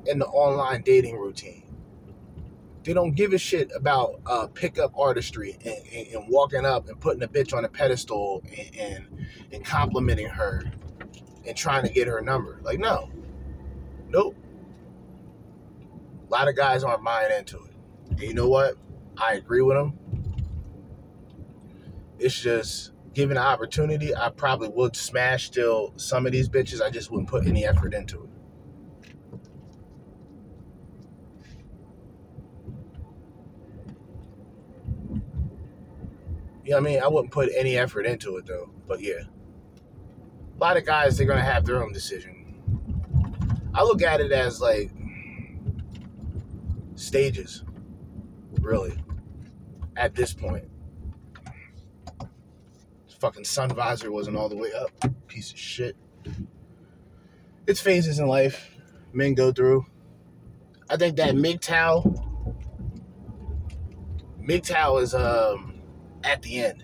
in 0.07 0.19
the 0.19 0.27
online 0.27 0.83
dating 0.83 1.17
routine. 1.17 1.65
They 2.85 2.95
don't 2.95 3.13
give 3.13 3.33
a 3.33 3.39
shit 3.39 3.71
about 3.77 4.21
uh, 4.27 4.49
pickup 4.49 4.93
artistry 4.99 5.57
and, 5.65 5.77
and, 5.93 6.07
and, 6.09 6.29
walking 6.29 6.65
up 6.65 6.89
and 6.89 7.01
putting 7.01 7.23
a 7.23 7.29
bitch 7.29 7.57
on 7.57 7.65
a 7.65 7.69
pedestal 7.69 8.43
and, 8.59 8.77
and, 8.77 9.27
and 9.53 9.65
complimenting 9.65 10.27
her 10.29 10.65
and 11.47 11.57
trying 11.57 11.85
to 11.85 11.93
get 11.93 12.09
her 12.09 12.21
number. 12.21 12.59
Like, 12.63 12.81
no. 12.81 13.09
Nope. 14.09 14.37
A 16.29 16.31
lot 16.33 16.49
of 16.49 16.57
guys 16.57 16.83
aren't 16.83 17.05
buying 17.05 17.33
into 17.39 17.59
it. 17.59 17.75
And 18.11 18.21
you 18.21 18.35
know 18.35 18.49
what? 18.49 18.77
I 19.17 19.35
agree 19.35 19.63
with 19.63 19.77
them. 19.77 19.99
It's 22.19 22.39
just 22.39 22.92
given 23.15 23.37
the 23.37 23.43
opportunity, 23.43 24.15
I 24.15 24.31
probably 24.31 24.69
would 24.69 24.97
smash 24.97 25.47
still 25.47 25.93
some 25.97 26.27
of 26.27 26.33
these 26.33 26.49
bitches. 26.49 26.81
I 26.81 26.91
just 26.91 27.11
wouldn't 27.11 27.29
put 27.29 27.47
any 27.47 27.65
effort 27.65 27.95
into 27.95 28.25
it. 28.25 28.31
You 36.65 36.71
know 36.71 36.77
what 36.77 36.89
I 36.89 36.93
mean? 36.93 37.03
I 37.03 37.09
wouldn't 37.09 37.33
put 37.33 37.51
any 37.55 37.77
effort 37.77 38.07
into 38.07 38.37
it 38.37 38.47
though. 38.47 38.71
But 38.87 39.01
yeah. 39.01 39.23
A 40.57 40.59
lot 40.59 40.77
of 40.77 40.87
guys 40.87 41.19
they're 41.19 41.27
gonna 41.27 41.43
have 41.43 41.67
their 41.67 41.83
own 41.83 41.93
decision. 41.93 42.39
I 43.75 43.83
look 43.83 44.03
at 44.03 44.21
it 44.21 44.33
as 44.33 44.61
like 44.61 44.91
stages, 46.95 47.65
really, 48.61 48.97
at 49.97 50.15
this 50.15 50.33
point 50.33 50.72
fucking 53.23 53.45
sun 53.45 53.69
visor 53.69 54.11
wasn't 54.11 54.37
all 54.37 54.49
the 54.49 54.57
way 54.57 54.73
up. 54.73 54.91
Piece 55.29 55.53
of 55.53 55.59
shit. 55.59 55.97
It's 57.69 57.81
phases 57.81 58.19
in 58.19 58.27
life 58.27 58.77
men 59.13 59.35
go 59.35 59.53
through. 59.53 59.87
I 60.91 60.97
think 60.97 61.17
that 61.19 61.37
MGTOW, 61.37 62.57
MGTOW 64.43 65.03
is 65.03 65.15
um, 65.15 65.81
at 66.25 66.43
the 66.43 66.65
end 66.65 66.83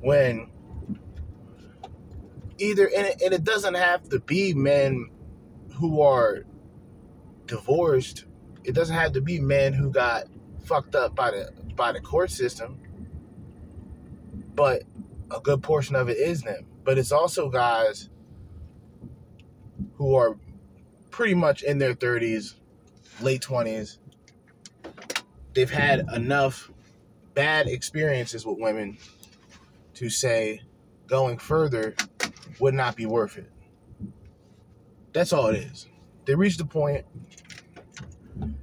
when 0.00 0.48
either 2.58 2.88
and 2.96 3.06
it, 3.08 3.20
and 3.20 3.34
it 3.34 3.42
doesn't 3.42 3.74
have 3.74 4.08
to 4.10 4.20
be 4.20 4.54
men 4.54 5.10
who 5.74 6.02
are 6.02 6.44
divorced. 7.46 8.26
It 8.62 8.76
doesn't 8.76 8.94
have 8.94 9.14
to 9.14 9.20
be 9.20 9.40
men 9.40 9.72
who 9.72 9.90
got 9.90 10.26
fucked 10.64 10.94
up 10.94 11.16
by 11.16 11.32
the 11.32 11.50
by 11.74 11.90
the 11.90 12.00
court 12.00 12.30
system. 12.30 12.78
But 14.54 14.84
a 15.30 15.40
good 15.40 15.62
portion 15.62 15.96
of 15.96 16.08
it 16.08 16.16
is 16.16 16.42
them, 16.42 16.66
but 16.84 16.98
it's 16.98 17.12
also 17.12 17.48
guys 17.50 18.08
who 19.94 20.14
are 20.14 20.36
pretty 21.10 21.34
much 21.34 21.62
in 21.62 21.78
their 21.78 21.94
30s, 21.94 22.54
late 23.20 23.42
20s. 23.42 23.98
They've 25.54 25.70
had 25.70 26.06
enough 26.14 26.70
bad 27.34 27.66
experiences 27.66 28.44
with 28.44 28.58
women 28.58 28.98
to 29.94 30.10
say 30.10 30.62
going 31.06 31.38
further 31.38 31.94
would 32.60 32.74
not 32.74 32.96
be 32.96 33.06
worth 33.06 33.38
it. 33.38 33.50
That's 35.12 35.32
all 35.32 35.48
it 35.48 35.56
is. 35.56 35.86
They 36.26 36.34
reached 36.34 36.58
the 36.58 36.66
point. 36.66 37.06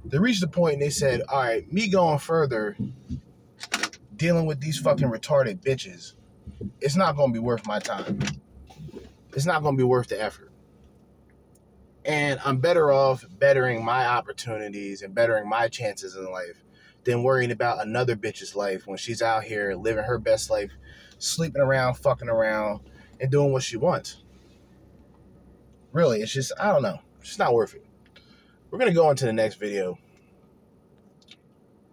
They 0.04 0.18
reached 0.18 0.40
the 0.40 0.48
point 0.48 0.74
and 0.74 0.82
they 0.82 0.90
said, 0.90 1.22
all 1.28 1.42
right, 1.42 1.70
me 1.72 1.88
going 1.88 2.18
further, 2.18 2.76
dealing 4.14 4.46
with 4.46 4.60
these 4.60 4.78
fucking 4.78 5.08
retarded 5.08 5.60
bitches 5.60 6.14
it's 6.80 6.96
not 6.96 7.16
going 7.16 7.32
to 7.32 7.38
be 7.38 7.44
worth 7.44 7.66
my 7.66 7.78
time. 7.78 8.20
It's 9.32 9.46
not 9.46 9.62
going 9.62 9.76
to 9.76 9.78
be 9.78 9.84
worth 9.84 10.08
the 10.08 10.22
effort. 10.22 10.50
And 12.04 12.38
I'm 12.44 12.58
better 12.58 12.92
off 12.92 13.24
bettering 13.38 13.84
my 13.84 14.06
opportunities 14.06 15.02
and 15.02 15.14
bettering 15.14 15.48
my 15.48 15.68
chances 15.68 16.14
in 16.16 16.30
life 16.30 16.62
than 17.04 17.22
worrying 17.22 17.50
about 17.50 17.82
another 17.82 18.16
bitch's 18.16 18.54
life 18.54 18.86
when 18.86 18.98
she's 18.98 19.22
out 19.22 19.44
here 19.44 19.74
living 19.74 20.04
her 20.04 20.18
best 20.18 20.50
life, 20.50 20.70
sleeping 21.18 21.62
around, 21.62 21.94
fucking 21.94 22.28
around, 22.28 22.80
and 23.20 23.30
doing 23.30 23.52
what 23.52 23.62
she 23.62 23.76
wants. 23.76 24.22
Really, 25.92 26.20
it's 26.20 26.32
just 26.32 26.52
I 26.58 26.72
don't 26.72 26.82
know. 26.82 26.98
It's 27.20 27.28
just 27.28 27.38
not 27.38 27.54
worth 27.54 27.74
it. 27.74 27.86
We're 28.70 28.78
gonna 28.78 28.92
go 28.92 29.10
into 29.10 29.26
the 29.26 29.32
next 29.32 29.56
video. 29.56 29.98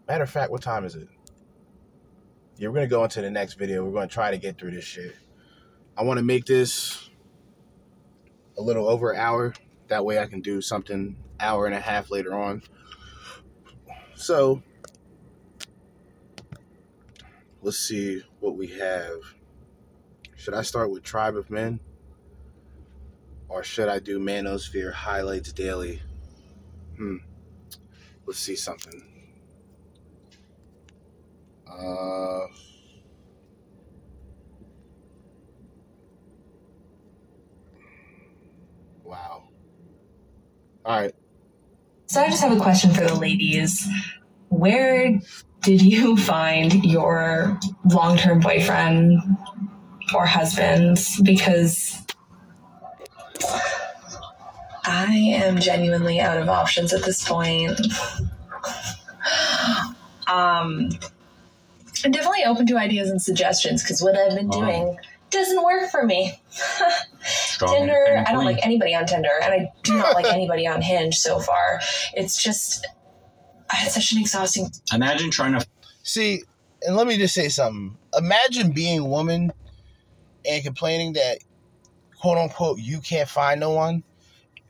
Matter 0.08 0.24
of 0.24 0.30
fact, 0.30 0.52
what 0.52 0.62
time 0.62 0.84
is 0.84 0.96
it? 0.96 1.08
Yeah, 2.58 2.68
we're 2.68 2.76
gonna 2.76 2.88
go 2.88 3.04
into 3.04 3.22
the 3.22 3.32
next 3.32 3.56
video. 3.56 3.84
We're 3.84 3.94
gonna 3.94 4.08
try 4.08 4.32
to 4.32 4.38
get 4.38 4.58
through 4.58 4.72
this 4.72 4.86
shit. 4.86 5.16
I 5.98 6.04
want 6.04 6.20
to 6.20 6.24
make 6.24 6.46
this 6.46 7.10
a 8.58 8.62
little 8.62 8.88
over 8.88 9.12
an 9.12 9.20
hour. 9.20 9.54
That 9.88 10.06
way, 10.06 10.20
I 10.20 10.26
can 10.26 10.42
do 10.42 10.62
something 10.62 11.18
hour 11.40 11.66
and 11.66 11.76
a 11.76 11.80
half 11.80 12.12
later 12.12 12.34
on. 12.34 12.62
So, 14.16 14.62
let's 17.62 17.80
see 17.80 18.24
what 18.40 18.56
we 18.56 18.68
have. 18.68 19.20
Should 20.36 20.54
I 20.54 20.62
start 20.62 20.92
with 20.92 21.04
Tribe 21.04 21.36
of 21.36 21.50
Men? 21.50 21.80
Or 23.50 23.64
should 23.64 23.90
I 23.90 24.00
do 24.00 24.18
Manosphere 24.18 24.94
Highlights 24.94 25.52
Daily? 25.52 26.02
Hmm. 26.96 27.18
Let's 28.26 28.40
see 28.40 28.56
something. 28.56 29.11
Uh, 31.72 32.48
wow. 39.04 39.44
All 40.86 41.00
right. 41.00 41.14
So 42.08 42.22
I 42.22 42.30
just 42.30 42.42
have 42.42 42.52
a 42.56 42.60
question 42.60 42.94
for 42.94 43.02
the 43.06 43.16
ladies. 43.16 43.88
Where 44.50 45.20
did 45.62 45.82
you 45.82 46.18
find 46.32 46.84
your 46.84 47.58
long 47.86 48.18
term 48.18 48.40
boyfriend 48.42 49.20
or 50.14 50.26
husband? 50.26 51.00
Because 51.24 51.98
I 54.84 55.14
am 55.14 55.60
genuinely 55.60 56.20
out 56.20 56.38
of 56.38 56.50
options 56.50 56.94
at 56.94 57.04
this 57.04 57.28
point. 57.28 57.80
Um, 60.28 60.92
I'm 62.04 62.12
definitely 62.12 62.44
open 62.46 62.66
to 62.68 62.78
ideas 62.78 63.10
and 63.10 63.22
suggestions 63.22 63.84
because 63.84 64.02
what 64.02 64.18
I've 64.18 64.36
been 64.36 64.50
uh-huh. 64.50 64.60
doing 64.60 64.98
doesn't 65.30 65.64
work 65.64 65.90
for 65.90 66.06
me. 66.06 66.42
Tinder, 67.60 68.24
I 68.28 68.32
don't 68.32 68.46
like 68.46 68.66
anybody 68.66 68.94
on 68.94 69.06
Tinder, 69.06 69.32
and 69.42 69.54
I 69.54 69.72
do 69.84 69.98
not 69.98 70.14
like 70.14 70.26
anybody 70.34 70.68
on 70.68 70.82
Hinge 70.82 71.16
so 71.16 71.40
far. 71.40 71.80
It's 72.14 72.42
just, 72.42 72.88
I 73.72 73.78
had 73.78 73.92
such 73.92 74.12
an 74.12 74.20
exhausting 74.20 74.70
Imagine 74.94 75.32
trying 75.32 75.58
to 75.58 75.66
See, 76.04 76.44
and 76.82 76.96
let 76.96 77.08
me 77.08 77.18
just 77.18 77.34
say 77.34 77.50
something. 77.50 77.98
Imagine 78.18 78.72
being 78.72 79.00
a 79.00 79.06
woman 79.06 79.54
and 80.46 80.64
complaining 80.64 81.14
that, 81.14 81.40
quote 82.20 82.38
unquote, 82.38 82.80
you 82.80 83.00
can't 83.00 83.30
find 83.30 83.60
no 83.60 83.72
one. 83.72 84.04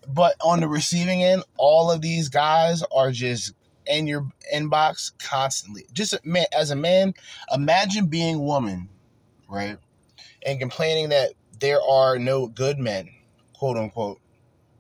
But 0.08 0.36
on 0.44 0.60
the 0.60 0.68
receiving 0.68 1.24
end, 1.24 1.44
all 1.58 1.92
of 1.92 2.02
these 2.02 2.30
guys 2.30 2.84
are 2.94 3.12
just 3.12 3.54
in 3.88 4.08
your 4.08 4.30
inbox 4.54 5.12
constantly. 5.20 5.86
Just 5.94 6.26
man, 6.26 6.46
as 6.52 6.72
a 6.72 6.76
man, 6.76 7.14
imagine 7.54 8.08
being 8.08 8.36
a 8.36 8.42
woman, 8.42 8.90
right? 9.50 9.78
And 10.46 10.60
complaining 10.60 11.10
that 11.10 11.32
there 11.60 11.82
are 11.82 12.18
no 12.18 12.48
good 12.48 12.80
men, 12.80 13.10
quote 13.54 13.78
unquote, 13.78 14.20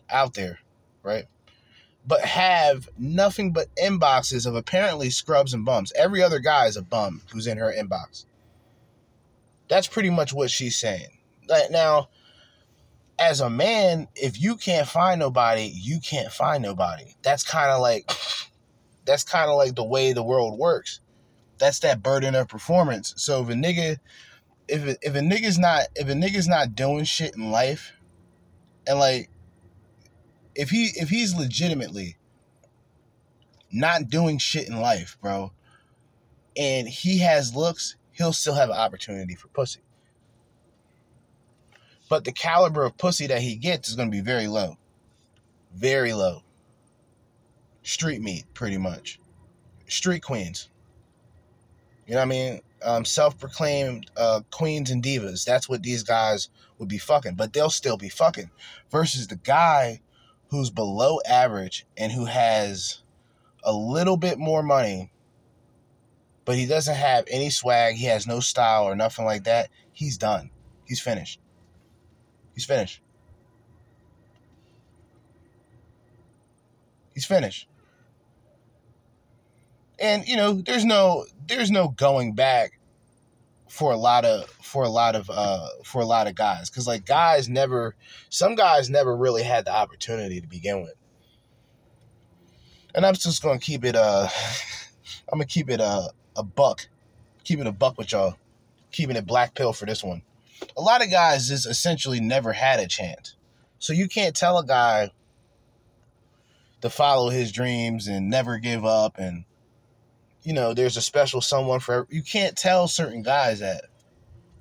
out 0.09 0.33
there, 0.33 0.59
right? 1.03 1.25
But 2.05 2.21
have 2.21 2.89
nothing 2.97 3.53
but 3.53 3.73
inboxes 3.75 4.47
of 4.47 4.55
apparently 4.55 5.09
scrubs 5.09 5.53
and 5.53 5.63
bums. 5.63 5.93
Every 5.95 6.23
other 6.23 6.39
guy 6.39 6.65
is 6.65 6.77
a 6.77 6.81
bum 6.81 7.21
who's 7.31 7.47
in 7.47 7.57
her 7.57 7.71
inbox. 7.71 8.25
That's 9.69 9.87
pretty 9.87 10.09
much 10.09 10.33
what 10.33 10.49
she's 10.49 10.75
saying. 10.75 11.17
Now, 11.69 12.09
as 13.19 13.39
a 13.39 13.49
man, 13.49 14.07
if 14.15 14.41
you 14.41 14.55
can't 14.55 14.87
find 14.87 15.19
nobody, 15.19 15.71
you 15.73 15.99
can't 15.99 16.31
find 16.31 16.63
nobody. 16.63 17.15
That's 17.21 17.43
kind 17.43 17.69
of 17.69 17.79
like 17.79 18.11
that's 19.05 19.23
kind 19.23 19.49
of 19.49 19.57
like 19.57 19.75
the 19.75 19.83
way 19.83 20.13
the 20.13 20.23
world 20.23 20.57
works. 20.57 20.99
That's 21.57 21.79
that 21.79 22.01
burden 22.01 22.35
of 22.35 22.47
performance. 22.47 23.13
So 23.17 23.43
if 23.43 23.49
a 23.49 23.53
nigga 23.53 23.97
if 24.67 24.85
a, 24.85 24.97
if 25.01 25.15
a 25.15 25.19
nigga's 25.19 25.59
not 25.59 25.83
if 25.95 26.07
a 26.09 26.13
nigga's 26.13 26.47
not 26.47 26.75
doing 26.75 27.03
shit 27.03 27.35
in 27.35 27.51
life 27.51 27.93
and 28.87 28.99
like 28.99 29.29
if 30.55 30.69
he 30.69 30.89
if 30.95 31.09
he's 31.09 31.35
legitimately 31.35 32.17
not 33.71 34.09
doing 34.09 34.37
shit 34.37 34.67
in 34.67 34.79
life, 34.79 35.17
bro, 35.21 35.51
and 36.57 36.87
he 36.87 37.19
has 37.19 37.55
looks, 37.55 37.95
he'll 38.11 38.33
still 38.33 38.53
have 38.53 38.69
an 38.69 38.75
opportunity 38.75 39.35
for 39.35 39.47
pussy. 39.49 39.81
But 42.09 42.25
the 42.25 42.33
caliber 42.33 42.83
of 42.83 42.97
pussy 42.97 43.27
that 43.27 43.41
he 43.41 43.55
gets 43.55 43.89
is 43.89 43.95
going 43.95 44.11
to 44.11 44.15
be 44.15 44.21
very 44.21 44.47
low. 44.47 44.77
Very 45.73 46.11
low. 46.11 46.43
Street 47.83 48.21
meat, 48.21 48.45
pretty 48.53 48.77
much. 48.77 49.19
Street 49.87 50.21
queens. 50.23 50.69
You 52.07 52.13
know 52.13 52.19
what 52.19 52.25
I 52.25 52.29
mean? 52.29 52.61
Um, 52.83 53.05
self-proclaimed 53.05 54.09
uh, 54.17 54.41
queens 54.51 54.91
and 54.91 55.03
divas. 55.03 55.45
That's 55.45 55.69
what 55.69 55.83
these 55.83 56.03
guys 56.03 56.49
would 56.77 56.89
be 56.89 56.97
fucking. 56.97 57.35
But 57.35 57.53
they'll 57.53 57.69
still 57.69 57.97
be 57.97 58.09
fucking. 58.09 58.49
Versus 58.89 59.27
the 59.27 59.35
guy 59.35 60.01
who's 60.49 60.69
below 60.69 61.19
average 61.27 61.85
and 61.95 62.11
who 62.11 62.25
has 62.25 63.01
a 63.63 63.71
little 63.71 64.17
bit 64.17 64.37
more 64.37 64.63
money, 64.63 65.11
but 66.45 66.55
he 66.55 66.65
doesn't 66.65 66.95
have 66.95 67.25
any 67.29 67.49
swag. 67.49 67.95
He 67.95 68.05
has 68.05 68.27
no 68.27 68.39
style 68.39 68.83
or 68.83 68.95
nothing 68.95 69.25
like 69.25 69.45
that. 69.45 69.69
He's 69.93 70.17
done. 70.17 70.49
He's 70.85 70.99
finished. 70.99 71.39
He's 72.53 72.65
finished. 72.65 73.01
He's 77.13 77.25
finished. 77.25 77.67
And 80.01 80.27
you 80.27 80.35
know, 80.35 80.53
there's 80.53 80.85
no 80.85 81.25
there's 81.47 81.71
no 81.71 81.89
going 81.89 82.33
back 82.33 82.79
for 83.69 83.91
a 83.91 83.97
lot 83.97 84.25
of 84.25 84.49
for 84.49 84.83
a 84.83 84.89
lot 84.89 85.15
of 85.15 85.29
uh 85.29 85.67
for 85.83 86.01
a 86.01 86.05
lot 86.05 86.27
of 86.27 86.35
guys 86.35 86.69
cuz 86.69 86.87
like 86.87 87.05
guys 87.05 87.47
never 87.47 87.95
some 88.29 88.55
guys 88.55 88.89
never 88.89 89.15
really 89.15 89.43
had 89.43 89.65
the 89.65 89.73
opportunity 89.73 90.41
to 90.41 90.47
begin 90.47 90.81
with. 90.81 90.95
And 92.93 93.05
I'm 93.05 93.13
just 93.13 93.41
to 93.41 93.59
keep 93.59 93.85
it 93.85 93.95
uh 93.95 94.27
I'm 95.31 95.39
to 95.39 95.45
keep 95.45 95.69
it 95.69 95.79
uh, 95.79 96.09
a 96.35 96.43
buck. 96.43 96.87
keeping 97.45 97.67
a 97.67 97.71
buck 97.71 97.97
with 97.97 98.11
y'all. 98.11 98.35
Keeping 98.91 99.15
it 99.15 99.25
black 99.25 99.55
pill 99.55 99.71
for 99.71 99.85
this 99.85 100.03
one 100.03 100.23
a 100.77 100.81
lot 100.81 101.03
of 101.03 101.11
guys 101.11 101.47
just 101.47 101.67
essentially 101.67 102.19
never 102.19 102.53
had 102.53 102.79
a 102.79 102.87
chance. 102.87 103.35
So 103.79 103.93
you 103.93 104.07
can't 104.07 104.35
tell 104.35 104.57
a 104.57 104.65
guy 104.65 105.11
to 106.81 106.89
follow 106.89 107.29
his 107.29 107.51
dreams 107.51 108.07
and 108.07 108.29
never 108.29 108.57
give 108.57 108.85
up 108.85 109.17
and 109.17 109.45
you 110.43 110.53
know, 110.53 110.73
there's 110.73 110.97
a 110.97 111.01
special 111.01 111.41
someone 111.41 111.79
for 111.79 112.07
you 112.09 112.23
can't 112.23 112.57
tell 112.57 112.87
certain 112.87 113.21
guys 113.21 113.59
that 113.59 113.85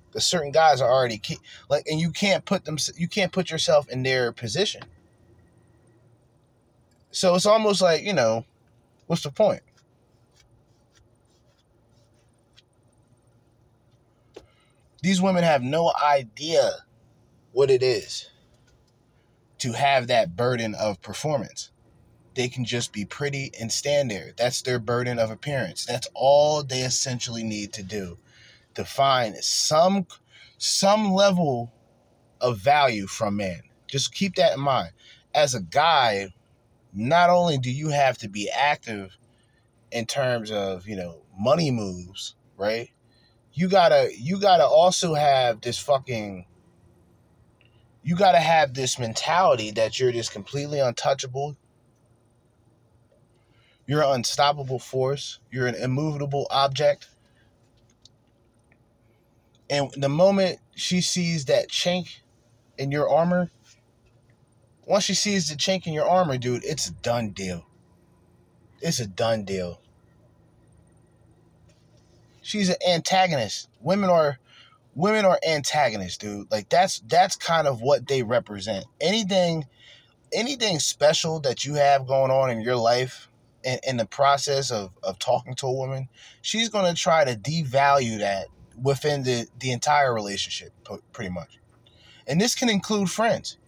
because 0.09 0.25
certain 0.25 0.51
guys 0.51 0.81
are 0.81 0.91
already 0.91 1.21
like 1.69 1.87
and 1.87 2.01
you 2.01 2.11
can't 2.11 2.45
put 2.45 2.65
them 2.65 2.77
you 2.97 3.09
can't 3.09 3.33
put 3.33 3.51
yourself 3.51 3.89
in 3.89 4.03
their 4.03 4.33
position. 4.33 4.83
So 7.13 7.35
it's 7.35 7.47
almost 7.47 7.83
like, 7.83 8.03
you 8.03 8.13
know, 8.13 8.45
what's 9.07 9.23
the 9.23 9.31
point? 9.31 9.63
These 15.03 15.23
women 15.23 15.45
have 15.45 15.63
no 15.63 15.93
idea 16.03 16.71
what 17.53 17.71
it 17.71 17.83
is 17.83 18.31
to 19.59 19.73
have 19.73 20.07
that 20.09 20.37
burden 20.37 20.75
of 20.75 21.01
performance. 21.01 21.71
They 22.35 22.49
can 22.49 22.65
just 22.65 22.93
be 22.93 23.05
pretty 23.05 23.53
and 23.61 23.73
stand 23.73 24.11
there. 24.11 24.33
That's 24.37 24.63
their 24.63 24.79
burden 24.79 25.19
of 25.19 25.31
appearance. 25.31 25.85
That's 25.85 26.09
all 26.15 26.63
they 26.63 26.81
essentially 26.81 27.43
need 27.43 27.73
to 27.75 27.83
do 27.83 28.19
to 28.75 28.85
find 28.85 29.37
some 29.37 30.07
some 30.59 31.13
level 31.13 31.73
of 32.41 32.59
value 32.59 33.07
from 33.07 33.37
men. 33.37 33.63
Just 33.89 34.15
keep 34.15 34.37
that 34.37 34.55
in 34.55 34.61
mind. 34.61 34.93
As 35.35 35.55
a 35.55 35.61
guy, 35.61 36.29
not 36.93 37.31
only 37.31 37.59
do 37.59 37.71
you 37.71 37.89
have 37.91 38.19
to 38.19 38.29
be 38.29 38.51
active 38.51 39.17
in 39.91 40.07
terms 40.07 40.51
of, 40.51 40.87
you 40.87 40.97
know, 40.97 41.23
money 41.39 41.71
moves, 41.71 42.37
right? 42.57 42.91
you 43.53 43.69
gotta 43.69 44.11
you 44.17 44.41
gotta 44.41 44.65
also 44.65 45.15
have 45.15 45.61
this 45.61 45.79
fucking 45.79 46.47
you 48.03 48.17
gotta 48.17 48.39
have 48.41 48.75
this 48.75 48.99
mentality 48.99 49.71
that 49.73 49.99
you're 49.99 50.13
just 50.13 50.33
completely 50.33 50.81
untouchable 50.81 51.57
you're 53.91 54.03
an 54.03 54.13
unstoppable 54.13 54.79
force 54.79 55.41
you're 55.51 55.67
an 55.67 55.75
immovable 55.75 56.47
object 56.51 57.09
and 59.69 59.91
the 59.97 60.09
moment 60.09 60.59
she 60.77 61.01
sees 61.01 61.47
that 61.47 61.69
chink 61.69 62.21
in 62.79 62.93
your 62.93 63.09
armor 63.09 63.51
once 64.87 65.05
she 65.05 65.15
sees 65.15 65.49
the 65.49 65.57
chink 65.57 65.87
in 65.87 65.93
your 65.93 66.09
armor 66.09 66.39
dude 66.39 66.65
it's 66.65 66.89
a 66.89 66.93
done 66.93 67.31
deal 67.31 67.67
it's 68.81 69.01
a 69.01 69.07
done 69.07 69.45
deal 69.45 69.81
she's 72.51 72.69
an 72.69 72.77
antagonist. 72.89 73.69
Women 73.81 74.11
are 74.11 74.39
women 74.95 75.25
are 75.25 75.39
antagonists, 75.47 76.19
dude. 76.19 76.51
Like 76.51 76.69
that's 76.69 77.01
that's 77.01 77.37
kind 77.37 77.67
of 77.67 77.81
what 77.81 78.09
they 78.09 78.23
represent. 78.23 78.85
Anything 79.01 79.67
anything 80.33 80.79
special 80.79 81.41
that 81.41 81.65
you 81.65 81.75
have 81.75 82.07
going 82.07 82.31
on 82.31 82.51
in 82.51 82.61
your 82.61 82.77
life 82.77 83.29
in, 83.65 83.79
in 83.87 83.97
the 83.97 84.07
process 84.07 84.71
of, 84.71 84.91
of 85.03 85.19
talking 85.19 85.55
to 85.57 85.67
a 85.67 85.73
woman, 85.73 86.09
she's 86.43 86.69
gonna 86.69 86.95
try 86.95 87.25
to 87.25 87.35
devalue 87.35 88.19
that 88.19 88.47
within 88.81 89.23
the, 89.23 89.47
the 89.59 89.73
entire 89.73 90.15
relationship, 90.15 90.73
pretty 91.13 91.31
much. 91.31 91.59
And 92.27 92.41
this 92.41 92.55
can 92.55 92.69
include 92.69 93.11
friends. 93.11 93.59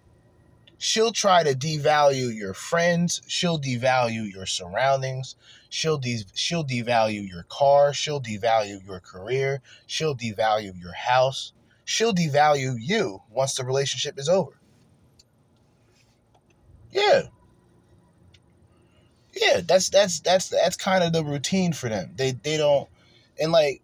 She'll 0.78 1.12
try 1.12 1.45
to 1.45 1.55
devalue 1.55 2.34
your 2.34 2.55
friends. 2.55 3.22
She'll 3.28 3.61
devalue 3.61 4.32
your 4.32 4.47
surroundings. 4.47 5.36
She'll 5.68 5.99
de- 5.99 6.24
she'll 6.34 6.64
devalue 6.64 7.28
your 7.28 7.45
car. 7.45 7.93
She'll 7.95 8.20
devalue 8.20 8.84
your 8.84 8.99
career. 8.99 9.62
She'll 9.86 10.16
devalue 10.16 10.80
your 10.80 10.95
house. 10.95 11.53
She'll 11.84 12.12
devalue 12.12 12.76
you 12.80 13.22
once 13.30 13.55
the 13.55 13.64
relationship 13.64 14.18
is 14.18 14.28
over. 14.28 14.59
Yeah. 16.90 17.22
Yeah, 19.35 19.61
that's 19.66 19.89
that's 19.89 20.20
that's 20.20 20.49
that's 20.49 20.76
kind 20.76 21.03
of 21.05 21.12
the 21.12 21.24
routine 21.24 21.72
for 21.72 21.89
them. 21.89 22.12
They 22.16 22.33
they 22.33 22.57
don't 22.57 22.89
and 23.41 23.53
like 23.53 23.83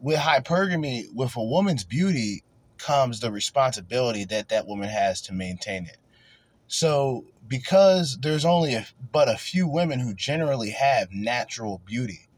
with 0.00 0.18
hypergamy, 0.18 1.12
with 1.14 1.36
a 1.36 1.42
woman's 1.42 1.84
beauty 1.84 2.42
comes 2.78 3.20
the 3.20 3.30
responsibility 3.30 4.24
that 4.24 4.48
that 4.48 4.66
woman 4.66 4.88
has 4.88 5.20
to 5.22 5.32
maintain 5.32 5.84
it. 5.84 5.98
So, 6.66 7.24
because 7.48 8.18
there's 8.20 8.44
only 8.44 8.74
a, 8.74 8.86
but 9.12 9.28
a 9.28 9.36
few 9.36 9.66
women 9.68 9.98
who 9.98 10.14
generally 10.14 10.70
have 10.70 11.12
natural 11.12 11.82
beauty, 11.84 12.28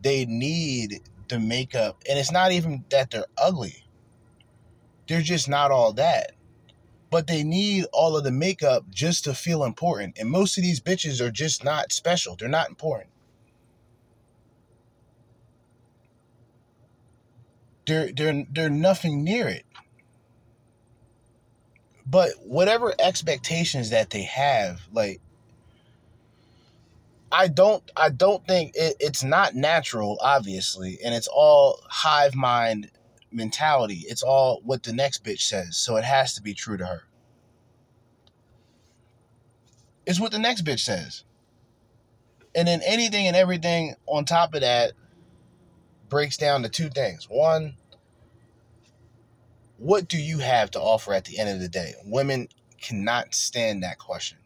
they 0.00 0.24
need 0.24 1.00
the 1.28 1.40
makeup, 1.40 2.02
and 2.08 2.18
it's 2.18 2.32
not 2.32 2.52
even 2.52 2.84
that 2.90 3.10
they're 3.10 3.26
ugly. 3.36 3.84
They're 5.08 5.20
just 5.20 5.48
not 5.48 5.70
all 5.70 5.92
that. 5.94 6.32
But 7.10 7.26
they 7.26 7.42
need 7.42 7.86
all 7.92 8.16
of 8.16 8.24
the 8.24 8.30
makeup 8.30 8.84
just 8.90 9.24
to 9.24 9.34
feel 9.34 9.64
important. 9.64 10.16
And 10.18 10.30
most 10.30 10.56
of 10.56 10.62
these 10.62 10.80
bitches 10.80 11.20
are 11.20 11.30
just 11.30 11.64
not 11.64 11.92
special. 11.92 12.36
They're 12.36 12.48
not 12.48 12.68
important. 12.68 13.10
they're 17.90 18.12
they're 18.12 18.46
they're 18.52 18.70
nothing 18.70 19.24
near 19.24 19.48
it. 19.48 19.64
But 22.06 22.30
whatever 22.44 22.94
expectations 22.98 23.90
that 23.90 24.10
they 24.10 24.22
have, 24.22 24.80
like 24.92 25.20
I 27.32 27.48
don't 27.48 27.82
I 27.96 28.10
don't 28.10 28.46
think 28.46 28.72
it, 28.74 28.96
it's 29.00 29.24
not 29.24 29.54
natural, 29.54 30.18
obviously, 30.20 30.98
and 31.04 31.14
it's 31.14 31.28
all 31.28 31.80
hive 31.88 32.34
mind 32.34 32.90
mentality. 33.32 34.04
It's 34.06 34.22
all 34.22 34.60
what 34.64 34.82
the 34.82 34.92
next 34.92 35.24
bitch 35.24 35.42
says, 35.42 35.76
so 35.76 35.96
it 35.96 36.04
has 36.04 36.34
to 36.34 36.42
be 36.42 36.54
true 36.54 36.76
to 36.76 36.86
her. 36.86 37.02
It's 40.06 40.20
what 40.20 40.32
the 40.32 40.38
next 40.38 40.64
bitch 40.64 40.80
says. 40.80 41.24
And 42.54 42.66
then 42.66 42.80
anything 42.84 43.26
and 43.26 43.36
everything 43.36 43.94
on 44.06 44.24
top 44.24 44.54
of 44.54 44.62
that 44.62 44.92
breaks 46.08 46.36
down 46.36 46.62
to 46.62 46.68
two 46.68 46.88
things. 46.88 47.28
One, 47.30 47.74
what 49.78 50.08
do 50.08 50.18
you 50.18 50.38
have 50.38 50.70
to 50.72 50.80
offer 50.80 51.14
at 51.14 51.24
the 51.24 51.38
end 51.38 51.48
of 51.48 51.60
the 51.60 51.68
day? 51.68 51.94
Women 52.04 52.48
cannot 52.80 53.34
stand 53.34 53.82
that 53.82 53.98
question 53.98 54.38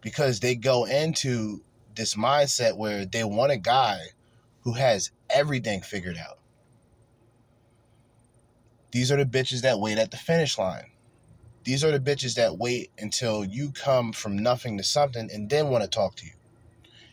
because 0.00 0.40
they 0.40 0.54
go 0.54 0.84
into 0.84 1.62
this 1.94 2.14
mindset 2.14 2.76
where 2.76 3.06
they 3.06 3.24
want 3.24 3.52
a 3.52 3.56
guy 3.56 3.98
who 4.62 4.72
has 4.74 5.10
everything 5.30 5.80
figured 5.80 6.18
out. 6.18 6.38
These 8.94 9.12
are 9.12 9.18
the 9.18 9.26
bitches 9.26 9.62
that 9.62 9.80
wait 9.80 9.98
at 9.98 10.12
the 10.12 10.16
finish 10.16 10.58
line. 10.58 10.92
These 11.64 11.84
are 11.84 11.90
the 11.90 12.00
bitches 12.00 12.36
that 12.36 12.58
wait 12.58 12.92
until 12.98 13.44
you 13.44 13.72
come 13.72 14.12
from 14.12 14.38
nothing 14.38 14.78
to 14.78 14.84
something 14.84 15.30
and 15.34 15.50
then 15.50 15.68
want 15.68 15.84
to 15.84 15.90
talk 15.90 16.16
to 16.16 16.26
you 16.26 16.32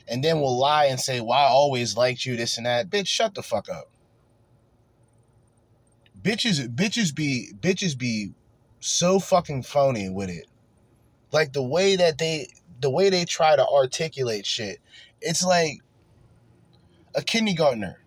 and 0.07 0.23
then 0.23 0.39
will 0.41 0.57
lie 0.57 0.85
and 0.85 0.99
say, 0.99 1.21
Well, 1.21 1.39
I 1.39 1.45
always 1.45 1.97
liked 1.97 2.25
you, 2.25 2.37
this 2.37 2.57
and 2.57 2.65
that. 2.65 2.89
Bitch, 2.89 3.07
shut 3.07 3.35
the 3.35 3.41
fuck 3.41 3.69
up. 3.69 3.89
Bitches, 6.21 6.67
bitches 6.67 7.15
be 7.15 7.51
bitches 7.59 7.97
be 7.97 8.33
so 8.79 9.19
fucking 9.19 9.63
phony 9.63 10.09
with 10.09 10.29
it. 10.29 10.47
Like 11.31 11.53
the 11.53 11.63
way 11.63 11.95
that 11.95 12.17
they 12.17 12.49
the 12.81 12.89
way 12.89 13.09
they 13.09 13.25
try 13.25 13.55
to 13.55 13.67
articulate 13.67 14.45
shit, 14.45 14.79
it's 15.21 15.43
like 15.43 15.79
a 17.15 17.23
kindergartner. 17.23 17.99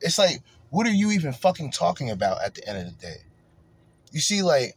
It's 0.00 0.18
like, 0.18 0.40
what 0.72 0.86
are 0.86 0.92
you 0.92 1.10
even 1.10 1.34
fucking 1.34 1.70
talking 1.70 2.10
about 2.10 2.42
at 2.42 2.54
the 2.54 2.66
end 2.66 2.78
of 2.78 2.86
the 2.86 3.06
day? 3.06 3.16
You 4.10 4.20
see, 4.20 4.40
like, 4.40 4.74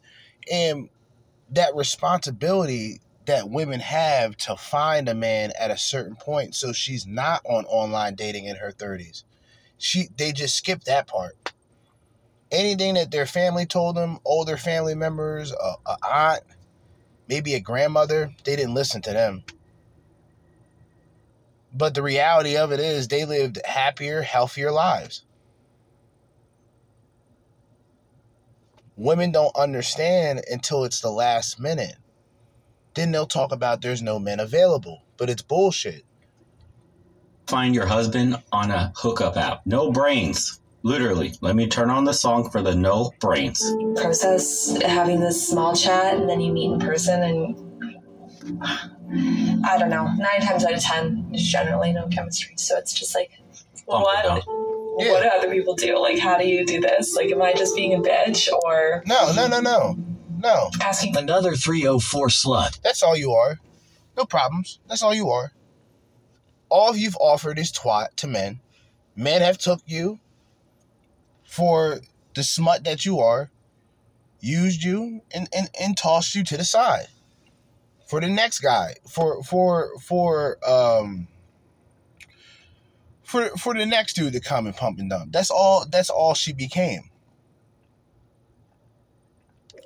and 0.52 0.90
that 1.52 1.74
responsibility 1.74 3.00
that 3.28 3.50
women 3.50 3.80
have 3.80 4.36
to 4.36 4.58
find 4.58 5.08
a 5.08 5.16
man 5.16 5.54
at 5.58 5.72
a 5.72 5.78
certain 5.78 6.18
point 6.18 6.54
so 6.54 6.74
she's 6.74 7.08
not 7.08 7.42
on 7.46 7.64
online 7.66 8.16
dating 8.16 8.44
in 8.44 8.58
her 8.58 8.74
30s. 8.74 9.24
She 9.78 10.10
they 10.18 10.34
just 10.34 10.58
skip 10.58 10.84
that 10.84 11.08
part. 11.08 11.54
Anything 12.52 12.96
that 12.96 13.12
their 13.12 13.26
family 13.26 13.66
told 13.66 13.96
them, 13.96 14.20
older 14.26 14.58
family 14.58 14.96
members, 14.96 15.54
a, 15.54 15.74
a 15.86 15.98
aunt, 16.04 16.44
maybe 17.30 17.54
a 17.54 17.62
grandmother, 17.62 18.34
they 18.44 18.58
didn't 18.58 18.74
listen 18.74 19.02
to 19.04 19.12
them. 19.12 19.46
But 21.74 21.94
the 21.94 22.04
reality 22.04 22.58
of 22.58 22.74
it 22.74 22.82
is 22.82 23.08
they 23.08 23.24
lived 23.24 23.60
happier, 23.66 24.22
healthier 24.22 24.72
lives. 24.74 25.25
Women 28.98 29.32
don't 29.32 29.56
understand 29.56 30.42
until 30.50 30.86
it's 30.86 31.02
the 31.02 31.12
last 31.12 31.60
minute 31.60 31.96
then 32.96 33.12
they'll 33.12 33.28
talk 33.28 33.52
about 33.52 33.82
there's 33.82 34.02
no 34.02 34.18
men 34.18 34.40
available, 34.40 35.04
but 35.18 35.30
it's 35.30 35.42
bullshit. 35.42 36.04
Find 37.48 37.76
your 37.76 37.86
husband 37.86 38.42
on 38.52 38.72
a 38.72 38.92
hookup 38.96 39.38
app. 39.38 39.62
No 39.66 39.92
brains. 39.92 40.60
Literally. 40.82 41.34
Let 41.42 41.56
me 41.56 41.68
turn 41.68 41.90
on 41.90 42.06
the 42.06 42.14
song 42.14 42.50
for 42.50 42.62
the 42.62 42.74
no 42.74 43.12
brains. 43.20 43.62
Process 43.96 44.82
having 44.82 45.20
this 45.20 45.48
small 45.48 45.76
chat 45.76 46.16
and 46.16 46.30
then 46.30 46.40
you 46.40 46.52
meet 46.54 46.72
in 46.72 46.80
person 46.80 47.22
and 47.22 47.62
I 49.66 49.78
don't 49.78 49.90
know. 49.90 50.06
Nine 50.06 50.42
times 50.42 50.64
out 50.64 50.74
of 50.74 50.80
ten, 50.80 51.28
there's 51.30 51.44
generally 51.44 51.92
no 51.92 52.08
chemistry. 52.08 52.54
So 52.58 52.78
it's 52.78 52.94
just 52.94 53.14
like, 53.14 53.32
what? 53.86 54.46
Yeah. 54.98 55.12
What 55.12 55.24
do 55.24 55.30
other 55.30 55.52
people 55.52 55.76
do? 55.76 55.98
Like, 56.00 56.20
how 56.20 56.38
do 56.38 56.48
you 56.48 56.66
do 56.66 56.80
this? 56.80 57.16
Like, 57.16 57.32
am 57.32 57.42
I 57.42 57.54
just 57.54 57.76
being 57.76 57.94
a 57.94 58.00
bitch 58.00 58.52
or? 58.52 59.04
No, 59.06 59.32
no, 59.34 59.48
no, 59.48 59.60
no. 59.60 59.98
No. 60.38 60.70
Asking 60.82 61.18
another 61.18 61.56
304 61.56 62.28
slut. 62.28 62.80
That's 62.82 63.02
all 63.04 63.16
you 63.18 63.32
are. 63.32 63.60
No 64.18 64.26
problems. 64.26 64.80
That's 64.88 65.02
all 65.04 65.14
you 65.14 65.30
are. 65.30 65.52
All 66.70 66.96
you've 66.96 67.18
offered 67.20 67.60
is 67.60 67.72
twat 67.72 68.16
to 68.18 68.28
men. 68.28 68.60
Men 69.16 69.42
have 69.42 69.58
took 69.58 69.82
you 69.86 70.20
for 71.46 72.00
the 72.34 72.44
smut 72.44 72.84
that 72.84 73.06
you 73.06 73.20
are, 73.20 73.50
used 74.40 74.84
you 74.84 75.22
and, 75.34 75.48
and, 75.56 75.70
and 75.80 75.98
tossed 75.98 76.36
you 76.36 76.44
to 76.44 76.58
the 76.58 76.66
side. 76.66 77.08
For 78.08 78.22
the 78.22 78.28
next 78.28 78.60
guy. 78.60 78.96
For 79.10 79.42
for 79.42 79.90
for 80.00 80.58
um 80.68 81.28
for 83.26 83.50
for 83.58 83.74
the 83.74 83.86
next 83.86 84.14
dude 84.14 84.34
to 84.34 84.40
come 84.40 84.66
and 84.66 84.76
pump 84.76 85.00
and 85.00 85.10
dump. 85.10 85.32
That's 85.32 85.52
all 85.52 85.86
that's 85.90 86.10
all 86.10 86.34
she 86.34 86.54
became 86.54 87.10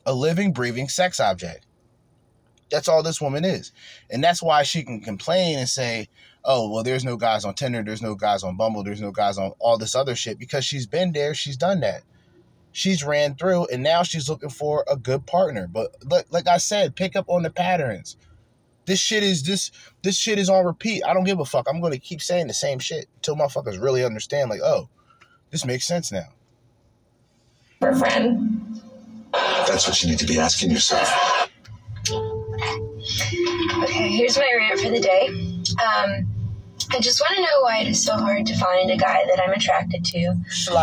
a 0.05 0.13
living, 0.13 0.51
breathing 0.51 0.89
sex 0.89 1.19
object. 1.19 1.65
That's 2.71 2.87
all 2.87 3.03
this 3.03 3.21
woman 3.21 3.45
is. 3.45 3.71
And 4.09 4.23
that's 4.23 4.43
why 4.43 4.63
she 4.63 4.83
can 4.83 5.01
complain 5.01 5.57
and 5.57 5.67
say, 5.67 6.09
oh, 6.43 6.69
well, 6.69 6.83
there's 6.83 7.05
no 7.05 7.17
guys 7.17 7.45
on 7.45 7.53
Tinder, 7.55 7.83
there's 7.83 8.01
no 8.01 8.15
guys 8.15 8.43
on 8.43 8.57
Bumble, 8.57 8.83
there's 8.83 9.01
no 9.01 9.11
guys 9.11 9.37
on 9.37 9.53
all 9.59 9.77
this 9.77 9.95
other 9.95 10.15
shit 10.15 10.39
because 10.39 10.65
she's 10.65 10.85
been 10.85 11.11
there, 11.11 11.33
she's 11.33 11.57
done 11.57 11.79
that. 11.81 12.03
She's 12.71 13.03
ran 13.03 13.35
through 13.35 13.67
and 13.67 13.81
now 13.81 14.03
she's 14.03 14.29
looking 14.29 14.49
for 14.49 14.85
a 14.87 14.95
good 14.95 15.25
partner. 15.25 15.67
But 15.67 15.95
like, 16.05 16.25
like 16.31 16.47
I 16.47 16.57
said, 16.57 16.95
pick 16.95 17.15
up 17.15 17.25
on 17.27 17.43
the 17.43 17.49
patterns. 17.49 18.17
This 18.89 18.99
shit 18.99 19.21
is 19.21 19.43
this 19.43 19.69
this 20.01 20.17
shit 20.17 20.39
is 20.39 20.49
on 20.49 20.65
repeat. 20.65 21.03
I 21.05 21.13
don't 21.13 21.23
give 21.23 21.39
a 21.39 21.45
fuck. 21.45 21.67
I'm 21.69 21.79
gonna 21.79 21.99
keep 21.99 22.23
saying 22.23 22.47
the 22.47 22.55
same 22.55 22.79
shit 22.79 23.05
until 23.17 23.35
motherfuckers 23.35 23.79
really 23.79 24.03
understand, 24.03 24.49
like, 24.49 24.61
oh, 24.63 24.89
this 25.51 25.63
makes 25.63 25.85
sense 25.85 26.11
now. 26.11 26.29
For 27.79 27.93
friend. 27.93 28.81
That's 29.31 29.87
what 29.87 30.01
you 30.01 30.09
need 30.09 30.17
to 30.17 30.25
be 30.25 30.39
asking 30.39 30.71
yourself. 30.71 31.07
Okay, 33.83 34.09
here's 34.09 34.39
my 34.39 34.51
rant 34.57 34.79
for 34.79 34.89
the 34.89 34.99
day. 34.99 35.27
Um, 35.85 36.25
I 36.91 36.99
just 36.99 37.21
want 37.21 37.35
to 37.35 37.41
know 37.41 37.61
why 37.61 37.81
it 37.81 37.87
is 37.89 38.03
so 38.03 38.13
hard 38.13 38.47
to 38.47 38.57
find 38.57 38.89
a 38.89 38.97
guy 38.97 39.23
that 39.27 39.39
I'm 39.39 39.53
attracted 39.53 40.03
to 40.03 40.33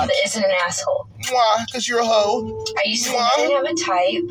that 0.06 0.10
isn't 0.26 0.44
an 0.44 0.52
asshole. 0.64 1.08
Why? 1.32 1.64
Because 1.66 1.88
you're 1.88 1.98
a 1.98 2.06
hoe. 2.06 2.64
I 2.78 2.88
used 2.88 3.06
to 3.06 3.10
think 3.10 3.22
I 3.22 3.36
didn't 3.38 3.56
have 3.56 3.64
a 3.64 3.74
type. 3.74 4.24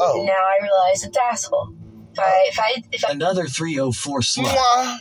Oh. 0.00 0.24
Now 0.26 0.32
I 0.32 0.58
realize 0.62 1.04
it's 1.04 1.18
asshole. 1.18 1.74
If 2.12 2.18
I, 2.18 2.44
if 2.48 2.58
I, 2.58 2.82
if 2.92 3.04
I, 3.06 3.12
Another 3.12 3.46
304 3.46 4.20
slut. 4.20 4.44
Mwah. 4.44 4.98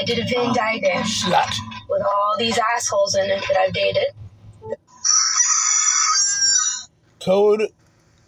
I 0.00 0.04
did 0.04 0.18
a 0.18 0.24
Venn 0.24 0.52
diagram 0.54 1.02
Slut. 1.04 1.54
with 1.88 2.02
all 2.02 2.36
these 2.38 2.58
assholes 2.76 3.14
in 3.14 3.30
it 3.30 3.42
that 3.48 3.56
I've 3.56 3.72
dated. 3.72 4.06
code 7.20 7.68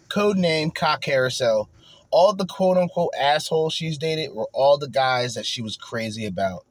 code 0.09 0.37
name 0.37 0.71
cock 0.71 1.01
carousel. 1.01 1.69
All 2.09 2.33
the 2.33 2.45
quote 2.45 2.77
unquote 2.77 3.11
assholes 3.19 3.73
she's 3.73 3.97
dated 3.97 4.33
were 4.33 4.47
all 4.53 4.77
the 4.77 4.89
guys 4.89 5.35
that 5.35 5.45
she 5.45 5.61
was 5.61 5.75
crazy 5.77 6.25
about. 6.25 6.65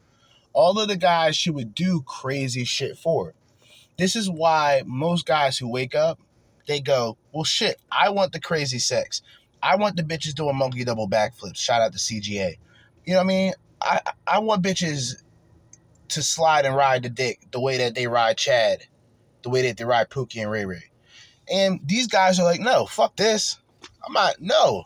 All 0.52 0.78
of 0.78 0.88
the 0.88 0.96
guys 0.96 1.36
she 1.36 1.50
would 1.50 1.74
do 1.74 2.02
crazy 2.06 2.64
shit 2.64 2.96
for. 2.96 3.34
This 3.98 4.16
is 4.16 4.30
why 4.30 4.82
most 4.86 5.26
guys 5.26 5.58
who 5.58 5.68
wake 5.68 5.94
up, 5.94 6.18
they 6.66 6.80
go, 6.80 7.18
Well 7.32 7.44
shit, 7.44 7.76
I 7.92 8.08
want 8.10 8.32
the 8.32 8.40
crazy 8.40 8.78
sex. 8.78 9.20
I 9.66 9.74
want 9.74 9.96
the 9.96 10.04
bitches 10.04 10.32
doing 10.32 10.54
monkey 10.56 10.84
double 10.84 11.08
backflips. 11.08 11.56
Shout 11.56 11.82
out 11.82 11.92
to 11.92 11.98
CGA. 11.98 12.56
You 13.04 13.14
know 13.14 13.18
what 13.18 13.24
I 13.24 13.26
mean? 13.26 13.52
I 13.82 14.00
I 14.24 14.38
want 14.38 14.62
bitches 14.62 15.22
to 16.10 16.22
slide 16.22 16.64
and 16.64 16.76
ride 16.76 17.02
the 17.02 17.08
dick 17.08 17.40
the 17.50 17.58
way 17.58 17.78
that 17.78 17.96
they 17.96 18.06
ride 18.06 18.38
Chad, 18.38 18.84
the 19.42 19.50
way 19.50 19.62
that 19.62 19.76
they 19.76 19.84
ride 19.84 20.08
Pookie 20.08 20.40
and 20.40 20.52
Ray 20.52 20.66
Ray. 20.66 20.84
And 21.52 21.80
these 21.84 22.06
guys 22.06 22.38
are 22.38 22.44
like, 22.44 22.60
no, 22.60 22.86
fuck 22.86 23.16
this. 23.16 23.58
I'm 24.06 24.12
not, 24.12 24.40
no. 24.40 24.84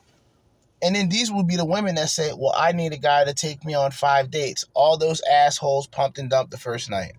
And 0.83 0.97
then 0.97 1.11
these 1.11 1.31
will 1.31 1.45
be 1.45 1.57
the 1.57 1.65
women 1.67 1.97
that 1.97 2.09
say, 2.09 2.33
well, 2.35 2.55
I 2.57 2.73
need 2.73 2.95
a 2.95 2.99
guy 2.99 3.25
to 3.25 3.35
take 3.35 3.67
me 3.67 3.75
on 3.75 3.91
five 3.91 4.31
dates. 4.31 4.65
All 4.73 4.97
those 4.97 5.21
assholes 5.31 5.89
pumped 5.89 6.19
and 6.19 6.31
dumped 6.31 6.53
the 6.53 6.59
first 6.59 6.89
night. 6.89 7.13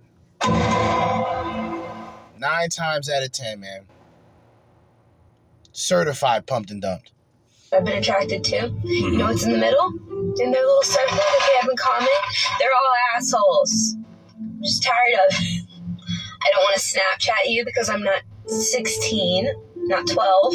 Nine 2.39 2.69
times 2.69 3.07
out 3.07 3.21
of 3.21 3.31
ten, 3.31 3.59
man. 3.59 3.85
Certified 5.73 6.47
pumped 6.47 6.71
and 6.71 6.81
dumped. 6.81 7.11
I've 7.73 7.85
been 7.85 7.97
attracted 7.97 8.43
to. 8.43 8.55
You 8.55 8.69
mm-hmm. 8.69 9.17
know 9.17 9.25
what's 9.27 9.45
in 9.45 9.53
the 9.53 9.57
middle? 9.57 9.87
In 10.41 10.51
their 10.51 10.61
little 10.61 10.81
circle 10.83 11.15
that 11.15 11.47
they 11.47 11.55
have 11.61 11.69
in 11.69 11.77
common? 11.77 12.07
They're 12.59 12.69
all 12.69 13.17
assholes. 13.17 13.95
I'm 14.37 14.61
just 14.61 14.83
tired 14.83 15.13
of 15.13 15.35
it. 15.39 15.63
I 16.43 16.49
don't 16.51 16.63
want 16.63 16.75
to 16.75 16.81
Snapchat 16.81 17.49
you 17.49 17.63
because 17.63 17.89
I'm 17.89 18.03
not 18.03 18.23
16, 18.45 19.51
not 19.87 20.05
12. 20.05 20.53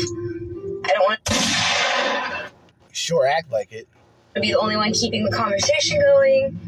I 0.84 0.88
don't 0.88 1.04
want 1.04 1.24
to 1.24 2.50
Sure 2.92 3.26
act 3.26 3.50
like 3.50 3.72
it. 3.72 3.88
be 4.34 4.52
the 4.52 4.58
only 4.58 4.76
one 4.76 4.92
keeping 4.92 5.24
the 5.24 5.30
conversation 5.30 5.98
going. 6.00 6.58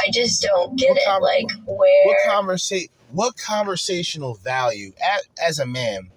I 0.00 0.10
just 0.12 0.42
don't 0.42 0.76
get 0.76 0.90
What 0.90 0.98
it. 0.98 1.04
con- 1.06 1.22
like, 1.22 1.50
where. 1.66 2.06
What 2.06 2.18
conversa- 2.28 2.90
what 3.10 3.36
conversational 3.38 4.34
value 4.34 4.92
as, 5.02 5.22
as 5.42 5.58
a 5.60 5.66
man? 5.66 6.10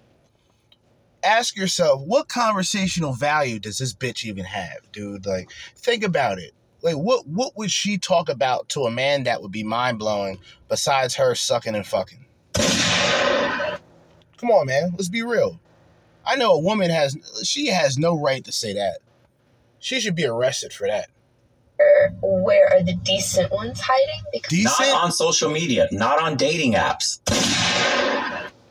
Ask 1.24 1.56
yourself, 1.56 2.00
what 2.02 2.28
conversational 2.28 3.12
value 3.12 3.58
does 3.58 3.78
this 3.78 3.92
bitch 3.92 4.24
even 4.24 4.44
have, 4.44 4.90
dude? 4.92 5.26
Like, 5.26 5.50
think 5.76 6.04
about 6.04 6.38
it. 6.38 6.52
Like, 6.82 6.96
what 6.96 7.26
what 7.26 7.56
would 7.56 7.70
she 7.70 7.98
talk 7.98 8.28
about 8.28 8.68
to 8.70 8.84
a 8.84 8.90
man 8.90 9.24
that 9.24 9.42
would 9.42 9.50
be 9.50 9.64
mind 9.64 9.98
blowing 9.98 10.38
besides 10.68 11.16
her 11.16 11.34
sucking 11.34 11.74
and 11.74 11.86
fucking? 11.86 12.24
Come 14.38 14.50
on, 14.50 14.66
man. 14.66 14.92
Let's 14.92 15.08
be 15.08 15.22
real. 15.22 15.58
I 16.24 16.36
know 16.36 16.52
a 16.52 16.60
woman 16.60 16.90
has 16.90 17.16
she 17.42 17.66
has 17.66 17.98
no 17.98 18.18
right 18.18 18.44
to 18.44 18.52
say 18.52 18.74
that. 18.74 18.98
She 19.80 20.00
should 20.00 20.14
be 20.14 20.26
arrested 20.26 20.72
for 20.72 20.86
that. 20.86 21.08
where 22.22 22.72
are 22.72 22.82
the 22.82 22.94
decent 22.94 23.50
ones 23.52 23.80
hiding? 23.80 24.22
Because 24.32 24.50
Decent. 24.50 24.88
Not 24.88 25.04
on 25.04 25.12
social 25.12 25.50
media, 25.50 25.88
not 25.90 26.20
on 26.22 26.36
dating 26.36 26.74
apps. 26.74 27.18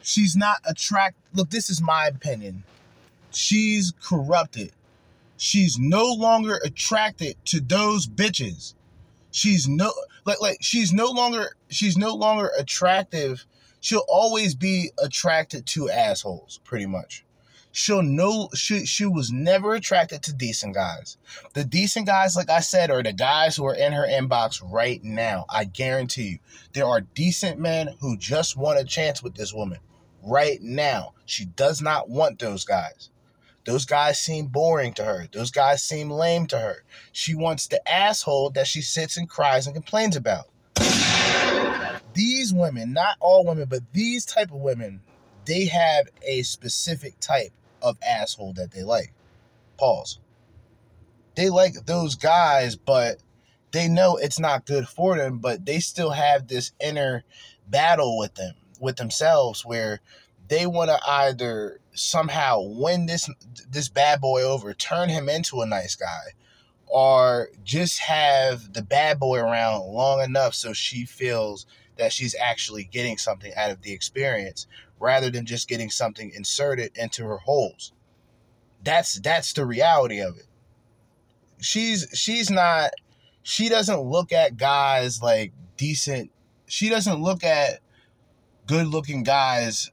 She's 0.08 0.38
not 0.38 0.60
attract 0.66 1.18
look 1.34 1.50
this 1.50 1.70
is 1.70 1.82
my 1.82 2.08
opinion. 2.08 2.64
She's 3.32 3.94
corrupted. 4.02 4.72
She's 5.36 5.78
no 5.78 6.06
longer 6.06 6.60
attracted 6.64 7.36
to 7.46 7.60
those 7.60 8.08
bitches. 8.08 8.74
She's 9.32 9.68
no 9.68 9.92
like 10.26 10.42
like 10.42 10.60
she's 10.62 10.94
no 10.94 11.08
longer 11.08 11.56
she's 11.70 11.98
no 11.98 12.16
longer 12.16 12.52
attractive. 12.58 13.46
She'll 13.82 14.06
always 14.08 14.56
be 14.56 14.92
attracted 14.98 15.66
to 15.68 15.90
assholes 15.90 16.62
pretty 16.64 16.86
much. 16.86 17.26
She'll 17.74 18.02
know 18.02 18.50
she 18.56 18.86
she 18.86 19.06
was 19.06 19.30
never 19.30 19.76
attracted 19.76 20.24
to 20.24 20.34
decent 20.34 20.74
guys. 20.74 21.18
The 21.54 21.66
decent 21.66 22.08
guys 22.08 22.36
like 22.36 22.50
i 22.50 22.62
said 22.62 22.90
are 22.90 23.04
the 23.04 23.14
guys 23.14 23.58
who 23.58 23.66
are 23.66 23.76
in 23.76 23.92
her 23.92 24.08
inbox 24.08 24.62
right 24.64 25.04
now. 25.04 25.46
I 25.50 25.66
guarantee 25.66 26.30
you. 26.30 26.40
There 26.74 26.86
are 26.86 27.02
decent 27.02 27.60
men 27.60 27.90
who 28.00 28.18
just 28.18 28.56
want 28.56 28.80
a 28.80 28.86
chance 28.86 29.22
with 29.22 29.36
this 29.36 29.54
woman 29.54 29.80
right 30.28 30.62
now. 30.62 31.14
She 31.26 31.46
does 31.46 31.82
not 31.82 32.10
want 32.10 32.40
those 32.40 32.66
guys. 32.66 33.10
Those 33.66 33.86
guys 33.86 34.18
seem 34.20 34.48
boring 34.48 34.94
to 34.94 35.04
her. 35.04 35.28
Those 35.32 35.52
guys 35.52 35.84
seem 35.84 36.10
lame 36.10 36.48
to 36.48 36.60
her. 36.60 36.84
She 37.12 37.36
wants 37.36 37.68
the 37.68 37.86
asshole 37.90 38.52
that 38.52 38.68
she 38.68 38.82
sits 38.82 39.18
and 39.18 39.30
cries 39.30 39.68
and 39.68 39.76
complains 39.76 40.16
about. 40.16 40.46
These 42.14 42.54
women, 42.54 42.94
not 42.94 43.18
all 43.20 43.46
women, 43.46 43.68
but 43.70 43.82
these 43.92 44.26
type 44.26 44.52
of 44.52 44.62
women, 44.62 45.02
they 45.46 45.66
have 45.66 46.08
a 46.26 46.44
specific 46.44 47.20
type 47.20 47.52
of 47.82 47.98
asshole 48.08 48.54
that 48.54 48.72
they 48.72 48.84
like. 48.84 49.12
Pause. 49.78 50.20
They 51.36 51.50
like 51.50 51.86
those 51.86 52.16
guys, 52.16 52.76
but 52.76 53.20
they 53.72 53.88
know 53.88 54.16
it's 54.16 54.40
not 54.40 54.66
good 54.66 54.88
for 54.88 55.18
them, 55.18 55.40
but 55.40 55.66
they 55.66 55.80
still 55.80 56.12
have 56.12 56.48
this 56.48 56.72
inner 56.80 57.24
battle 57.68 58.18
with 58.18 58.34
them, 58.36 58.56
with 58.80 58.98
themselves, 58.98 59.66
where 59.66 60.00
they 60.48 60.66
want 60.66 60.90
to 60.90 61.00
either 61.10 61.80
somehow 61.94 62.62
win 62.62 63.06
this 63.06 63.30
this 63.70 63.90
bad 63.90 64.22
boy 64.22 64.44
over, 64.44 64.74
turn 64.74 65.10
him 65.10 65.30
into 65.30 65.62
a 65.62 65.66
nice 65.66 65.96
guy, 65.96 66.34
or 66.86 67.50
just 67.64 68.00
have 68.00 68.74
the 68.74 68.82
bad 68.82 69.20
boy 69.20 69.40
around 69.40 69.82
long 69.88 70.22
enough 70.22 70.54
so 70.54 70.74
she 70.74 71.06
feels 71.06 71.66
that 71.98 72.14
she's 72.14 72.36
actually 72.40 72.84
getting 72.86 73.18
something 73.18 73.54
out 73.56 73.72
of 73.72 73.82
the 73.82 73.92
experience 73.92 74.68
rather 75.00 75.30
than 75.30 75.46
just 75.46 75.68
getting 75.68 75.90
something 75.90 76.32
inserted 76.36 76.92
into 76.96 77.26
her 77.26 77.38
holes. 77.38 77.92
That's 78.84 79.20
that's 79.20 79.54
the 79.54 79.66
reality 79.66 80.20
of 80.20 80.38
it. 80.38 80.46
She's 81.60 82.08
she's 82.14 82.50
not 82.50 82.92
she 83.44 83.70
doesn't 83.70 84.02
look 84.02 84.32
at 84.32 84.58
guys 84.58 85.22
like 85.22 85.52
decent. 85.78 86.32
She 86.68 86.90
doesn't 86.90 87.22
look 87.22 87.44
at 87.44 87.80
good 88.68 88.88
looking 88.88 89.24
guys, 89.24 89.90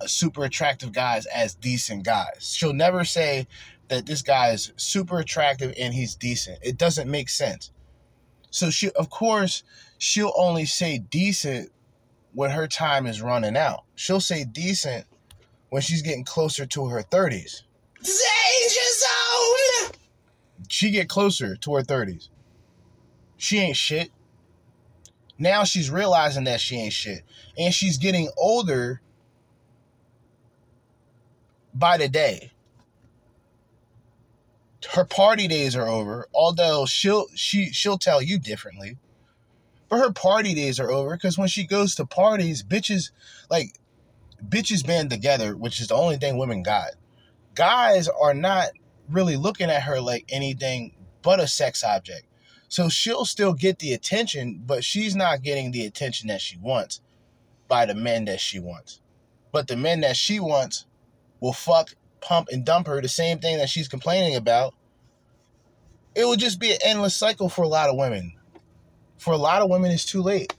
uh, 0.00 0.06
super 0.06 0.44
attractive 0.44 0.92
guys 0.92 1.26
as 1.26 1.54
decent 1.54 2.04
guys. 2.04 2.54
She'll 2.56 2.72
never 2.72 3.04
say 3.04 3.46
that 3.88 4.06
this 4.06 4.22
guy 4.22 4.50
is 4.50 4.72
super 4.76 5.18
attractive 5.18 5.74
and 5.78 5.94
he's 5.94 6.14
decent. 6.14 6.58
It 6.62 6.76
doesn't 6.76 7.10
make 7.10 7.28
sense. 7.28 7.70
So 8.50 8.70
she 8.70 8.90
of 8.92 9.10
course 9.10 9.62
she'll 9.98 10.32
only 10.36 10.64
say 10.64 10.98
decent 10.98 11.70
when 12.32 12.50
her 12.50 12.66
time 12.66 13.06
is 13.06 13.22
running 13.22 13.56
out. 13.56 13.84
She'll 13.94 14.20
say 14.20 14.44
decent 14.44 15.06
when 15.70 15.82
she's 15.82 16.02
getting 16.02 16.24
closer 16.24 16.66
to 16.66 16.86
her 16.86 17.02
30s. 17.02 17.62
Danger 18.02 18.88
zone. 18.94 19.92
She 20.68 20.90
get 20.90 21.08
closer 21.08 21.56
to 21.56 21.74
her 21.74 21.82
30s. 21.82 22.28
She 23.36 23.58
ain't 23.58 23.76
shit. 23.76 24.10
Now 25.38 25.64
she's 25.64 25.90
realizing 25.90 26.44
that 26.44 26.60
she 26.60 26.76
ain't 26.76 26.92
shit. 26.92 27.22
And 27.56 27.72
she's 27.72 27.96
getting 27.96 28.28
older 28.36 29.00
by 31.72 31.96
the 31.96 32.08
day. 32.08 32.52
Her 34.92 35.04
party 35.04 35.48
days 35.48 35.76
are 35.76 35.86
over, 35.86 36.28
although 36.34 36.86
she'll 36.86 37.26
she 37.34 37.72
she'll 37.72 37.98
tell 37.98 38.22
you 38.22 38.38
differently. 38.38 38.96
But 39.88 39.98
her 39.98 40.12
party 40.12 40.54
days 40.54 40.78
are 40.80 40.90
over 40.90 41.14
because 41.14 41.38
when 41.38 41.48
she 41.48 41.66
goes 41.66 41.94
to 41.96 42.06
parties, 42.06 42.62
bitches 42.62 43.10
like 43.50 43.74
bitches 44.46 44.86
band 44.86 45.10
together, 45.10 45.56
which 45.56 45.80
is 45.80 45.88
the 45.88 45.94
only 45.94 46.16
thing 46.16 46.36
women 46.38 46.62
got. 46.62 46.90
Guys 47.54 48.08
are 48.08 48.34
not 48.34 48.68
really 49.08 49.36
looking 49.36 49.70
at 49.70 49.82
her 49.82 50.00
like 50.00 50.24
anything 50.28 50.94
but 51.22 51.40
a 51.40 51.48
sex 51.48 51.82
object. 51.82 52.27
So 52.68 52.88
she'll 52.88 53.24
still 53.24 53.54
get 53.54 53.78
the 53.78 53.94
attention, 53.94 54.62
but 54.66 54.84
she's 54.84 55.16
not 55.16 55.42
getting 55.42 55.70
the 55.70 55.86
attention 55.86 56.28
that 56.28 56.40
she 56.40 56.58
wants 56.58 57.00
by 57.66 57.86
the 57.86 57.94
men 57.94 58.26
that 58.26 58.40
she 58.40 58.58
wants. 58.58 59.00
But 59.52 59.68
the 59.68 59.76
men 59.76 60.00
that 60.00 60.16
she 60.16 60.38
wants 60.38 60.86
will 61.40 61.54
fuck, 61.54 61.94
pump, 62.20 62.48
and 62.52 62.64
dump 62.64 62.86
her 62.86 63.00
the 63.00 63.08
same 63.08 63.38
thing 63.38 63.58
that 63.58 63.70
she's 63.70 63.88
complaining 63.88 64.36
about. 64.36 64.74
It 66.14 66.24
will 66.24 66.36
just 66.36 66.60
be 66.60 66.72
an 66.72 66.78
endless 66.84 67.14
cycle 67.14 67.48
for 67.48 67.62
a 67.62 67.68
lot 67.68 67.88
of 67.88 67.96
women. 67.96 68.34
For 69.18 69.32
a 69.32 69.38
lot 69.38 69.62
of 69.62 69.70
women, 69.70 69.90
it's 69.90 70.04
too 70.04 70.22
late. 70.22 70.52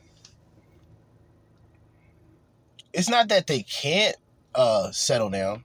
It's 2.91 3.09
not 3.09 3.27
that 3.29 3.45
they 3.45 3.61
can't 3.61 4.15
uh, 4.55 4.91
settle 4.91 5.29
down. 5.29 5.63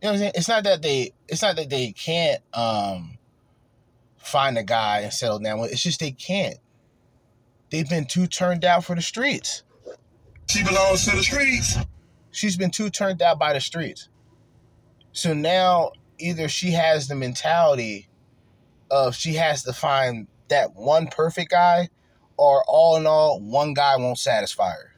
You 0.00 0.08
know 0.08 0.10
what 0.10 0.12
I'm 0.12 0.18
saying? 0.18 0.32
It's 0.34 0.48
not 0.48 0.64
that 0.64 0.82
they. 0.82 1.12
It's 1.28 1.42
not 1.42 1.56
that 1.56 1.70
they 1.70 1.92
can't 1.92 2.40
um, 2.54 3.18
find 4.22 4.56
a 4.58 4.62
guy 4.62 5.00
and 5.00 5.12
settle 5.12 5.38
down 5.38 5.60
with. 5.60 5.72
It's 5.72 5.82
just 5.82 6.00
they 6.00 6.12
can't. 6.12 6.58
They've 7.70 7.88
been 7.88 8.06
too 8.06 8.26
turned 8.26 8.64
out 8.64 8.84
for 8.84 8.94
the 8.94 9.02
streets. 9.02 9.62
She 10.48 10.62
belongs 10.62 11.04
to 11.06 11.16
the 11.16 11.22
streets. 11.22 11.78
She's 12.30 12.56
been 12.56 12.70
too 12.70 12.90
turned 12.90 13.22
out 13.22 13.38
by 13.38 13.52
the 13.52 13.60
streets. 13.60 14.08
So 15.12 15.34
now 15.34 15.92
either 16.18 16.48
she 16.48 16.70
has 16.72 17.08
the 17.08 17.14
mentality 17.14 18.08
of 18.90 19.14
she 19.14 19.34
has 19.34 19.62
to 19.64 19.72
find 19.72 20.26
that 20.48 20.74
one 20.74 21.06
perfect 21.06 21.50
guy, 21.50 21.88
or 22.36 22.64
all 22.66 22.96
in 22.96 23.06
all, 23.06 23.40
one 23.40 23.72
guy 23.74 23.96
won't 23.96 24.18
satisfy 24.18 24.70
her. 24.70 24.92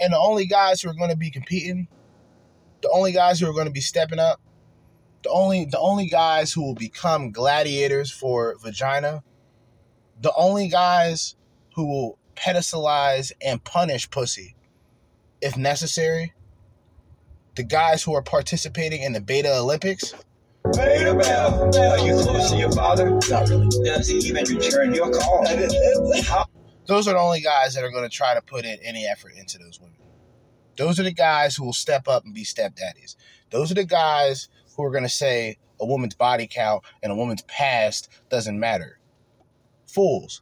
and 0.00 0.12
the 0.12 0.18
only 0.18 0.46
guys 0.46 0.80
who 0.80 0.90
are 0.90 0.94
going 0.94 1.10
to 1.10 1.16
be 1.16 1.30
competing, 1.30 1.88
the 2.82 2.90
only 2.90 3.12
guys 3.12 3.40
who 3.40 3.48
are 3.48 3.52
going 3.52 3.66
to 3.66 3.72
be 3.72 3.80
stepping 3.80 4.18
up, 4.18 4.40
the 5.22 5.30
only 5.30 5.64
the 5.64 5.78
only 5.78 6.06
guys 6.06 6.52
who 6.52 6.62
will 6.62 6.74
become 6.74 7.30
gladiators 7.30 8.10
for 8.10 8.56
vagina, 8.62 9.22
the 10.20 10.32
only 10.36 10.68
guys 10.68 11.36
who 11.74 11.86
will 11.86 12.18
pedestalize 12.36 13.32
and 13.40 13.62
punish 13.64 14.10
pussy 14.10 14.54
if 15.40 15.56
necessary, 15.56 16.32
the 17.54 17.62
guys 17.62 18.02
who 18.02 18.14
are 18.14 18.22
participating 18.22 19.02
in 19.02 19.12
the 19.12 19.20
Beta 19.20 19.56
Olympics. 19.56 20.14
Beta 20.72 21.14
Bell, 21.14 21.76
are 21.76 21.98
you 21.98 22.14
close 22.22 22.50
to 22.50 22.56
your 22.56 22.72
father? 22.72 23.10
Not 23.30 23.48
really. 23.48 23.68
Does 23.84 24.08
he 24.08 24.18
even 24.18 24.44
return 24.44 24.94
your 24.94 25.10
call? 25.10 25.44
Those 26.86 27.06
are 27.06 27.14
the 27.14 27.20
only 27.20 27.40
guys 27.40 27.74
that 27.74 27.84
are 27.84 27.90
going 27.90 28.08
to 28.08 28.14
try 28.14 28.34
to 28.34 28.42
put 28.42 28.64
in 28.64 28.78
any 28.82 29.06
effort 29.06 29.32
into 29.36 29.58
those 29.58 29.80
women. 29.80 29.96
Those 30.78 31.00
are 31.00 31.02
the 31.02 31.12
guys 31.12 31.56
who 31.56 31.64
will 31.64 31.72
step 31.72 32.06
up 32.06 32.24
and 32.24 32.32
be 32.32 32.44
stepdaddies. 32.44 33.16
Those 33.50 33.70
are 33.72 33.74
the 33.74 33.84
guys 33.84 34.48
who 34.76 34.84
are 34.84 34.90
going 34.90 35.02
to 35.02 35.08
say 35.08 35.58
a 35.80 35.84
woman's 35.84 36.14
body 36.14 36.46
count 36.46 36.84
and 37.02 37.12
a 37.12 37.16
woman's 37.16 37.42
past 37.42 38.08
doesn't 38.30 38.58
matter. 38.58 38.98
Fools. 39.86 40.40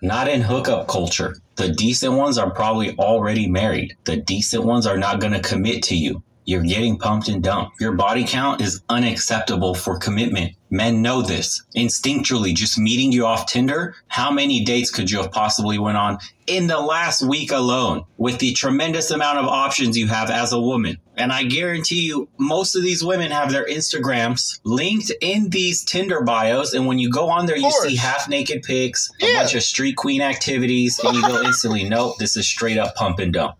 Not 0.00 0.28
in 0.28 0.40
hookup 0.40 0.86
culture. 0.86 1.36
The 1.56 1.72
decent 1.72 2.14
ones 2.14 2.38
are 2.38 2.50
probably 2.50 2.96
already 2.96 3.48
married. 3.48 3.96
The 4.04 4.16
decent 4.16 4.64
ones 4.64 4.86
are 4.86 4.96
not 4.96 5.20
going 5.20 5.32
to 5.32 5.40
commit 5.40 5.82
to 5.84 5.96
you. 5.96 6.22
You're 6.44 6.62
getting 6.62 6.98
pumped 6.98 7.28
and 7.28 7.42
dumped. 7.42 7.80
Your 7.80 7.92
body 7.92 8.24
count 8.24 8.60
is 8.60 8.82
unacceptable 8.88 9.74
for 9.74 9.98
commitment. 9.98 10.52
Men 10.70 11.02
know 11.02 11.20
this. 11.22 11.62
Instinctually, 11.76 12.54
just 12.54 12.78
meeting 12.78 13.12
you 13.12 13.26
off 13.26 13.46
Tinder, 13.46 13.94
how 14.08 14.30
many 14.30 14.64
dates 14.64 14.90
could 14.90 15.10
you 15.10 15.18
have 15.18 15.30
possibly 15.32 15.78
went 15.78 15.96
on 15.96 16.18
in 16.46 16.66
the 16.68 16.78
last 16.80 17.22
week 17.22 17.50
alone 17.50 18.04
with 18.18 18.38
the 18.38 18.52
tremendous 18.52 19.10
amount 19.10 19.38
of 19.38 19.46
options 19.46 19.98
you 19.98 20.06
have 20.06 20.30
as 20.30 20.52
a 20.52 20.60
woman? 20.60 20.96
And 21.16 21.32
I 21.32 21.42
guarantee 21.42 22.02
you, 22.02 22.28
most 22.38 22.74
of 22.76 22.82
these 22.82 23.04
women 23.04 23.30
have 23.32 23.52
their 23.52 23.66
Instagrams 23.66 24.60
linked 24.64 25.12
in 25.20 25.50
these 25.50 25.84
Tinder 25.84 26.22
bios. 26.22 26.72
And 26.72 26.86
when 26.86 26.98
you 26.98 27.10
go 27.10 27.28
on 27.28 27.46
there, 27.46 27.58
you 27.58 27.70
see 27.70 27.96
half 27.96 28.28
naked 28.28 28.62
pics, 28.62 29.10
a 29.20 29.26
Yeah. 29.26 29.40
bunch 29.42 29.54
of 29.54 29.62
street 29.62 29.96
queen 29.96 30.22
activities, 30.22 30.98
and 31.00 31.14
you 31.16 31.22
go 31.22 31.42
instantly, 31.42 31.84
nope, 31.84 32.16
this 32.18 32.36
is 32.36 32.46
straight 32.48 32.78
up 32.78 32.94
pump 32.94 33.18
and 33.18 33.32
dump. 33.32 33.56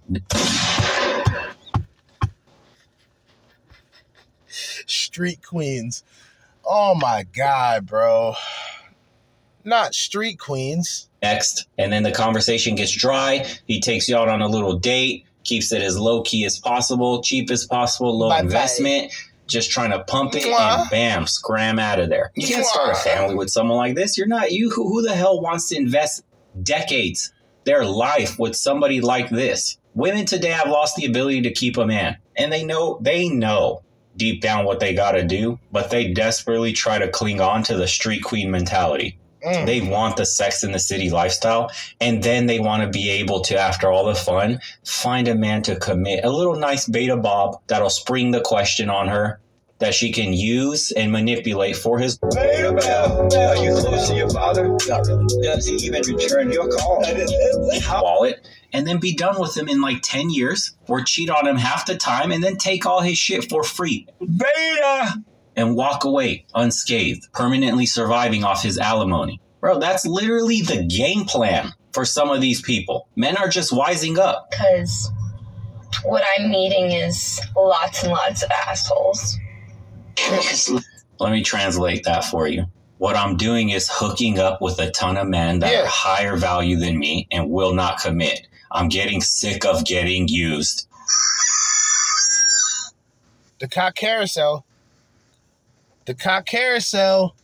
Street 5.10 5.40
queens. 5.44 6.04
Oh 6.64 6.94
my 6.94 7.26
God, 7.36 7.84
bro. 7.84 8.34
Not 9.64 9.92
street 9.92 10.38
queens. 10.38 11.08
next 11.20 11.66
and 11.76 11.92
then 11.92 12.04
the 12.04 12.12
conversation 12.12 12.76
gets 12.76 12.92
dry 12.92 13.44
he 13.66 13.80
takes 13.80 14.08
you 14.08 14.16
out 14.16 14.28
on 14.28 14.40
a 14.40 14.46
little 14.48 14.78
date 14.78 15.26
keeps 15.44 15.70
it 15.72 15.82
as 15.82 15.98
low 15.98 16.22
key 16.22 16.44
as 16.46 16.58
possible 16.58 17.22
cheap 17.22 17.50
as 17.50 17.66
possible 17.66 18.16
low 18.16 18.28
Bye-bye. 18.30 18.44
investment 18.44 19.12
just 19.48 19.70
trying 19.70 19.90
to 19.90 20.02
pump 20.04 20.34
it 20.34 20.44
Mwah. 20.44 20.78
and 20.82 20.90
bam 20.90 21.26
scram 21.26 21.78
out 21.78 21.98
of 22.00 22.08
there 22.08 22.30
you 22.36 22.46
can't 22.46 22.64
start 22.64 22.92
a 22.92 22.94
family 23.00 23.34
with 23.34 23.50
someone 23.50 23.76
like 23.76 23.96
this 23.96 24.16
you're 24.16 24.26
not 24.28 24.50
you 24.52 24.70
who, 24.70 24.88
who 24.88 25.02
the 25.02 25.14
hell 25.14 25.42
wants 25.42 25.68
to 25.68 25.76
invest 25.76 26.22
decades 26.62 27.32
their 27.64 27.84
life 27.84 28.38
with 28.38 28.56
somebody 28.56 29.00
like 29.02 29.28
this 29.28 29.76
women 29.94 30.24
today 30.24 30.50
have 30.52 30.68
lost 30.70 30.96
the 30.96 31.04
ability 31.04 31.42
to 31.42 31.50
keep 31.52 31.76
a 31.76 31.84
man 31.86 32.16
and 32.36 32.50
they 32.50 32.64
know 32.64 32.96
they 33.02 33.28
know 33.28 33.82
deep 34.16 34.40
down 34.40 34.64
what 34.64 34.80
they 34.80 34.94
got 34.94 35.12
to 35.12 35.24
do 35.24 35.58
but 35.72 35.90
they 35.90 36.12
desperately 36.12 36.72
try 36.72 36.98
to 36.98 37.08
cling 37.08 37.40
on 37.40 37.62
to 37.62 37.76
the 37.76 37.88
street 37.88 38.22
queen 38.22 38.50
mentality 38.50 39.16
Mm. 39.44 39.64
they 39.64 39.80
want 39.80 40.18
the 40.18 40.26
Sex 40.26 40.62
and 40.62 40.74
the 40.74 40.78
City 40.78 41.08
lifestyle 41.08 41.70
and 41.98 42.22
then 42.22 42.44
they 42.44 42.60
want 42.60 42.82
to 42.82 42.90
be 42.90 43.08
able 43.08 43.40
to 43.40 43.58
after 43.58 43.90
all 43.90 44.04
the 44.04 44.14
fun 44.14 44.60
find 44.84 45.28
a 45.28 45.34
man 45.34 45.62
to 45.62 45.76
commit 45.76 46.24
a 46.26 46.30
little 46.30 46.56
nice 46.56 46.86
beta 46.86 47.16
bob 47.16 47.58
that'll 47.66 47.88
spring 47.88 48.32
the 48.32 48.42
question 48.42 48.90
on 48.90 49.08
her 49.08 49.40
that 49.80 49.94
she 49.94 50.12
can 50.12 50.32
use 50.32 50.92
and 50.92 51.10
manipulate 51.10 51.76
for 51.76 51.98
his 51.98 52.18
Beta 52.34 52.72
Bell, 52.72 53.28
are 53.34 53.56
you 53.56 53.72
close 53.74 54.08
to 54.08 54.14
your 54.14 54.30
father? 54.30 54.68
Not 54.86 55.06
really. 55.06 55.26
Does 55.42 55.66
he 55.66 55.76
even 55.86 56.02
return 56.06 56.52
your 56.52 56.68
call? 56.68 57.02
wallet 58.02 58.46
and 58.72 58.86
then 58.86 58.98
be 58.98 59.14
done 59.14 59.38
with 59.40 59.56
him 59.56 59.68
in 59.68 59.80
like 59.80 60.00
10 60.02 60.30
years 60.30 60.76
or 60.86 61.02
cheat 61.02 61.28
on 61.28 61.46
him 61.46 61.56
half 61.56 61.86
the 61.86 61.96
time 61.96 62.30
and 62.30 62.42
then 62.42 62.56
take 62.56 62.86
all 62.86 63.00
his 63.00 63.18
shit 63.18 63.48
for 63.48 63.62
free 63.62 64.06
Beta! 64.20 65.22
and 65.56 65.76
walk 65.76 66.04
away 66.04 66.46
unscathed 66.54 67.32
permanently 67.32 67.86
surviving 67.86 68.44
off 68.44 68.62
his 68.62 68.78
alimony 68.78 69.40
bro 69.60 69.78
that's 69.78 70.06
literally 70.06 70.60
the 70.62 70.84
game 70.84 71.24
plan 71.24 71.72
for 71.92 72.04
some 72.04 72.30
of 72.30 72.40
these 72.40 72.62
people 72.62 73.08
men 73.16 73.36
are 73.36 73.48
just 73.48 73.72
wising 73.72 74.18
up 74.18 74.50
Because 74.50 75.10
what 76.04 76.22
I'm 76.38 76.50
meeting 76.50 76.92
is 76.92 77.40
lots 77.56 78.02
and 78.02 78.12
lots 78.12 78.42
of 78.42 78.50
assholes. 78.50 79.38
Let 81.18 81.32
me 81.32 81.42
translate 81.42 82.04
that 82.04 82.24
for 82.24 82.48
you. 82.48 82.66
What 82.98 83.16
I'm 83.16 83.36
doing 83.36 83.70
is 83.70 83.88
hooking 83.90 84.38
up 84.38 84.60
with 84.60 84.78
a 84.78 84.90
ton 84.90 85.16
of 85.16 85.26
men 85.28 85.60
that 85.60 85.72
Yeah. 85.72 85.80
are 85.82 85.86
higher 85.86 86.36
value 86.36 86.76
than 86.76 86.98
me 86.98 87.26
and 87.30 87.50
will 87.50 87.72
not 87.74 88.00
commit. 88.00 88.46
I'm 88.70 88.88
getting 88.88 89.20
sick 89.20 89.64
of 89.64 89.84
getting 89.84 90.28
used. 90.28 90.86
The 93.58 93.68
cock 93.68 93.94
carousel. 93.96 94.64
The 96.06 96.14
cock 96.14 96.46
carousel. 96.46 97.34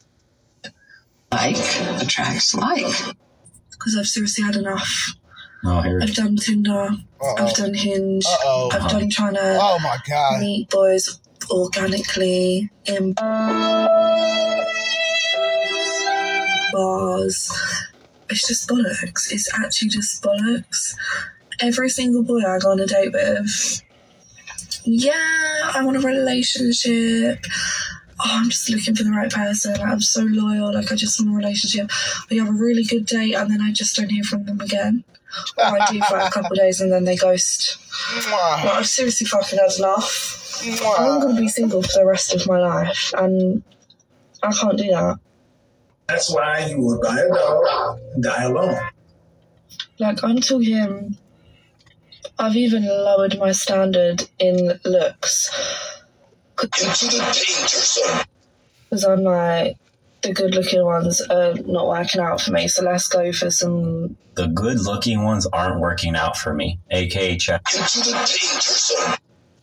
Like 1.32 1.56
attracts 2.00 2.54
like. 2.54 2.86
because 3.70 3.96
I've 3.98 4.06
seriously 4.06 4.44
had 4.44 4.56
enough. 4.56 5.12
Oh. 5.64 5.78
I've 6.00 6.14
done 6.14 6.36
Tinder, 6.36 6.90
Uh-oh. 7.20 7.34
I've 7.38 7.54
done 7.54 7.74
Hinge, 7.74 8.24
Uh-oh. 8.26 8.70
I've 8.72 8.88
done 8.90 9.10
trying 9.10 9.34
to 9.34 9.58
Oh 9.60 9.78
my 9.82 9.98
God. 10.08 10.40
meet 10.40 10.70
boys 10.70 11.18
organically 11.50 12.70
in 12.86 13.14
bars. 16.72 17.52
It's 18.28 18.46
just 18.48 18.68
bollocks. 18.68 19.32
It's 19.32 19.52
actually 19.54 19.88
just 19.88 20.22
bollocks. 20.22 20.94
Every 21.60 21.88
single 21.88 22.22
boy 22.22 22.40
I 22.40 22.58
go 22.58 22.70
on 22.72 22.80
a 22.80 22.86
date 22.86 23.12
with, 23.12 23.82
yeah, 24.84 25.70
I 25.74 25.82
want 25.84 25.96
a 25.96 26.00
relationship. 26.00 27.44
Oh, 28.18 28.24
I'm 28.24 28.50
just 28.50 28.70
looking 28.70 28.94
for 28.94 29.04
the 29.04 29.10
right 29.10 29.30
person. 29.30 29.76
I'm 29.80 30.00
so 30.00 30.22
loyal. 30.22 30.72
Like, 30.74 30.90
I 30.90 30.94
just 30.96 31.20
want 31.20 31.32
a 31.32 31.36
relationship. 31.36 31.90
We 32.30 32.38
have 32.38 32.48
a 32.48 32.52
really 32.52 32.84
good 32.84 33.06
date, 33.06 33.34
and 33.34 33.50
then 33.50 33.60
I 33.60 33.72
just 33.72 33.96
don't 33.96 34.10
hear 34.10 34.24
from 34.24 34.44
them 34.44 34.60
again. 34.60 35.04
Or 35.58 35.64
I 35.64 35.86
do 35.90 36.00
for 36.02 36.16
a 36.16 36.30
couple 36.30 36.52
of 36.52 36.58
days, 36.58 36.80
and 36.80 36.90
then 36.90 37.04
they 37.04 37.16
ghost. 37.16 37.78
Well, 38.26 38.76
I've 38.78 38.86
seriously 38.86 39.26
fucking 39.26 39.58
had 39.58 39.72
enough. 39.78 40.45
I'm 40.98 41.20
gonna 41.20 41.40
be 41.40 41.48
single 41.48 41.82
for 41.82 42.00
the 42.00 42.06
rest 42.06 42.34
of 42.34 42.46
my 42.46 42.58
life, 42.58 43.12
and 43.16 43.62
I 44.42 44.52
can't 44.52 44.78
do 44.78 44.88
that. 44.88 45.18
That's 46.08 46.32
why 46.32 46.66
you 46.66 46.80
will 46.80 47.00
buy 47.00 47.18
a 47.18 47.28
dog, 47.28 48.00
die 48.20 48.44
alone. 48.44 48.78
Like, 49.98 50.22
I'm 50.22 50.40
talking. 50.40 51.16
I've 52.38 52.56
even 52.56 52.84
lowered 52.84 53.38
my 53.38 53.52
standard 53.52 54.28
in 54.38 54.78
looks 54.84 55.50
Into 56.60 57.06
the 57.06 57.18
danger 57.18 57.68
zone. 57.68 58.24
because 58.84 59.04
I'm 59.04 59.22
like, 59.22 59.76
the 60.22 60.32
good 60.32 60.54
looking 60.54 60.84
ones 60.84 61.20
are 61.22 61.54
not 61.54 61.88
working 61.88 62.20
out 62.20 62.40
for 62.40 62.52
me, 62.52 62.68
so 62.68 62.82
let's 62.84 63.08
go 63.08 63.32
for 63.32 63.50
some. 63.50 64.16
The 64.34 64.48
good 64.48 64.80
looking 64.80 65.24
ones 65.24 65.46
aren't 65.46 65.80
working 65.80 66.14
out 66.14 66.36
for 66.36 66.52
me, 66.52 66.78
aka 66.90 67.36
Chad 67.36 67.62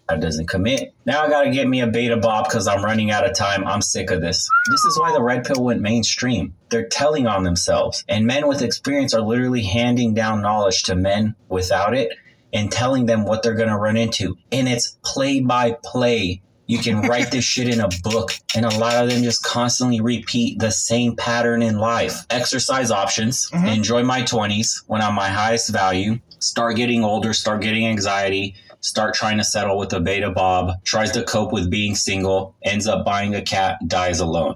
Into 0.10 0.16
the 0.16 0.22
danger 0.22 0.22
zone. 0.22 0.30
doesn't 0.30 0.48
commit. 0.48 0.94
Now 1.06 1.24
I 1.24 1.30
gotta 1.30 1.52
get 1.52 1.68
me 1.68 1.82
a 1.82 1.88
beta 1.88 2.18
bob 2.18 2.46
because 2.46 2.68
I'm 2.68 2.84
running 2.84 3.12
out 3.12 3.30
of 3.30 3.36
time. 3.36 3.66
I'm 3.68 3.82
sick 3.82 4.12
of 4.12 4.22
this. 4.22 4.50
This 4.72 4.86
is 4.86 5.00
why 5.00 5.12
the 5.14 5.22
red 5.22 5.44
pill 5.46 5.64
went 5.64 5.82
mainstream. 5.82 6.54
They're 6.70 6.88
telling 6.88 7.28
on 7.28 7.44
themselves. 7.44 8.04
And 8.08 8.26
men 8.26 8.48
with 8.48 8.62
experience 8.62 9.14
are 9.14 9.22
literally 9.22 9.64
handing 9.64 10.14
down 10.14 10.42
knowledge 10.42 10.84
to 10.84 10.96
men 10.96 11.36
without 11.50 11.94
it 11.96 12.10
and 12.52 12.72
telling 12.72 13.06
them 13.06 13.26
what 13.26 13.44
they're 13.44 13.56
gonna 13.56 13.78
run 13.80 13.98
into. 13.98 14.38
And 14.52 14.68
it's 14.68 14.98
play 15.04 15.40
by 15.40 15.78
play. 15.84 16.42
You 16.66 16.78
can 16.80 17.02
write 17.10 17.30
this 17.32 17.44
shit 17.44 17.68
in 17.68 17.82
a 17.82 17.90
book, 18.04 18.32
and 18.56 18.66
a 18.66 18.78
lot 18.78 19.04
of 19.04 19.10
them 19.10 19.22
just 19.24 19.44
constantly 19.44 20.00
repeat 20.00 20.60
the 20.60 20.72
same 20.72 21.16
pattern 21.16 21.62
in 21.62 21.78
life. 21.78 22.26
Exercise 22.30 22.90
options, 22.90 23.50
Mhm. 23.52 23.76
enjoy 23.76 24.04
my 24.04 24.22
20s 24.22 24.84
when 24.88 25.02
I'm 25.02 25.14
my 25.14 25.28
highest 25.28 25.70
value, 25.72 26.20
start 26.40 26.78
getting 26.78 27.04
older, 27.04 27.34
start 27.34 27.62
getting 27.62 27.86
anxiety, 27.88 28.56
start 28.84 29.16
trying 29.16 29.38
to 29.38 29.44
settle 29.44 29.78
with 29.78 29.94
a 29.94 30.00
beta 30.00 30.30
bob, 30.30 30.84
tries 30.84 31.12
to 31.12 31.24
cope 31.24 31.54
with 31.54 31.72
being 31.72 31.96
single, 31.96 32.54
ends 32.64 32.86
up 32.86 33.06
buying 33.06 33.34
a 33.34 33.42
cat, 33.42 33.78
dies 33.88 34.20
alone. 34.20 34.56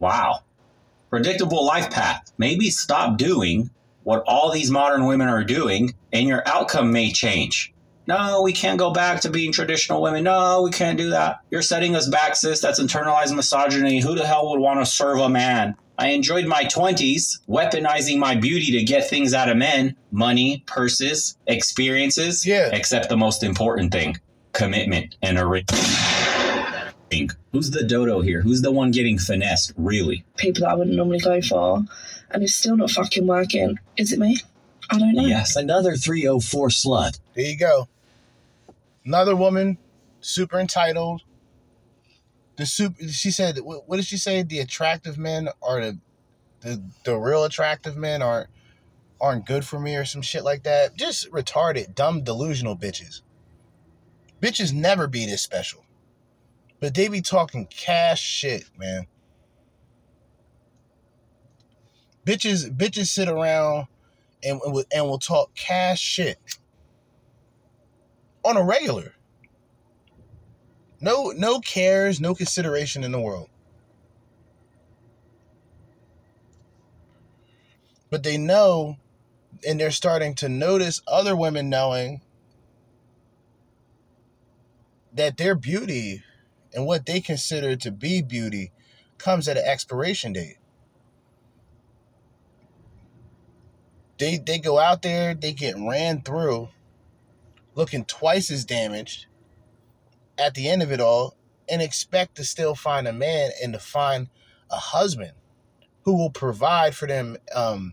Wow. 0.00 0.40
Predictable 1.10 1.64
life 1.64 1.90
path. 1.90 2.32
Maybe 2.38 2.70
stop 2.70 3.18
doing 3.18 3.70
what 4.04 4.24
all 4.26 4.50
these 4.50 4.70
modern 4.70 5.06
women 5.06 5.28
are 5.28 5.44
doing, 5.44 5.94
and 6.12 6.26
your 6.26 6.42
outcome 6.46 6.92
may 6.92 7.12
change. 7.12 7.74
No, 8.06 8.40
we 8.40 8.54
can't 8.54 8.78
go 8.78 8.90
back 8.90 9.20
to 9.20 9.30
being 9.30 9.52
traditional 9.52 10.00
women. 10.00 10.24
No, 10.24 10.62
we 10.62 10.70
can't 10.70 10.96
do 10.96 11.10
that. 11.10 11.40
You're 11.50 11.60
setting 11.60 11.94
us 11.94 12.08
back, 12.08 12.36
sis. 12.36 12.60
That's 12.60 12.80
internalized 12.80 13.36
misogyny. 13.36 14.00
Who 14.00 14.14
the 14.14 14.26
hell 14.26 14.50
would 14.50 14.60
want 14.60 14.80
to 14.80 14.86
serve 14.86 15.18
a 15.18 15.28
man? 15.28 15.76
I 15.98 16.10
enjoyed 16.10 16.46
my 16.46 16.64
20s, 16.64 17.40
weaponizing 17.48 18.18
my 18.18 18.36
beauty 18.36 18.70
to 18.78 18.84
get 18.84 19.10
things 19.10 19.34
out 19.34 19.48
of 19.48 19.56
men 19.56 19.96
money, 20.12 20.62
purses, 20.66 21.36
experiences. 21.48 22.46
Yeah. 22.46 22.70
Except 22.72 23.08
the 23.08 23.16
most 23.16 23.42
important 23.42 23.90
thing 23.92 24.16
commitment 24.52 25.16
and 25.22 25.38
a 25.38 25.46
ring. 25.46 25.64
Who's 27.52 27.70
the 27.70 27.84
dodo 27.84 28.20
here? 28.20 28.40
Who's 28.42 28.62
the 28.62 28.70
one 28.70 28.90
getting 28.90 29.18
finessed, 29.18 29.72
really? 29.76 30.24
People 30.36 30.62
that 30.62 30.70
I 30.70 30.74
wouldn't 30.74 30.96
normally 30.96 31.20
go 31.20 31.40
for, 31.40 31.82
and 32.30 32.42
it's 32.42 32.54
still 32.54 32.76
not 32.76 32.90
fucking 32.90 33.26
working. 33.26 33.78
Is 33.96 34.12
it 34.12 34.18
me? 34.18 34.36
I 34.90 34.98
don't 34.98 35.14
know. 35.14 35.26
Yes. 35.26 35.56
Another 35.56 35.96
304 35.96 36.68
slut. 36.68 37.18
There 37.34 37.44
you 37.44 37.58
go. 37.58 37.88
Another 39.04 39.34
woman, 39.34 39.78
super 40.20 40.60
entitled. 40.60 41.22
The 42.58 42.66
super. 42.66 43.08
She 43.08 43.32
said, 43.32 43.58
"What 43.60 43.88
what 43.88 43.98
did 43.98 44.06
she 44.06 44.18
say? 44.18 44.42
The 44.44 44.60
attractive 44.60 45.18
men 45.18 45.50
are 45.62 45.82
the, 45.82 45.98
the 46.62 46.82
the 47.04 47.16
real 47.16 47.44
attractive 47.44 47.96
men 47.96 48.22
aren't 48.22 48.50
aren't 49.20 49.46
good 49.46 49.64
for 49.66 49.80
me 49.80 49.96
or 49.96 50.04
some 50.04 50.22
shit 50.22 50.44
like 50.44 50.64
that. 50.64 50.96
Just 50.96 51.30
retarded, 51.32 51.94
dumb, 51.94 52.24
delusional 52.24 52.76
bitches. 52.76 53.22
Bitches 54.40 54.72
never 54.72 55.08
be 55.08 55.26
this 55.26 55.42
special, 55.42 55.84
but 56.80 56.94
they 56.94 57.08
be 57.08 57.22
talking 57.22 57.66
cash 57.66 58.22
shit, 58.22 58.64
man. 58.78 59.06
Bitches, 62.26 62.70
bitches 62.76 63.06
sit 63.08 63.28
around 63.28 63.88
and 64.44 64.60
and 64.62 64.74
will- 64.74 64.84
and 64.92 65.06
will 65.06 65.18
talk 65.20 65.54
cash 65.54 66.00
shit 66.00 66.38
on 68.44 68.56
a 68.56 68.64
regular. 68.64 69.14
No, 71.00 71.32
no 71.36 71.60
cares, 71.60 72.20
no 72.20 72.34
consideration 72.34 73.04
in 73.04 73.12
the 73.12 73.20
world. 73.20 73.48
But 78.10 78.22
they 78.22 78.36
know, 78.36 78.96
and 79.66 79.78
they're 79.78 79.90
starting 79.90 80.34
to 80.36 80.48
notice 80.48 81.00
other 81.06 81.36
women 81.36 81.68
knowing 81.68 82.22
that 85.12 85.36
their 85.36 85.54
beauty 85.54 86.22
and 86.74 86.86
what 86.86 87.06
they 87.06 87.20
consider 87.20 87.76
to 87.76 87.90
be 87.90 88.22
beauty 88.22 88.72
comes 89.18 89.46
at 89.46 89.56
an 89.56 89.64
expiration 89.64 90.32
date. 90.32 90.56
They 94.18 94.38
they 94.38 94.58
go 94.58 94.80
out 94.80 95.02
there, 95.02 95.34
they 95.34 95.52
get 95.52 95.76
ran 95.78 96.22
through, 96.22 96.70
looking 97.76 98.04
twice 98.04 98.50
as 98.50 98.64
damaged 98.64 99.27
at 100.38 100.54
the 100.54 100.68
end 100.68 100.82
of 100.82 100.92
it 100.92 101.00
all, 101.00 101.36
and 101.68 101.82
expect 101.82 102.36
to 102.36 102.44
still 102.44 102.74
find 102.74 103.06
a 103.06 103.12
man 103.12 103.50
and 103.62 103.72
to 103.72 103.78
find 103.78 104.28
a 104.70 104.76
husband 104.76 105.32
who 106.02 106.16
will 106.16 106.30
provide 106.30 106.94
for 106.94 107.06
them 107.06 107.36
um 107.54 107.92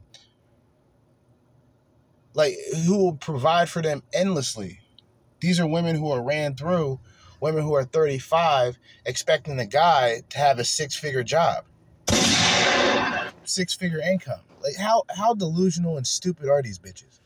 like 2.34 2.56
who 2.86 2.98
will 2.98 3.16
provide 3.16 3.70
for 3.70 3.82
them 3.82 4.04
endlessly. 4.14 4.82
These 5.40 5.60
are 5.60 5.68
women 5.68 5.96
who 5.96 6.12
are 6.12 6.22
ran 6.22 6.56
through, 6.56 7.00
women 7.40 7.64
who 7.64 7.74
are 7.74 7.86
35 7.86 8.78
expecting 9.06 9.58
the 9.58 9.66
guy 9.66 10.22
to 10.30 10.38
have 10.38 10.60
a 10.60 10.64
six-figure 10.64 11.24
job. 11.24 11.66
Six-figure 13.44 14.02
income. 14.02 14.42
Like 14.62 14.76
how 14.76 15.04
how 15.16 15.34
delusional 15.34 15.98
and 15.98 16.06
stupid 16.06 16.50
are 16.50 16.62
these 16.62 16.80
bitches? 16.80 17.20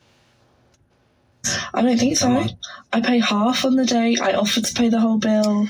I 1.72 1.82
don't 1.82 1.98
think 1.98 2.16
so. 2.16 2.46
I 2.92 3.00
pay 3.00 3.18
half 3.18 3.64
on 3.64 3.76
the 3.76 3.86
day. 3.86 4.16
I 4.20 4.34
offered 4.34 4.64
to 4.64 4.74
pay 4.74 4.88
the 4.88 5.00
whole 5.00 5.18
bill. 5.18 5.66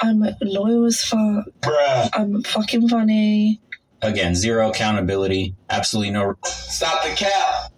I'm 0.00 0.24
loyal 0.40 0.86
as 0.86 1.02
fuck. 1.04 1.46
Bruh. 1.60 2.08
I'm 2.12 2.42
fucking 2.42 2.88
funny. 2.88 3.60
Again, 4.02 4.34
zero 4.34 4.70
accountability, 4.70 5.54
absolutely 5.70 6.10
no. 6.10 6.34
Stop 6.44 7.04
the 7.04 7.14
cap. 7.14 7.72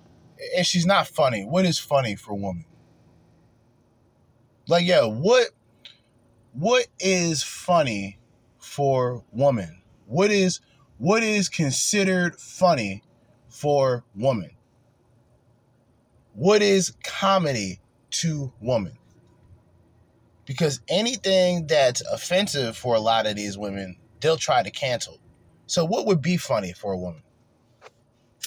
And 0.56 0.66
she's 0.66 0.86
not 0.86 1.06
funny. 1.06 1.44
What 1.44 1.66
is 1.66 1.78
funny 1.78 2.16
for 2.16 2.32
a 2.32 2.36
woman? 2.36 2.64
Like, 4.66 4.86
yeah, 4.86 5.04
what 5.04 5.48
what 6.54 6.86
is 6.98 7.42
funny 7.42 8.18
for 8.58 9.22
woman? 9.32 9.82
What 10.06 10.30
is 10.30 10.60
what 10.96 11.22
is 11.22 11.50
considered 11.50 12.36
funny 12.36 13.02
for 13.50 14.04
woman? 14.14 14.50
What 16.34 16.62
is 16.62 16.94
comedy 17.04 17.80
to 18.12 18.52
woman? 18.60 18.98
Because 20.46 20.80
anything 20.88 21.66
that's 21.66 22.02
offensive 22.02 22.76
for 22.76 22.94
a 22.94 23.00
lot 23.00 23.26
of 23.26 23.36
these 23.36 23.58
women, 23.58 23.96
they'll 24.20 24.36
try 24.36 24.62
to 24.62 24.70
cancel. 24.70 25.18
So 25.66 25.84
what 25.84 26.06
would 26.06 26.22
be 26.22 26.36
funny 26.36 26.72
for 26.72 26.92
a 26.92 26.98
woman? 26.98 27.23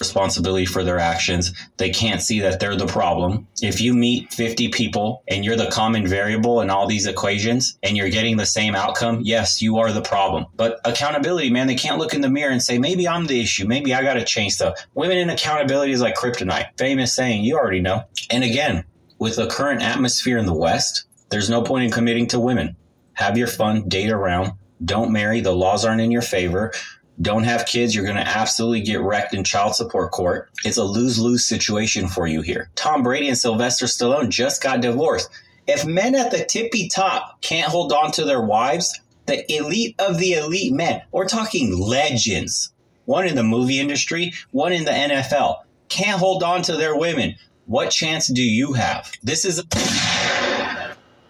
Responsibility 0.00 0.66
for 0.66 0.84
their 0.84 0.98
actions. 0.98 1.52
They 1.76 1.90
can't 1.90 2.20
see 2.20 2.40
that 2.40 2.60
they're 2.60 2.76
the 2.76 2.86
problem. 2.86 3.46
If 3.62 3.80
you 3.80 3.94
meet 3.94 4.32
50 4.32 4.68
people 4.68 5.22
and 5.28 5.44
you're 5.44 5.56
the 5.56 5.70
common 5.70 6.06
variable 6.06 6.60
in 6.60 6.70
all 6.70 6.86
these 6.86 7.06
equations 7.06 7.78
and 7.82 7.96
you're 7.96 8.10
getting 8.10 8.36
the 8.36 8.46
same 8.46 8.74
outcome, 8.74 9.20
yes, 9.22 9.60
you 9.60 9.78
are 9.78 9.92
the 9.92 10.02
problem. 10.02 10.46
But 10.56 10.80
accountability, 10.84 11.50
man, 11.50 11.66
they 11.66 11.74
can't 11.74 11.98
look 11.98 12.14
in 12.14 12.20
the 12.20 12.30
mirror 12.30 12.52
and 12.52 12.62
say, 12.62 12.78
maybe 12.78 13.08
I'm 13.08 13.26
the 13.26 13.40
issue. 13.40 13.66
Maybe 13.66 13.94
I 13.94 14.02
got 14.02 14.14
to 14.14 14.24
change 14.24 14.54
stuff. 14.54 14.86
Women 14.94 15.18
in 15.18 15.30
accountability 15.30 15.92
is 15.92 16.00
like 16.00 16.16
kryptonite. 16.16 16.78
Famous 16.78 17.14
saying, 17.14 17.44
you 17.44 17.56
already 17.56 17.80
know. 17.80 18.04
And 18.30 18.44
again, 18.44 18.84
with 19.18 19.36
the 19.36 19.48
current 19.48 19.82
atmosphere 19.82 20.38
in 20.38 20.46
the 20.46 20.54
West, 20.54 21.04
there's 21.30 21.50
no 21.50 21.62
point 21.62 21.84
in 21.84 21.90
committing 21.90 22.26
to 22.28 22.40
women. 22.40 22.76
Have 23.14 23.36
your 23.36 23.48
fun, 23.48 23.88
date 23.88 24.10
around, 24.10 24.52
don't 24.84 25.12
marry. 25.12 25.40
The 25.40 25.52
laws 25.52 25.84
aren't 25.84 26.00
in 26.00 26.10
your 26.10 26.22
favor 26.22 26.72
don't 27.20 27.44
have 27.44 27.66
kids, 27.66 27.94
you're 27.94 28.04
going 28.04 28.16
to 28.16 28.26
absolutely 28.26 28.80
get 28.80 29.00
wrecked 29.00 29.34
in 29.34 29.44
child 29.44 29.74
support 29.74 30.12
court. 30.12 30.50
It's 30.64 30.76
a 30.76 30.84
lose 30.84 31.18
lose 31.18 31.46
situation 31.46 32.08
for 32.08 32.26
you 32.26 32.42
here. 32.42 32.70
Tom 32.74 33.02
Brady 33.02 33.28
and 33.28 33.38
Sylvester 33.38 33.86
Stallone 33.86 34.28
just 34.28 34.62
got 34.62 34.80
divorced. 34.80 35.28
If 35.66 35.84
men 35.84 36.14
at 36.14 36.30
the 36.30 36.44
tippy 36.44 36.88
top 36.88 37.40
can't 37.42 37.70
hold 37.70 37.92
on 37.92 38.12
to 38.12 38.24
their 38.24 38.40
wives, 38.40 38.98
the 39.26 39.44
elite 39.54 39.94
of 39.98 40.18
the 40.18 40.34
elite 40.34 40.72
men, 40.72 41.02
we're 41.12 41.28
talking 41.28 41.78
legends, 41.78 42.72
one 43.04 43.26
in 43.26 43.34
the 43.34 43.42
movie 43.42 43.80
industry, 43.80 44.32
one 44.52 44.72
in 44.72 44.84
the 44.84 44.90
NFL, 44.90 45.56
can't 45.88 46.18
hold 46.18 46.42
on 46.42 46.62
to 46.62 46.76
their 46.76 46.96
women. 46.96 47.34
What 47.66 47.90
chance 47.90 48.28
do 48.28 48.42
you 48.42 48.72
have? 48.74 49.12
This 49.22 49.44
is 49.44 49.62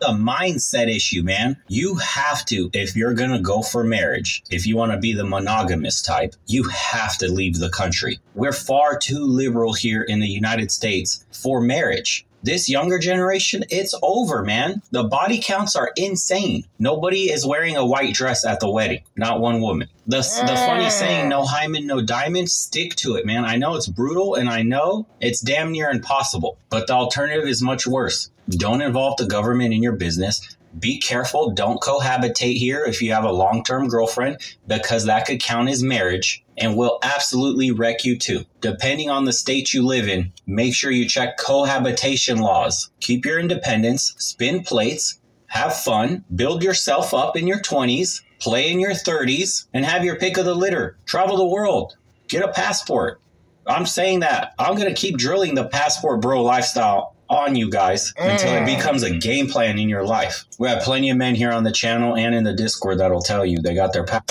a 0.02 0.12
mindset 0.12 0.94
issue, 0.94 1.22
man. 1.22 1.56
You 1.68 1.96
have 1.96 2.44
to, 2.46 2.70
if 2.72 2.94
you're 2.96 3.14
going 3.14 3.30
to 3.32 3.40
go 3.40 3.62
for 3.62 3.84
marriage, 3.84 4.42
if 4.50 4.66
you 4.66 4.76
want 4.76 4.92
to 4.92 4.98
be 4.98 5.12
the 5.12 5.24
monogamous 5.24 6.02
type, 6.02 6.34
you 6.46 6.64
have 6.68 7.18
to 7.18 7.30
leave 7.30 7.58
the 7.58 7.70
country. 7.70 8.18
We're 8.34 8.52
far 8.52 8.98
too 8.98 9.24
liberal 9.24 9.72
here 9.72 10.02
in 10.02 10.20
the 10.20 10.28
United 10.28 10.70
States 10.70 11.24
for 11.32 11.60
marriage. 11.60 12.26
This 12.42 12.68
younger 12.68 12.98
generation, 12.98 13.64
it's 13.68 13.94
over, 14.02 14.44
man. 14.44 14.82
The 14.90 15.04
body 15.04 15.40
counts 15.42 15.74
are 15.74 15.92
insane. 15.96 16.64
Nobody 16.78 17.30
is 17.30 17.44
wearing 17.44 17.76
a 17.76 17.84
white 17.84 18.14
dress 18.14 18.44
at 18.44 18.60
the 18.60 18.70
wedding. 18.70 19.02
Not 19.16 19.40
one 19.40 19.60
woman. 19.60 19.88
The, 20.06 20.18
the 20.18 20.56
funny 20.56 20.84
mm. 20.84 20.90
saying, 20.90 21.28
no 21.28 21.44
hymen, 21.44 21.86
no 21.86 22.00
diamond, 22.00 22.50
stick 22.50 22.94
to 22.96 23.16
it, 23.16 23.26
man. 23.26 23.44
I 23.44 23.56
know 23.56 23.74
it's 23.74 23.88
brutal 23.88 24.36
and 24.36 24.48
I 24.48 24.62
know 24.62 25.06
it's 25.20 25.40
damn 25.40 25.72
near 25.72 25.90
impossible, 25.90 26.58
but 26.70 26.86
the 26.86 26.94
alternative 26.94 27.48
is 27.48 27.60
much 27.60 27.86
worse. 27.86 28.30
Don't 28.48 28.80
involve 28.80 29.18
the 29.18 29.26
government 29.26 29.74
in 29.74 29.82
your 29.82 29.96
business. 29.96 30.56
Be 30.78 30.98
careful. 30.98 31.50
Don't 31.50 31.80
cohabitate 31.80 32.56
here 32.56 32.84
if 32.84 33.00
you 33.00 33.12
have 33.12 33.24
a 33.24 33.32
long 33.32 33.64
term 33.64 33.88
girlfriend, 33.88 34.38
because 34.66 35.04
that 35.06 35.26
could 35.26 35.40
count 35.40 35.68
as 35.68 35.82
marriage 35.82 36.44
and 36.56 36.76
will 36.76 36.98
absolutely 37.02 37.70
wreck 37.70 38.04
you 38.04 38.18
too. 38.18 38.44
Depending 38.60 39.10
on 39.10 39.24
the 39.24 39.32
state 39.32 39.72
you 39.72 39.84
live 39.84 40.08
in, 40.08 40.32
make 40.46 40.74
sure 40.74 40.90
you 40.90 41.08
check 41.08 41.38
cohabitation 41.38 42.38
laws. 42.38 42.90
Keep 43.00 43.24
your 43.24 43.38
independence, 43.38 44.14
spin 44.18 44.62
plates, 44.62 45.20
have 45.46 45.76
fun, 45.76 46.24
build 46.34 46.62
yourself 46.62 47.14
up 47.14 47.36
in 47.36 47.46
your 47.46 47.60
20s, 47.60 48.22
play 48.38 48.70
in 48.70 48.80
your 48.80 48.92
30s, 48.92 49.66
and 49.72 49.84
have 49.84 50.04
your 50.04 50.16
pick 50.16 50.36
of 50.36 50.44
the 50.44 50.54
litter. 50.54 50.96
Travel 51.06 51.36
the 51.36 51.46
world. 51.46 51.96
Get 52.28 52.44
a 52.44 52.52
passport. 52.52 53.20
I'm 53.66 53.86
saying 53.86 54.20
that. 54.20 54.54
I'm 54.58 54.76
going 54.76 54.92
to 54.92 55.00
keep 55.00 55.16
drilling 55.16 55.54
the 55.54 55.68
passport 55.68 56.20
bro 56.20 56.42
lifestyle 56.42 57.14
on 57.30 57.56
you 57.56 57.70
guys 57.70 58.12
until 58.16 58.54
it 58.54 58.64
becomes 58.64 59.02
a 59.02 59.10
game 59.10 59.48
plan 59.48 59.78
in 59.78 59.88
your 59.88 60.04
life. 60.04 60.44
We 60.58 60.68
have 60.68 60.82
plenty 60.82 61.10
of 61.10 61.16
men 61.16 61.34
here 61.34 61.52
on 61.52 61.64
the 61.64 61.72
channel 61.72 62.16
and 62.16 62.34
in 62.34 62.44
the 62.44 62.54
Discord 62.54 62.98
that'll 62.98 63.22
tell 63.22 63.44
you 63.44 63.60
they 63.60 63.74
got 63.74 63.92
their 63.92 64.04
pa- 64.04 64.22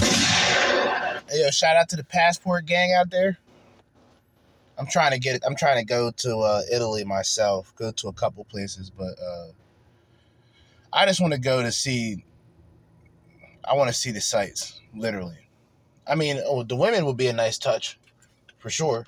Hey, 1.30 1.42
yo, 1.44 1.50
shout 1.52 1.76
out 1.76 1.90
to 1.90 1.96
the 1.96 2.04
passport 2.04 2.66
gang 2.66 2.94
out 2.94 3.10
there. 3.10 3.38
I'm 4.78 4.88
trying 4.88 5.12
to 5.12 5.20
get 5.20 5.36
it. 5.36 5.44
I'm 5.46 5.56
trying 5.56 5.80
to 5.80 5.86
go 5.86 6.12
to 6.12 6.38
uh, 6.38 6.62
Italy 6.72 7.04
myself. 7.04 7.74
Go 7.76 7.92
to 7.92 8.08
a 8.08 8.14
couple 8.14 8.44
places, 8.46 8.90
but 8.90 9.16
uh, 9.20 9.48
I 10.94 11.06
just 11.06 11.20
want 11.20 11.34
to 11.34 11.40
go 11.40 11.62
to 11.62 11.72
see. 11.72 12.24
I 13.70 13.76
want 13.76 13.90
to 13.90 13.94
see 13.94 14.12
the 14.12 14.22
sights, 14.22 14.80
literally. 14.96 15.50
I 16.08 16.16
mean, 16.16 16.40
oh, 16.46 16.64
the 16.64 16.76
women 16.76 17.06
would 17.06 17.18
be 17.18 17.28
a 17.28 17.34
nice 17.34 17.58
touch, 17.58 18.00
for 18.60 18.70
sure, 18.70 19.06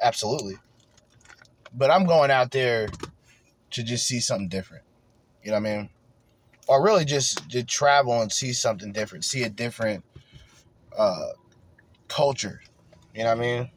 absolutely. 0.00 0.56
But 1.74 1.90
I'm 1.90 2.04
going 2.04 2.30
out 2.30 2.52
there 2.52 2.88
to 3.70 3.82
just 3.82 4.06
see 4.06 4.20
something 4.20 4.48
different. 4.48 4.84
You 5.42 5.50
know 5.50 5.60
what 5.60 5.68
I 5.68 5.76
mean? 5.76 5.90
Or 6.68 6.82
really 6.82 7.04
just 7.04 7.48
to 7.50 7.62
travel 7.62 8.20
and 8.20 8.32
see 8.32 8.52
something 8.52 8.92
different, 8.92 9.24
see 9.24 9.44
a 9.44 9.48
different 9.48 10.04
uh, 10.96 11.28
culture. 12.08 12.60
You 13.14 13.22
know 13.22 13.30
what 13.30 13.38
I 13.38 13.40
mean? 13.40 13.70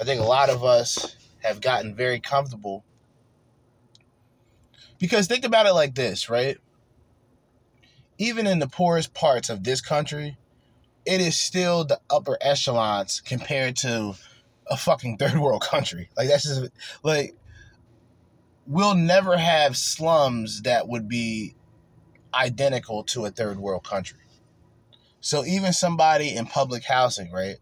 I 0.00 0.04
think 0.04 0.20
a 0.20 0.24
lot 0.24 0.50
of 0.50 0.64
us 0.64 1.16
have 1.42 1.60
gotten 1.60 1.94
very 1.94 2.18
comfortable. 2.18 2.84
Because 4.98 5.26
think 5.26 5.44
about 5.44 5.66
it 5.66 5.72
like 5.72 5.94
this, 5.94 6.28
right? 6.28 6.58
Even 8.18 8.46
in 8.46 8.58
the 8.58 8.66
poorest 8.66 9.14
parts 9.14 9.50
of 9.50 9.64
this 9.64 9.80
country, 9.80 10.36
it 11.04 11.20
is 11.20 11.38
still 11.38 11.84
the 11.84 12.00
upper 12.10 12.38
echelons 12.40 13.20
compared 13.20 13.76
to 13.76 14.14
a 14.66 14.76
fucking 14.76 15.16
third 15.18 15.38
world 15.38 15.62
country. 15.62 16.08
Like 16.16 16.28
that's 16.28 16.44
just 16.44 16.70
like 17.02 17.34
we'll 18.66 18.94
never 18.94 19.36
have 19.36 19.76
slums 19.76 20.62
that 20.62 20.88
would 20.88 21.08
be 21.08 21.54
identical 22.32 23.04
to 23.04 23.24
a 23.26 23.30
third 23.30 23.58
world 23.58 23.84
country. 23.84 24.18
So 25.20 25.44
even 25.44 25.72
somebody 25.72 26.34
in 26.34 26.46
public 26.46 26.84
housing, 26.84 27.30
right? 27.30 27.56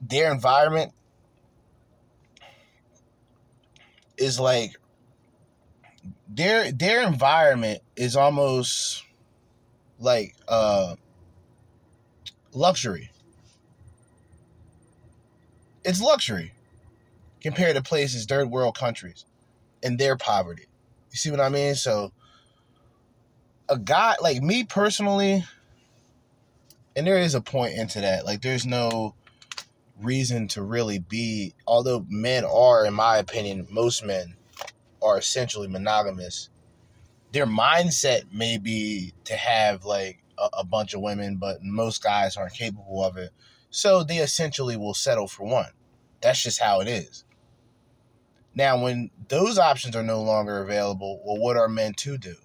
Their 0.00 0.32
environment 0.32 0.92
is 4.16 4.38
like 4.38 4.76
their 6.28 6.70
their 6.72 7.06
environment 7.06 7.80
is 7.96 8.16
almost 8.16 9.04
like 9.98 10.34
uh 10.46 10.96
luxury. 12.52 13.10
It's 15.84 16.00
luxury 16.00 16.52
compared 17.40 17.76
to 17.76 17.82
places 17.82 18.26
third 18.26 18.50
world 18.50 18.76
countries 18.76 19.24
and 19.84 19.98
their 19.98 20.16
poverty. 20.16 20.64
You 21.10 21.16
see 21.16 21.30
what 21.30 21.40
I 21.40 21.48
mean? 21.48 21.76
So 21.76 22.10
a 23.68 23.78
guy 23.78 24.16
like 24.20 24.42
me 24.42 24.64
personally, 24.64 25.44
and 26.96 27.06
there 27.06 27.18
is 27.18 27.34
a 27.34 27.40
point 27.40 27.74
into 27.74 28.00
that. 28.00 28.24
Like 28.24 28.42
there's 28.42 28.66
no 28.66 29.14
reason 30.00 30.48
to 30.48 30.62
really 30.62 30.98
be 30.98 31.54
although 31.66 32.04
men 32.08 32.44
are, 32.44 32.84
in 32.84 32.94
my 32.94 33.18
opinion, 33.18 33.66
most 33.70 34.04
men 34.04 34.34
are 35.02 35.18
essentially 35.18 35.68
monogamous. 35.68 36.48
Their 37.32 37.46
mindset 37.46 38.32
may 38.32 38.58
be 38.58 39.12
to 39.24 39.34
have 39.36 39.84
like 39.84 40.22
a, 40.38 40.60
a 40.60 40.64
bunch 40.64 40.94
of 40.94 41.00
women, 41.00 41.36
but 41.36 41.62
most 41.62 42.02
guys 42.02 42.36
aren't 42.36 42.54
capable 42.54 43.04
of 43.04 43.16
it. 43.16 43.30
So 43.70 44.04
they 44.04 44.18
essentially 44.18 44.76
will 44.76 44.94
settle 44.94 45.28
for 45.28 45.44
one. 45.44 45.70
That's 46.20 46.42
just 46.42 46.60
how 46.60 46.80
it 46.80 46.88
is. 46.88 47.24
Now, 48.54 48.80
when 48.80 49.10
those 49.28 49.58
options 49.58 49.96
are 49.96 50.02
no 50.02 50.22
longer 50.22 50.62
available, 50.62 51.20
well, 51.24 51.38
what 51.38 51.56
are 51.56 51.68
men 51.68 51.94
to 51.94 52.16
do? 52.16 52.36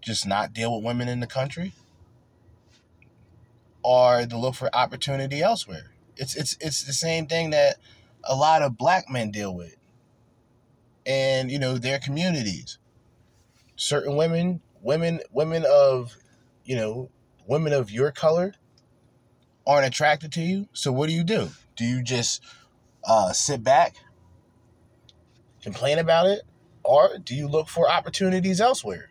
Just 0.00 0.26
not 0.26 0.52
deal 0.52 0.74
with 0.74 0.84
women 0.84 1.08
in 1.08 1.20
the 1.20 1.26
country? 1.26 1.72
Or 3.82 4.24
to 4.24 4.38
look 4.38 4.54
for 4.54 4.74
opportunity 4.74 5.42
elsewhere? 5.42 5.90
It's 6.16 6.36
it's 6.36 6.56
it's 6.60 6.84
the 6.84 6.92
same 6.92 7.26
thing 7.26 7.50
that 7.50 7.76
a 8.22 8.36
lot 8.36 8.62
of 8.62 8.78
black 8.78 9.10
men 9.10 9.30
deal 9.30 9.54
with. 9.54 9.76
And, 11.04 11.50
you 11.50 11.58
know, 11.58 11.76
their 11.76 11.98
communities. 11.98 12.78
Certain 13.76 14.16
women, 14.16 14.62
women, 14.80 15.20
women 15.32 15.64
of, 15.68 16.16
you 16.64 16.76
know, 16.76 17.10
women 17.46 17.72
of 17.72 17.90
your 17.90 18.10
color 18.10 18.54
aren't 19.66 19.86
attracted 19.86 20.32
to 20.32 20.40
you. 20.40 20.68
So 20.72 20.92
what 20.92 21.08
do 21.08 21.12
you 21.12 21.24
do? 21.24 21.50
Do 21.76 21.84
you 21.84 22.02
just 22.02 22.42
uh, 23.06 23.32
sit 23.32 23.62
back 23.62 23.96
complain 25.64 25.98
about 25.98 26.26
it, 26.26 26.42
or 26.84 27.18
do 27.18 27.34
you 27.34 27.48
look 27.48 27.68
for 27.68 27.90
opportunities 27.90 28.60
elsewhere? 28.60 29.10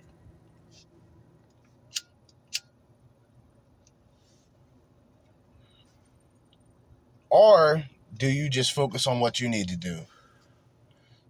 Or 7.29 7.85
do 8.15 8.27
you 8.27 8.47
just 8.47 8.71
focus 8.73 9.07
on 9.07 9.19
what 9.19 9.41
you 9.41 9.49
need 9.49 9.67
to 9.69 9.75
do? 9.75 10.01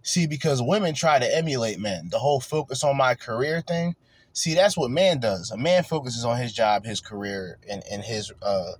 See, 0.02 0.26
because 0.26 0.60
women 0.60 0.94
try 0.94 1.18
to 1.18 1.36
emulate 1.36 1.80
men, 1.80 2.10
the 2.10 2.18
whole 2.18 2.40
focus 2.40 2.84
on 2.84 2.98
my 2.98 3.14
career 3.14 3.62
thing. 3.62 3.96
See, 4.34 4.52
that's 4.52 4.76
what 4.76 4.90
man 4.90 5.18
does. 5.18 5.50
A 5.50 5.56
man 5.56 5.82
focuses 5.82 6.26
on 6.26 6.36
his 6.36 6.52
job, 6.52 6.84
his 6.84 7.00
career, 7.00 7.56
and, 7.70 7.82
and 7.90 8.02
his 8.02 8.30
uh 8.42 8.72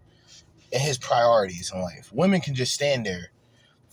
and 0.70 0.82
his 0.82 0.98
priorities 0.98 1.72
in 1.72 1.80
life. 1.80 2.10
Women 2.12 2.42
can 2.42 2.54
just 2.54 2.74
stand 2.74 3.06
there 3.06 3.30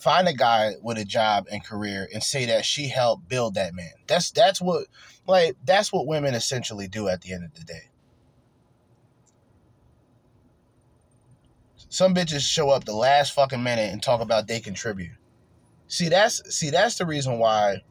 find 0.02 0.26
a 0.26 0.34
guy 0.34 0.72
with 0.82 0.98
a 0.98 1.04
job 1.04 1.46
and 1.50 1.64
career 1.64 2.08
and 2.12 2.22
say 2.22 2.44
that 2.46 2.64
she 2.64 2.88
helped 2.88 3.28
build 3.28 3.54
that 3.54 3.72
man. 3.72 3.92
That's 4.08 4.32
that's 4.32 4.60
what 4.60 4.86
like 5.26 5.56
that's 5.64 5.92
what 5.92 6.08
women 6.08 6.34
essentially 6.34 6.88
do 6.88 7.08
at 7.08 7.20
the 7.20 7.32
end 7.32 7.44
of 7.44 7.54
the 7.54 7.64
day. 7.64 7.88
Some 11.88 12.14
bitches 12.14 12.40
show 12.40 12.70
up 12.70 12.84
the 12.84 12.94
last 12.94 13.32
fucking 13.32 13.62
minute 13.62 13.92
and 13.92 14.02
talk 14.02 14.20
about 14.20 14.48
they 14.48 14.60
contribute. 14.60 15.12
See, 15.86 16.08
that's 16.08 16.52
see 16.54 16.70
that's 16.70 16.96
the 16.98 17.06
reason 17.06 17.38
why 17.38 17.82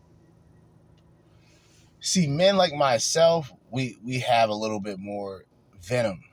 see 2.02 2.28
men 2.28 2.58
like 2.58 2.74
myself, 2.74 3.54
we 3.72 3.98
we 4.04 4.20
have 4.20 4.50
a 4.50 4.56
little 4.56 4.82
bit 4.82 5.00
more 5.00 5.46
venom 5.82 6.24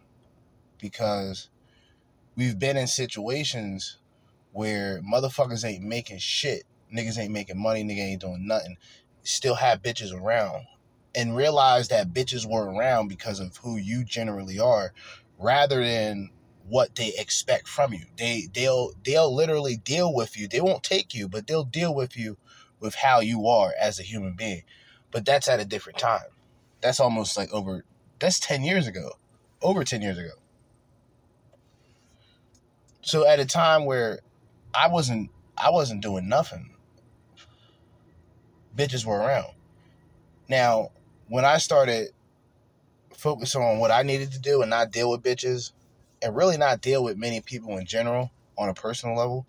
because 0.81 1.51
we've 2.37 2.59
been 2.59 2.77
in 2.77 2.89
situations 2.89 3.99
where 4.59 5.01
motherfuckers 5.03 5.65
ain't 5.65 5.85
making 5.85 6.19
shit. 6.19 6.65
Niggas 6.93 7.17
ain't 7.17 7.31
making 7.31 7.63
money, 7.63 7.85
nigga 7.85 8.01
ain't 8.01 8.23
doing 8.23 8.45
nothing. 8.45 8.77
Still 9.23 9.55
have 9.55 9.83
bitches 9.83 10.13
around. 10.13 10.65
And 11.15 11.37
realize 11.37 11.87
that 11.89 12.13
bitches 12.13 12.45
were 12.45 12.69
around 12.69 13.07
because 13.07 13.39
of 13.39 13.59
who 13.59 13.77
you 13.77 14.03
generally 14.03 14.59
are, 14.59 14.93
rather 15.39 15.81
than 15.85 16.31
what 16.69 16.97
they 16.97 17.13
expect 17.17 17.69
from 17.69 17.93
you. 17.93 18.07
They 18.17 18.49
they'll 18.53 18.95
they'll 19.05 19.33
literally 19.33 19.77
deal 19.77 20.13
with 20.13 20.37
you. 20.37 20.49
They 20.49 20.61
won't 20.61 20.83
take 20.83 21.15
you, 21.15 21.29
but 21.29 21.47
they'll 21.47 21.63
deal 21.63 21.95
with 21.95 22.17
you 22.17 22.37
with 22.81 22.97
how 22.97 23.21
you 23.21 23.47
are 23.47 23.73
as 23.81 24.01
a 24.01 24.03
human 24.03 24.35
being. 24.35 24.65
But 25.13 25.25
that's 25.25 25.47
at 25.47 25.61
a 25.61 25.65
different 25.65 26.01
time. 26.01 26.31
That's 26.81 26.99
almost 26.99 27.37
like 27.37 27.53
over 27.53 27.85
that's 28.19 28.41
10 28.41 28.65
years 28.65 28.89
ago. 28.89 29.13
Over 29.63 29.85
10 29.85 30.03
years 30.03 30.19
ago. 30.19 30.33
So 33.03 33.25
at 33.25 33.39
a 33.39 33.47
time 33.47 33.85
where 33.85 34.19
I 34.79 34.87
wasn't 34.87 35.31
I 35.57 35.71
wasn't 35.71 36.03
doing 36.03 36.29
nothing. 36.29 36.71
Bitches 38.77 39.05
were 39.05 39.19
around. 39.19 39.55
Now, 40.49 40.93
when 41.27 41.45
I 41.45 41.59
started 41.59 42.11
focusing 43.13 43.61
on 43.61 43.81
what 43.81 43.91
I 43.91 44.03
needed 44.05 44.31
to 44.33 44.39
do 44.39 44.63
and 44.63 44.71
not 44.71 44.93
deal 44.93 45.11
with 45.11 45.23
bitches 45.23 45.73
and 46.23 46.37
really 46.37 46.57
not 46.57 46.81
deal 46.81 47.03
with 47.03 47.17
many 47.17 47.41
people 47.41 47.77
in 47.77 47.87
general 47.87 48.31
on 48.57 48.69
a 48.69 48.75
personal 48.75 49.17
level, 49.17 49.47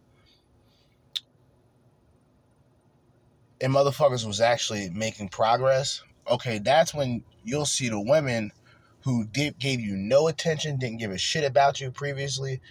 and 3.62 3.72
motherfuckers 3.72 4.26
was 4.26 4.42
actually 4.42 4.90
making 4.90 5.30
progress, 5.30 6.02
okay, 6.28 6.58
that's 6.58 6.92
when 6.92 7.24
you'll 7.44 7.68
see 7.68 7.90
the 7.90 8.00
women 8.00 8.52
who 9.04 9.26
did, 9.26 9.60
gave 9.60 9.80
you 9.80 9.96
no 9.96 10.28
attention, 10.28 10.78
didn't 10.78 10.98
give 10.98 11.12
a 11.12 11.20
shit 11.20 11.44
about 11.44 11.80
you 11.80 11.92
previously, 11.92 12.62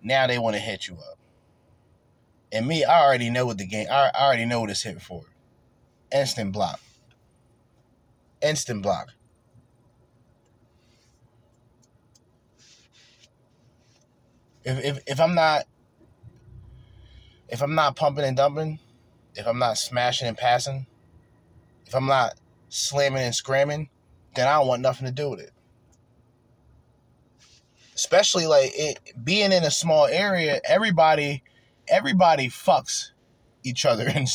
now 0.00 0.28
they 0.28 0.38
want 0.38 0.54
to 0.54 0.60
hit 0.60 0.86
you 0.86 0.94
up. 0.94 1.18
And 2.54 2.68
me, 2.68 2.84
I 2.84 3.02
already 3.02 3.30
know 3.30 3.46
what 3.46 3.58
the 3.58 3.66
game. 3.66 3.88
I, 3.90 4.12
I 4.14 4.24
already 4.24 4.44
know 4.44 4.60
what 4.60 4.70
it's 4.70 4.84
hit 4.84 5.02
for. 5.02 5.24
Instant 6.14 6.52
block. 6.52 6.80
Instant 8.40 8.80
block. 8.80 9.08
If, 14.62 14.82
if 14.84 14.98
if 15.06 15.20
I'm 15.20 15.34
not 15.34 15.64
if 17.48 17.60
I'm 17.60 17.74
not 17.74 17.96
pumping 17.96 18.24
and 18.24 18.36
dumping, 18.36 18.78
if 19.34 19.46
I'm 19.48 19.58
not 19.58 19.76
smashing 19.76 20.28
and 20.28 20.38
passing, 20.38 20.86
if 21.86 21.94
I'm 21.94 22.06
not 22.06 22.34
slamming 22.68 23.22
and 23.22 23.34
scramming, 23.34 23.90
then 24.36 24.46
I 24.46 24.52
don't 24.52 24.68
want 24.68 24.80
nothing 24.80 25.06
to 25.06 25.12
do 25.12 25.28
with 25.28 25.40
it. 25.40 25.50
Especially 27.96 28.46
like 28.46 28.70
it 28.74 29.00
being 29.24 29.50
in 29.50 29.64
a 29.64 29.70
small 29.72 30.06
area, 30.06 30.60
everybody 30.64 31.42
everybody 31.88 32.48
fucks 32.48 33.10
each 33.64 33.84
other 33.86 34.06
in, 34.14 34.26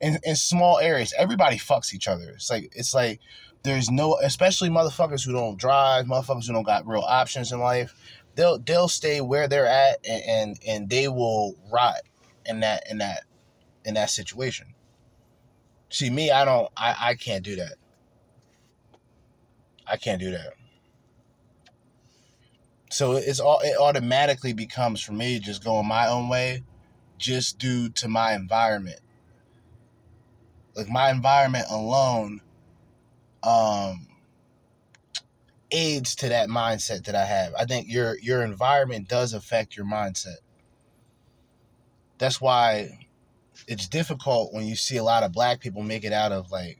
in 0.00 0.18
in 0.24 0.36
small 0.36 0.78
areas. 0.78 1.14
Everybody 1.16 1.56
fucks 1.56 1.94
each 1.94 2.08
other. 2.08 2.30
It's 2.30 2.50
like 2.50 2.72
it's 2.74 2.94
like 2.94 3.20
there's 3.62 3.90
no, 3.90 4.18
especially 4.18 4.70
motherfuckers 4.70 5.24
who 5.24 5.32
don't 5.32 5.56
drive, 5.56 6.06
motherfuckers 6.06 6.46
who 6.46 6.52
don't 6.52 6.64
got 6.64 6.86
real 6.86 7.02
options 7.02 7.52
in 7.52 7.60
life. 7.60 7.94
They'll 8.34 8.58
they'll 8.58 8.88
stay 8.88 9.20
where 9.20 9.48
they're 9.48 9.66
at 9.66 9.98
and 10.08 10.22
and, 10.26 10.58
and 10.66 10.90
they 10.90 11.08
will 11.08 11.54
rot 11.72 12.00
in 12.46 12.60
that 12.60 12.90
in 12.90 12.98
that 12.98 13.24
in 13.84 13.94
that 13.94 14.10
situation. 14.10 14.74
See 15.90 16.10
me, 16.10 16.30
I 16.30 16.44
don't, 16.44 16.70
I 16.76 16.96
I 16.98 17.14
can't 17.14 17.44
do 17.44 17.56
that. 17.56 17.74
I 19.86 19.96
can't 19.96 20.20
do 20.20 20.30
that. 20.30 20.54
So 22.90 23.12
it's 23.12 23.40
all 23.40 23.60
it 23.60 23.76
automatically 23.78 24.52
becomes 24.52 25.00
for 25.00 25.12
me 25.12 25.38
just 25.38 25.64
going 25.64 25.86
my 25.86 26.08
own 26.08 26.28
way 26.28 26.62
just 27.22 27.58
due 27.58 27.88
to 27.88 28.08
my 28.08 28.34
environment. 28.34 29.00
Like 30.74 30.88
my 30.88 31.10
environment 31.10 31.66
alone, 31.70 32.40
um, 33.42 34.08
aids 35.70 36.14
to 36.16 36.28
that 36.28 36.48
mindset 36.48 37.04
that 37.04 37.14
I 37.14 37.24
have. 37.24 37.54
I 37.54 37.64
think 37.64 37.88
your 37.88 38.18
your 38.18 38.42
environment 38.42 39.08
does 39.08 39.32
affect 39.32 39.76
your 39.76 39.86
mindset. 39.86 40.38
That's 42.18 42.40
why 42.40 43.08
it's 43.66 43.88
difficult 43.88 44.52
when 44.52 44.66
you 44.66 44.76
see 44.76 44.96
a 44.96 45.04
lot 45.04 45.22
of 45.22 45.32
black 45.32 45.60
people 45.60 45.82
make 45.82 46.04
it 46.04 46.12
out 46.12 46.32
of 46.32 46.50
like 46.50 46.78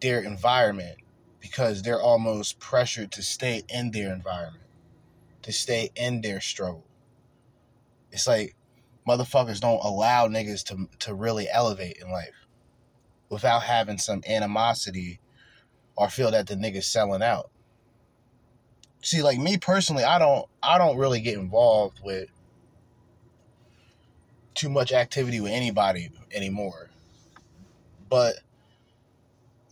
their 0.00 0.20
environment 0.20 0.98
because 1.40 1.82
they're 1.82 2.00
almost 2.00 2.58
pressured 2.58 3.12
to 3.12 3.22
stay 3.22 3.62
in 3.68 3.90
their 3.90 4.12
environment, 4.12 4.64
to 5.42 5.52
stay 5.52 5.90
in 5.96 6.20
their 6.20 6.40
struggle. 6.40 6.86
It's 8.14 8.28
like 8.28 8.54
motherfuckers 9.06 9.60
don't 9.60 9.84
allow 9.84 10.28
niggas 10.28 10.62
to 10.66 10.88
to 11.00 11.14
really 11.14 11.48
elevate 11.50 11.98
in 12.00 12.10
life 12.10 12.46
without 13.28 13.64
having 13.64 13.98
some 13.98 14.22
animosity 14.28 15.18
or 15.96 16.08
feel 16.08 16.30
that 16.30 16.46
the 16.46 16.54
nigga's 16.54 16.86
selling 16.86 17.22
out. 17.22 17.50
See, 19.02 19.20
like 19.20 19.38
me 19.38 19.58
personally, 19.58 20.04
I 20.04 20.20
don't 20.20 20.48
I 20.62 20.78
don't 20.78 20.96
really 20.96 21.20
get 21.20 21.36
involved 21.36 22.00
with 22.04 22.28
too 24.54 24.70
much 24.70 24.92
activity 24.92 25.40
with 25.40 25.50
anybody 25.50 26.10
anymore. 26.32 26.90
But 28.08 28.36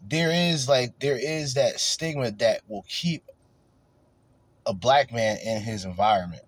there 0.04 0.32
is 0.32 0.68
like 0.68 0.98
there 0.98 1.16
is 1.16 1.54
that 1.54 1.78
stigma 1.78 2.32
that 2.32 2.62
will 2.66 2.84
keep 2.88 3.22
a 4.66 4.74
black 4.74 5.12
man 5.12 5.38
in 5.44 5.62
his 5.62 5.84
environment. 5.84 6.42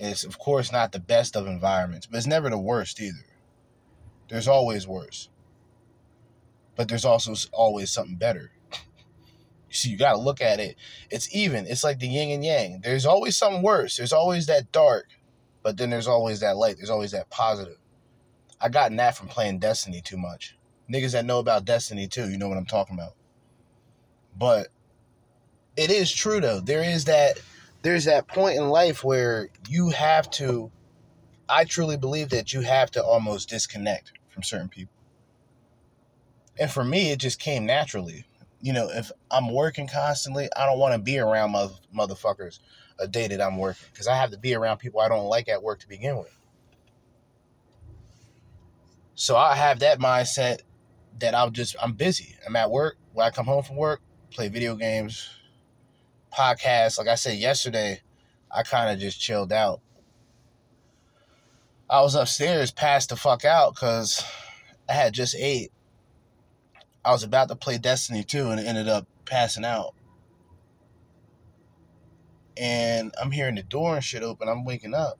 It's 0.00 0.24
of 0.24 0.38
course 0.38 0.72
not 0.72 0.92
the 0.92 0.98
best 0.98 1.36
of 1.36 1.46
environments, 1.46 2.06
but 2.06 2.16
it's 2.16 2.26
never 2.26 2.48
the 2.48 2.58
worst 2.58 3.00
either. 3.00 3.26
There's 4.28 4.48
always 4.48 4.88
worse. 4.88 5.28
But 6.74 6.88
there's 6.88 7.04
also 7.04 7.34
always 7.52 7.90
something 7.90 8.16
better. 8.16 8.52
So 9.68 9.88
you 9.88 9.98
got 9.98 10.12
to 10.12 10.18
look 10.18 10.40
at 10.40 10.58
it. 10.58 10.76
It's 11.10 11.32
even. 11.34 11.66
It's 11.66 11.84
like 11.84 11.98
the 11.98 12.08
yin 12.08 12.30
and 12.30 12.44
yang. 12.44 12.80
There's 12.82 13.06
always 13.06 13.36
something 13.36 13.62
worse. 13.62 13.96
There's 13.96 14.12
always 14.12 14.46
that 14.46 14.72
dark, 14.72 15.06
but 15.62 15.76
then 15.76 15.90
there's 15.90 16.08
always 16.08 16.40
that 16.40 16.56
light. 16.56 16.76
There's 16.76 16.90
always 16.90 17.12
that 17.12 17.30
positive. 17.30 17.76
I 18.60 18.68
gotten 18.68 18.96
that 18.96 19.16
from 19.16 19.28
playing 19.28 19.58
Destiny 19.58 20.00
too 20.00 20.16
much. 20.16 20.56
Niggas 20.92 21.12
that 21.12 21.24
know 21.24 21.38
about 21.38 21.66
Destiny 21.66 22.08
too, 22.08 22.30
you 22.30 22.38
know 22.38 22.48
what 22.48 22.58
I'm 22.58 22.66
talking 22.66 22.94
about. 22.94 23.14
But 24.36 24.68
it 25.76 25.90
is 25.90 26.10
true 26.12 26.40
though. 26.40 26.60
There 26.60 26.82
is 26.82 27.04
that 27.04 27.38
there's 27.82 28.04
that 28.04 28.28
point 28.28 28.56
in 28.56 28.68
life 28.68 29.04
where 29.04 29.48
you 29.68 29.90
have 29.90 30.30
to 30.32 30.70
I 31.48 31.64
truly 31.64 31.96
believe 31.96 32.28
that 32.30 32.52
you 32.52 32.60
have 32.60 32.92
to 32.92 33.02
almost 33.02 33.48
disconnect 33.48 34.12
from 34.28 34.44
certain 34.44 34.68
people. 34.68 34.94
And 36.60 36.70
for 36.70 36.84
me, 36.84 37.10
it 37.10 37.18
just 37.18 37.40
came 37.40 37.66
naturally 37.66 38.24
you 38.60 38.72
know, 38.72 38.88
if 38.90 39.10
I'm 39.30 39.52
working 39.52 39.88
constantly, 39.88 40.48
I 40.56 40.66
don't 40.66 40.78
want 40.78 40.94
to 40.94 40.98
be 40.98 41.18
around 41.18 41.52
mother, 41.52 41.74
motherfuckers 41.96 42.58
a 42.98 43.08
day 43.08 43.26
that 43.28 43.40
I'm 43.40 43.56
working 43.56 43.86
because 43.92 44.06
I 44.06 44.16
have 44.16 44.30
to 44.32 44.38
be 44.38 44.54
around 44.54 44.78
people 44.78 45.00
I 45.00 45.08
don't 45.08 45.26
like 45.26 45.48
at 45.48 45.62
work 45.62 45.80
to 45.80 45.88
begin 45.88 46.18
with. 46.18 46.36
So 49.14 49.36
I 49.36 49.54
have 49.54 49.80
that 49.80 49.98
mindset 49.98 50.60
that 51.18 51.34
I'm 51.34 51.52
just 51.52 51.76
I'm 51.82 51.92
busy. 51.92 52.36
I'm 52.46 52.56
at 52.56 52.70
work. 52.70 52.96
When 53.12 53.26
I 53.26 53.30
come 53.30 53.46
home 53.46 53.62
from 53.62 53.76
work, 53.76 54.00
play 54.30 54.48
video 54.48 54.76
games, 54.76 55.28
podcasts. 56.30 56.98
Like 56.98 57.08
I 57.08 57.14
said 57.14 57.38
yesterday, 57.38 58.00
I 58.50 58.62
kind 58.62 58.90
of 58.90 58.98
just 58.98 59.20
chilled 59.20 59.52
out. 59.52 59.80
I 61.88 62.02
was 62.02 62.14
upstairs, 62.14 62.70
passed 62.70 63.08
the 63.10 63.16
fuck 63.16 63.44
out 63.44 63.74
because 63.74 64.24
I 64.88 64.92
had 64.92 65.12
just 65.12 65.34
ate 65.36 65.72
I 67.04 67.12
was 67.12 67.22
about 67.22 67.48
to 67.48 67.56
play 67.56 67.78
Destiny 67.78 68.22
2 68.22 68.50
and 68.50 68.60
ended 68.60 68.88
up 68.88 69.06
passing 69.24 69.64
out. 69.64 69.94
And 72.56 73.14
I'm 73.20 73.30
hearing 73.30 73.54
the 73.54 73.62
door 73.62 73.94
and 73.94 74.04
shit 74.04 74.22
open. 74.22 74.48
I'm 74.48 74.64
waking 74.64 74.94
up. 74.94 75.18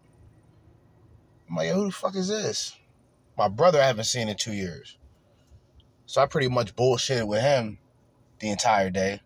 I'm 1.49 1.57
like, 1.57 1.70
who 1.70 1.87
the 1.87 1.93
fuck 1.93 2.15
is 2.15 2.28
this? 2.28 2.77
My 3.39 3.49
brother 3.49 3.81
I 3.81 3.87
haven't 3.87 4.05
seen 4.05 4.28
in 4.28 4.37
two 4.37 4.53
years. 4.53 4.99
So 6.05 6.20
I 6.20 6.27
pretty 6.27 6.49
much 6.49 6.77
bullshitted 6.77 7.27
with 7.27 7.41
him 7.41 7.78
the 8.41 8.51
entire 8.51 8.91
day, 8.91 9.23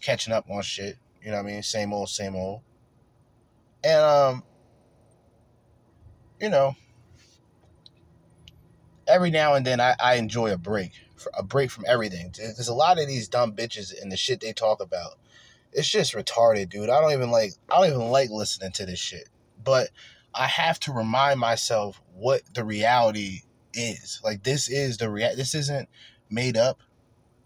catching 0.00 0.32
up 0.32 0.48
on 0.48 0.62
shit. 0.62 0.96
You 1.22 1.30
know 1.30 1.36
what 1.36 1.46
I 1.48 1.52
mean? 1.52 1.62
Same 1.62 1.92
old, 1.92 2.08
same 2.08 2.34
old. 2.34 2.62
And 3.84 4.00
um, 4.00 4.42
you 6.40 6.48
know, 6.48 6.74
every 9.06 9.30
now 9.30 9.54
and 9.54 9.66
then 9.66 9.80
I, 9.80 9.94
I 10.00 10.14
enjoy 10.14 10.52
a 10.52 10.58
break 10.58 10.92
a 11.34 11.42
break 11.42 11.70
from 11.70 11.84
everything. 11.86 12.32
There's 12.36 12.68
a 12.68 12.74
lot 12.74 12.98
of 12.98 13.06
these 13.06 13.28
dumb 13.28 13.52
bitches 13.52 14.00
and 14.00 14.10
the 14.10 14.16
shit 14.16 14.40
they 14.40 14.52
talk 14.52 14.80
about. 14.80 15.18
It's 15.72 15.88
just 15.88 16.14
retarded, 16.14 16.70
dude. 16.70 16.90
I 16.90 17.00
don't 17.00 17.12
even 17.12 17.30
like 17.30 17.52
I 17.70 17.76
don't 17.76 17.88
even 17.88 18.10
like 18.10 18.30
listening 18.30 18.72
to 18.72 18.86
this 18.86 18.98
shit. 18.98 19.28
But 19.62 19.90
I 20.34 20.46
have 20.46 20.80
to 20.80 20.92
remind 20.92 21.40
myself 21.40 22.00
what 22.14 22.42
the 22.54 22.64
reality 22.64 23.42
is. 23.74 24.20
Like 24.24 24.42
this 24.42 24.68
is 24.68 24.96
the 24.96 25.10
rea- 25.10 25.34
this 25.34 25.54
isn't 25.54 25.88
made 26.28 26.56
up. 26.56 26.80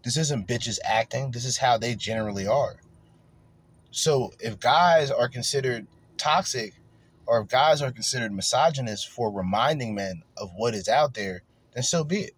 This 0.03 0.17
isn't 0.17 0.47
bitches 0.47 0.79
acting. 0.83 1.31
This 1.31 1.45
is 1.45 1.57
how 1.57 1.77
they 1.77 1.95
generally 1.95 2.47
are. 2.47 2.77
So 3.95 4.33
if 4.39 4.59
guys 4.59 5.09
are 5.09 5.29
considered 5.29 5.87
toxic 6.17 6.73
or 7.25 7.41
if 7.41 7.47
guys 7.47 7.81
are 7.81 7.91
considered 7.91 8.33
misogynist 8.33 9.09
for 9.09 9.31
reminding 9.31 9.95
men 9.95 10.23
of 10.37 10.51
what 10.55 10.73
is 10.73 10.89
out 10.89 11.13
there, 11.13 11.43
then 11.73 11.83
so 11.83 12.03
be 12.03 12.17
it 12.17 12.35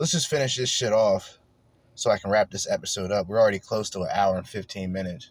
let's 0.00 0.12
just 0.12 0.28
finish 0.28 0.56
this 0.56 0.70
shit 0.70 0.92
off 0.92 1.38
so 1.94 2.10
I 2.10 2.18
can 2.18 2.30
wrap 2.30 2.50
this 2.50 2.68
episode 2.68 3.12
up. 3.12 3.28
We're 3.28 3.38
already 3.38 3.58
close 3.58 3.90
to 3.90 4.00
an 4.00 4.08
hour 4.12 4.38
and 4.38 4.48
15 4.48 4.90
minutes. 4.90 5.30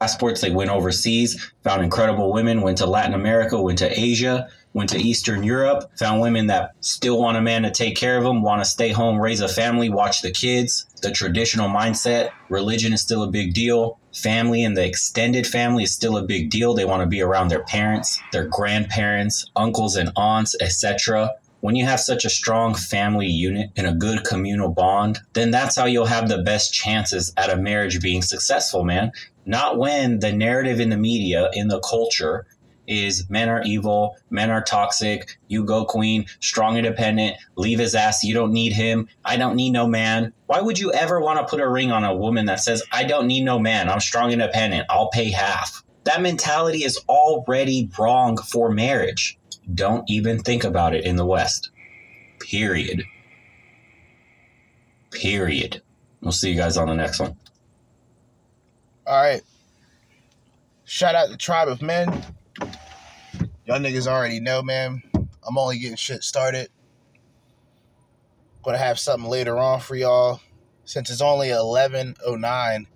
Passports, 0.00 0.40
they 0.40 0.50
went 0.50 0.70
overseas, 0.70 1.52
found 1.62 1.82
incredible 1.82 2.32
women, 2.32 2.60
went 2.60 2.78
to 2.78 2.86
Latin 2.86 3.14
America, 3.14 3.60
went 3.60 3.78
to 3.78 3.98
Asia, 3.98 4.48
went 4.78 4.90
to 4.90 4.98
Eastern 4.98 5.42
Europe, 5.42 5.90
found 5.98 6.20
women 6.20 6.46
that 6.46 6.70
still 6.78 7.18
want 7.18 7.36
a 7.36 7.40
man 7.40 7.62
to 7.64 7.70
take 7.72 7.96
care 7.96 8.16
of 8.16 8.22
them, 8.22 8.42
want 8.42 8.62
to 8.62 8.64
stay 8.64 8.90
home, 8.90 9.20
raise 9.20 9.40
a 9.40 9.48
family, 9.48 9.90
watch 9.90 10.22
the 10.22 10.30
kids. 10.30 10.86
The 11.02 11.10
traditional 11.10 11.68
mindset, 11.68 12.30
religion 12.48 12.92
is 12.92 13.02
still 13.02 13.24
a 13.24 13.30
big 13.30 13.54
deal. 13.54 13.98
Family 14.14 14.62
and 14.62 14.76
the 14.76 14.86
extended 14.86 15.48
family 15.48 15.82
is 15.82 15.92
still 15.92 16.16
a 16.16 16.22
big 16.22 16.50
deal. 16.50 16.74
They 16.74 16.84
want 16.84 17.02
to 17.02 17.08
be 17.08 17.20
around 17.20 17.48
their 17.48 17.64
parents, 17.64 18.20
their 18.30 18.46
grandparents, 18.46 19.50
uncles 19.56 19.96
and 19.96 20.12
aunts, 20.14 20.54
etc 20.60 21.30
when 21.60 21.74
you 21.74 21.84
have 21.84 21.98
such 21.98 22.24
a 22.24 22.30
strong 22.30 22.72
family 22.72 23.26
unit 23.26 23.70
and 23.76 23.86
a 23.86 23.92
good 23.92 24.22
communal 24.24 24.68
bond, 24.68 25.18
then 25.32 25.50
that's 25.50 25.74
how 25.74 25.86
you'll 25.86 26.06
have 26.06 26.28
the 26.28 26.38
best 26.38 26.72
chances 26.72 27.32
at 27.36 27.50
a 27.50 27.56
marriage 27.56 28.00
being 28.00 28.22
successful, 28.22 28.84
man. 28.84 29.10
Not 29.44 29.76
when 29.76 30.20
the 30.20 30.30
narrative 30.30 30.78
in 30.78 30.90
the 30.90 30.96
media, 30.96 31.50
in 31.54 31.66
the 31.66 31.80
culture, 31.80 32.46
is 32.88 33.30
men 33.30 33.48
are 33.48 33.62
evil, 33.62 34.16
men 34.30 34.50
are 34.50 34.62
toxic, 34.62 35.38
you 35.46 35.64
go 35.64 35.84
queen, 35.84 36.26
strong 36.40 36.76
independent, 36.76 37.36
leave 37.54 37.78
his 37.78 37.94
ass, 37.94 38.24
you 38.24 38.34
don't 38.34 38.52
need 38.52 38.72
him, 38.72 39.08
I 39.24 39.36
don't 39.36 39.54
need 39.54 39.70
no 39.70 39.86
man. 39.86 40.32
Why 40.46 40.60
would 40.60 40.78
you 40.78 40.92
ever 40.92 41.20
want 41.20 41.38
to 41.38 41.46
put 41.46 41.60
a 41.60 41.68
ring 41.68 41.92
on 41.92 42.02
a 42.02 42.16
woman 42.16 42.46
that 42.46 42.60
says, 42.60 42.82
I 42.90 43.04
don't 43.04 43.26
need 43.26 43.44
no 43.44 43.58
man, 43.58 43.88
I'm 43.88 44.00
strong 44.00 44.32
independent, 44.32 44.86
I'll 44.90 45.10
pay 45.10 45.30
half? 45.30 45.84
That 46.04 46.22
mentality 46.22 46.84
is 46.84 46.98
already 47.08 47.90
wrong 47.98 48.38
for 48.38 48.70
marriage 48.70 49.38
don't 49.74 50.08
even 50.08 50.38
think 50.40 50.64
about 50.64 50.94
it 50.94 51.04
in 51.04 51.16
the 51.16 51.26
West. 51.26 51.70
Period. 52.40 53.04
Period. 55.10 55.82
We'll 56.20 56.32
see 56.32 56.50
you 56.50 56.56
guys 56.56 56.76
on 56.76 56.88
the 56.88 56.94
next 56.94 57.20
one. 57.20 57.36
All 59.06 59.22
right. 59.22 59.42
Shout 60.84 61.14
out 61.14 61.28
the 61.28 61.36
Tribe 61.36 61.68
of 61.68 61.82
Men. 61.82 62.24
Y'all 63.68 63.78
niggas 63.78 64.06
already 64.06 64.40
know, 64.40 64.62
man. 64.62 65.02
I'm 65.46 65.58
only 65.58 65.78
getting 65.78 65.98
shit 65.98 66.24
started. 66.24 66.70
Gonna 68.62 68.78
have 68.78 68.98
something 68.98 69.28
later 69.28 69.58
on 69.58 69.80
for 69.80 69.94
y'all. 69.94 70.40
Since 70.86 71.10
it's 71.10 71.20
only 71.20 71.48
11.09, 71.48 72.86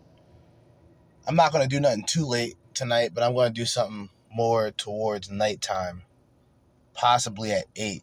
I'm 1.28 1.36
not 1.36 1.52
gonna 1.52 1.66
do 1.66 1.78
nothing 1.78 2.04
too 2.04 2.24
late 2.24 2.54
tonight, 2.72 3.10
but 3.12 3.22
I'm 3.22 3.34
gonna 3.34 3.50
do 3.50 3.66
something 3.66 4.08
more 4.34 4.70
towards 4.70 5.30
nighttime 5.30 6.04
possibly 6.94 7.52
at 7.52 7.66
8. 7.76 8.02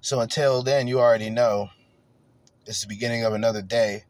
So 0.00 0.20
until 0.20 0.62
then, 0.62 0.86
you 0.86 1.00
already 1.00 1.28
know 1.28 1.70
it's 2.66 2.82
the 2.82 2.86
beginning 2.86 3.24
of 3.24 3.32
another 3.32 3.62
day. 3.62 4.04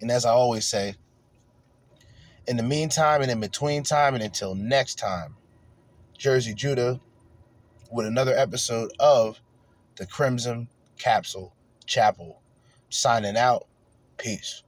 And 0.00 0.10
as 0.10 0.24
I 0.24 0.30
always 0.30 0.66
say, 0.66 0.96
in 2.50 2.56
the 2.56 2.62
meantime 2.64 3.22
and 3.22 3.30
in 3.30 3.38
between 3.38 3.84
time 3.84 4.12
and 4.14 4.24
until 4.24 4.56
next 4.56 4.96
time, 4.96 5.36
Jerzee 6.18 6.56
Judah 6.56 7.00
with 7.92 8.06
another 8.06 8.36
episode 8.36 8.90
of 8.98 9.40
the 9.94 10.04
Crimson 10.04 10.68
Capsule 10.98 11.54
Chapel. 11.86 12.42
Signing 12.88 13.36
out. 13.36 13.68
Peace. 14.18 14.64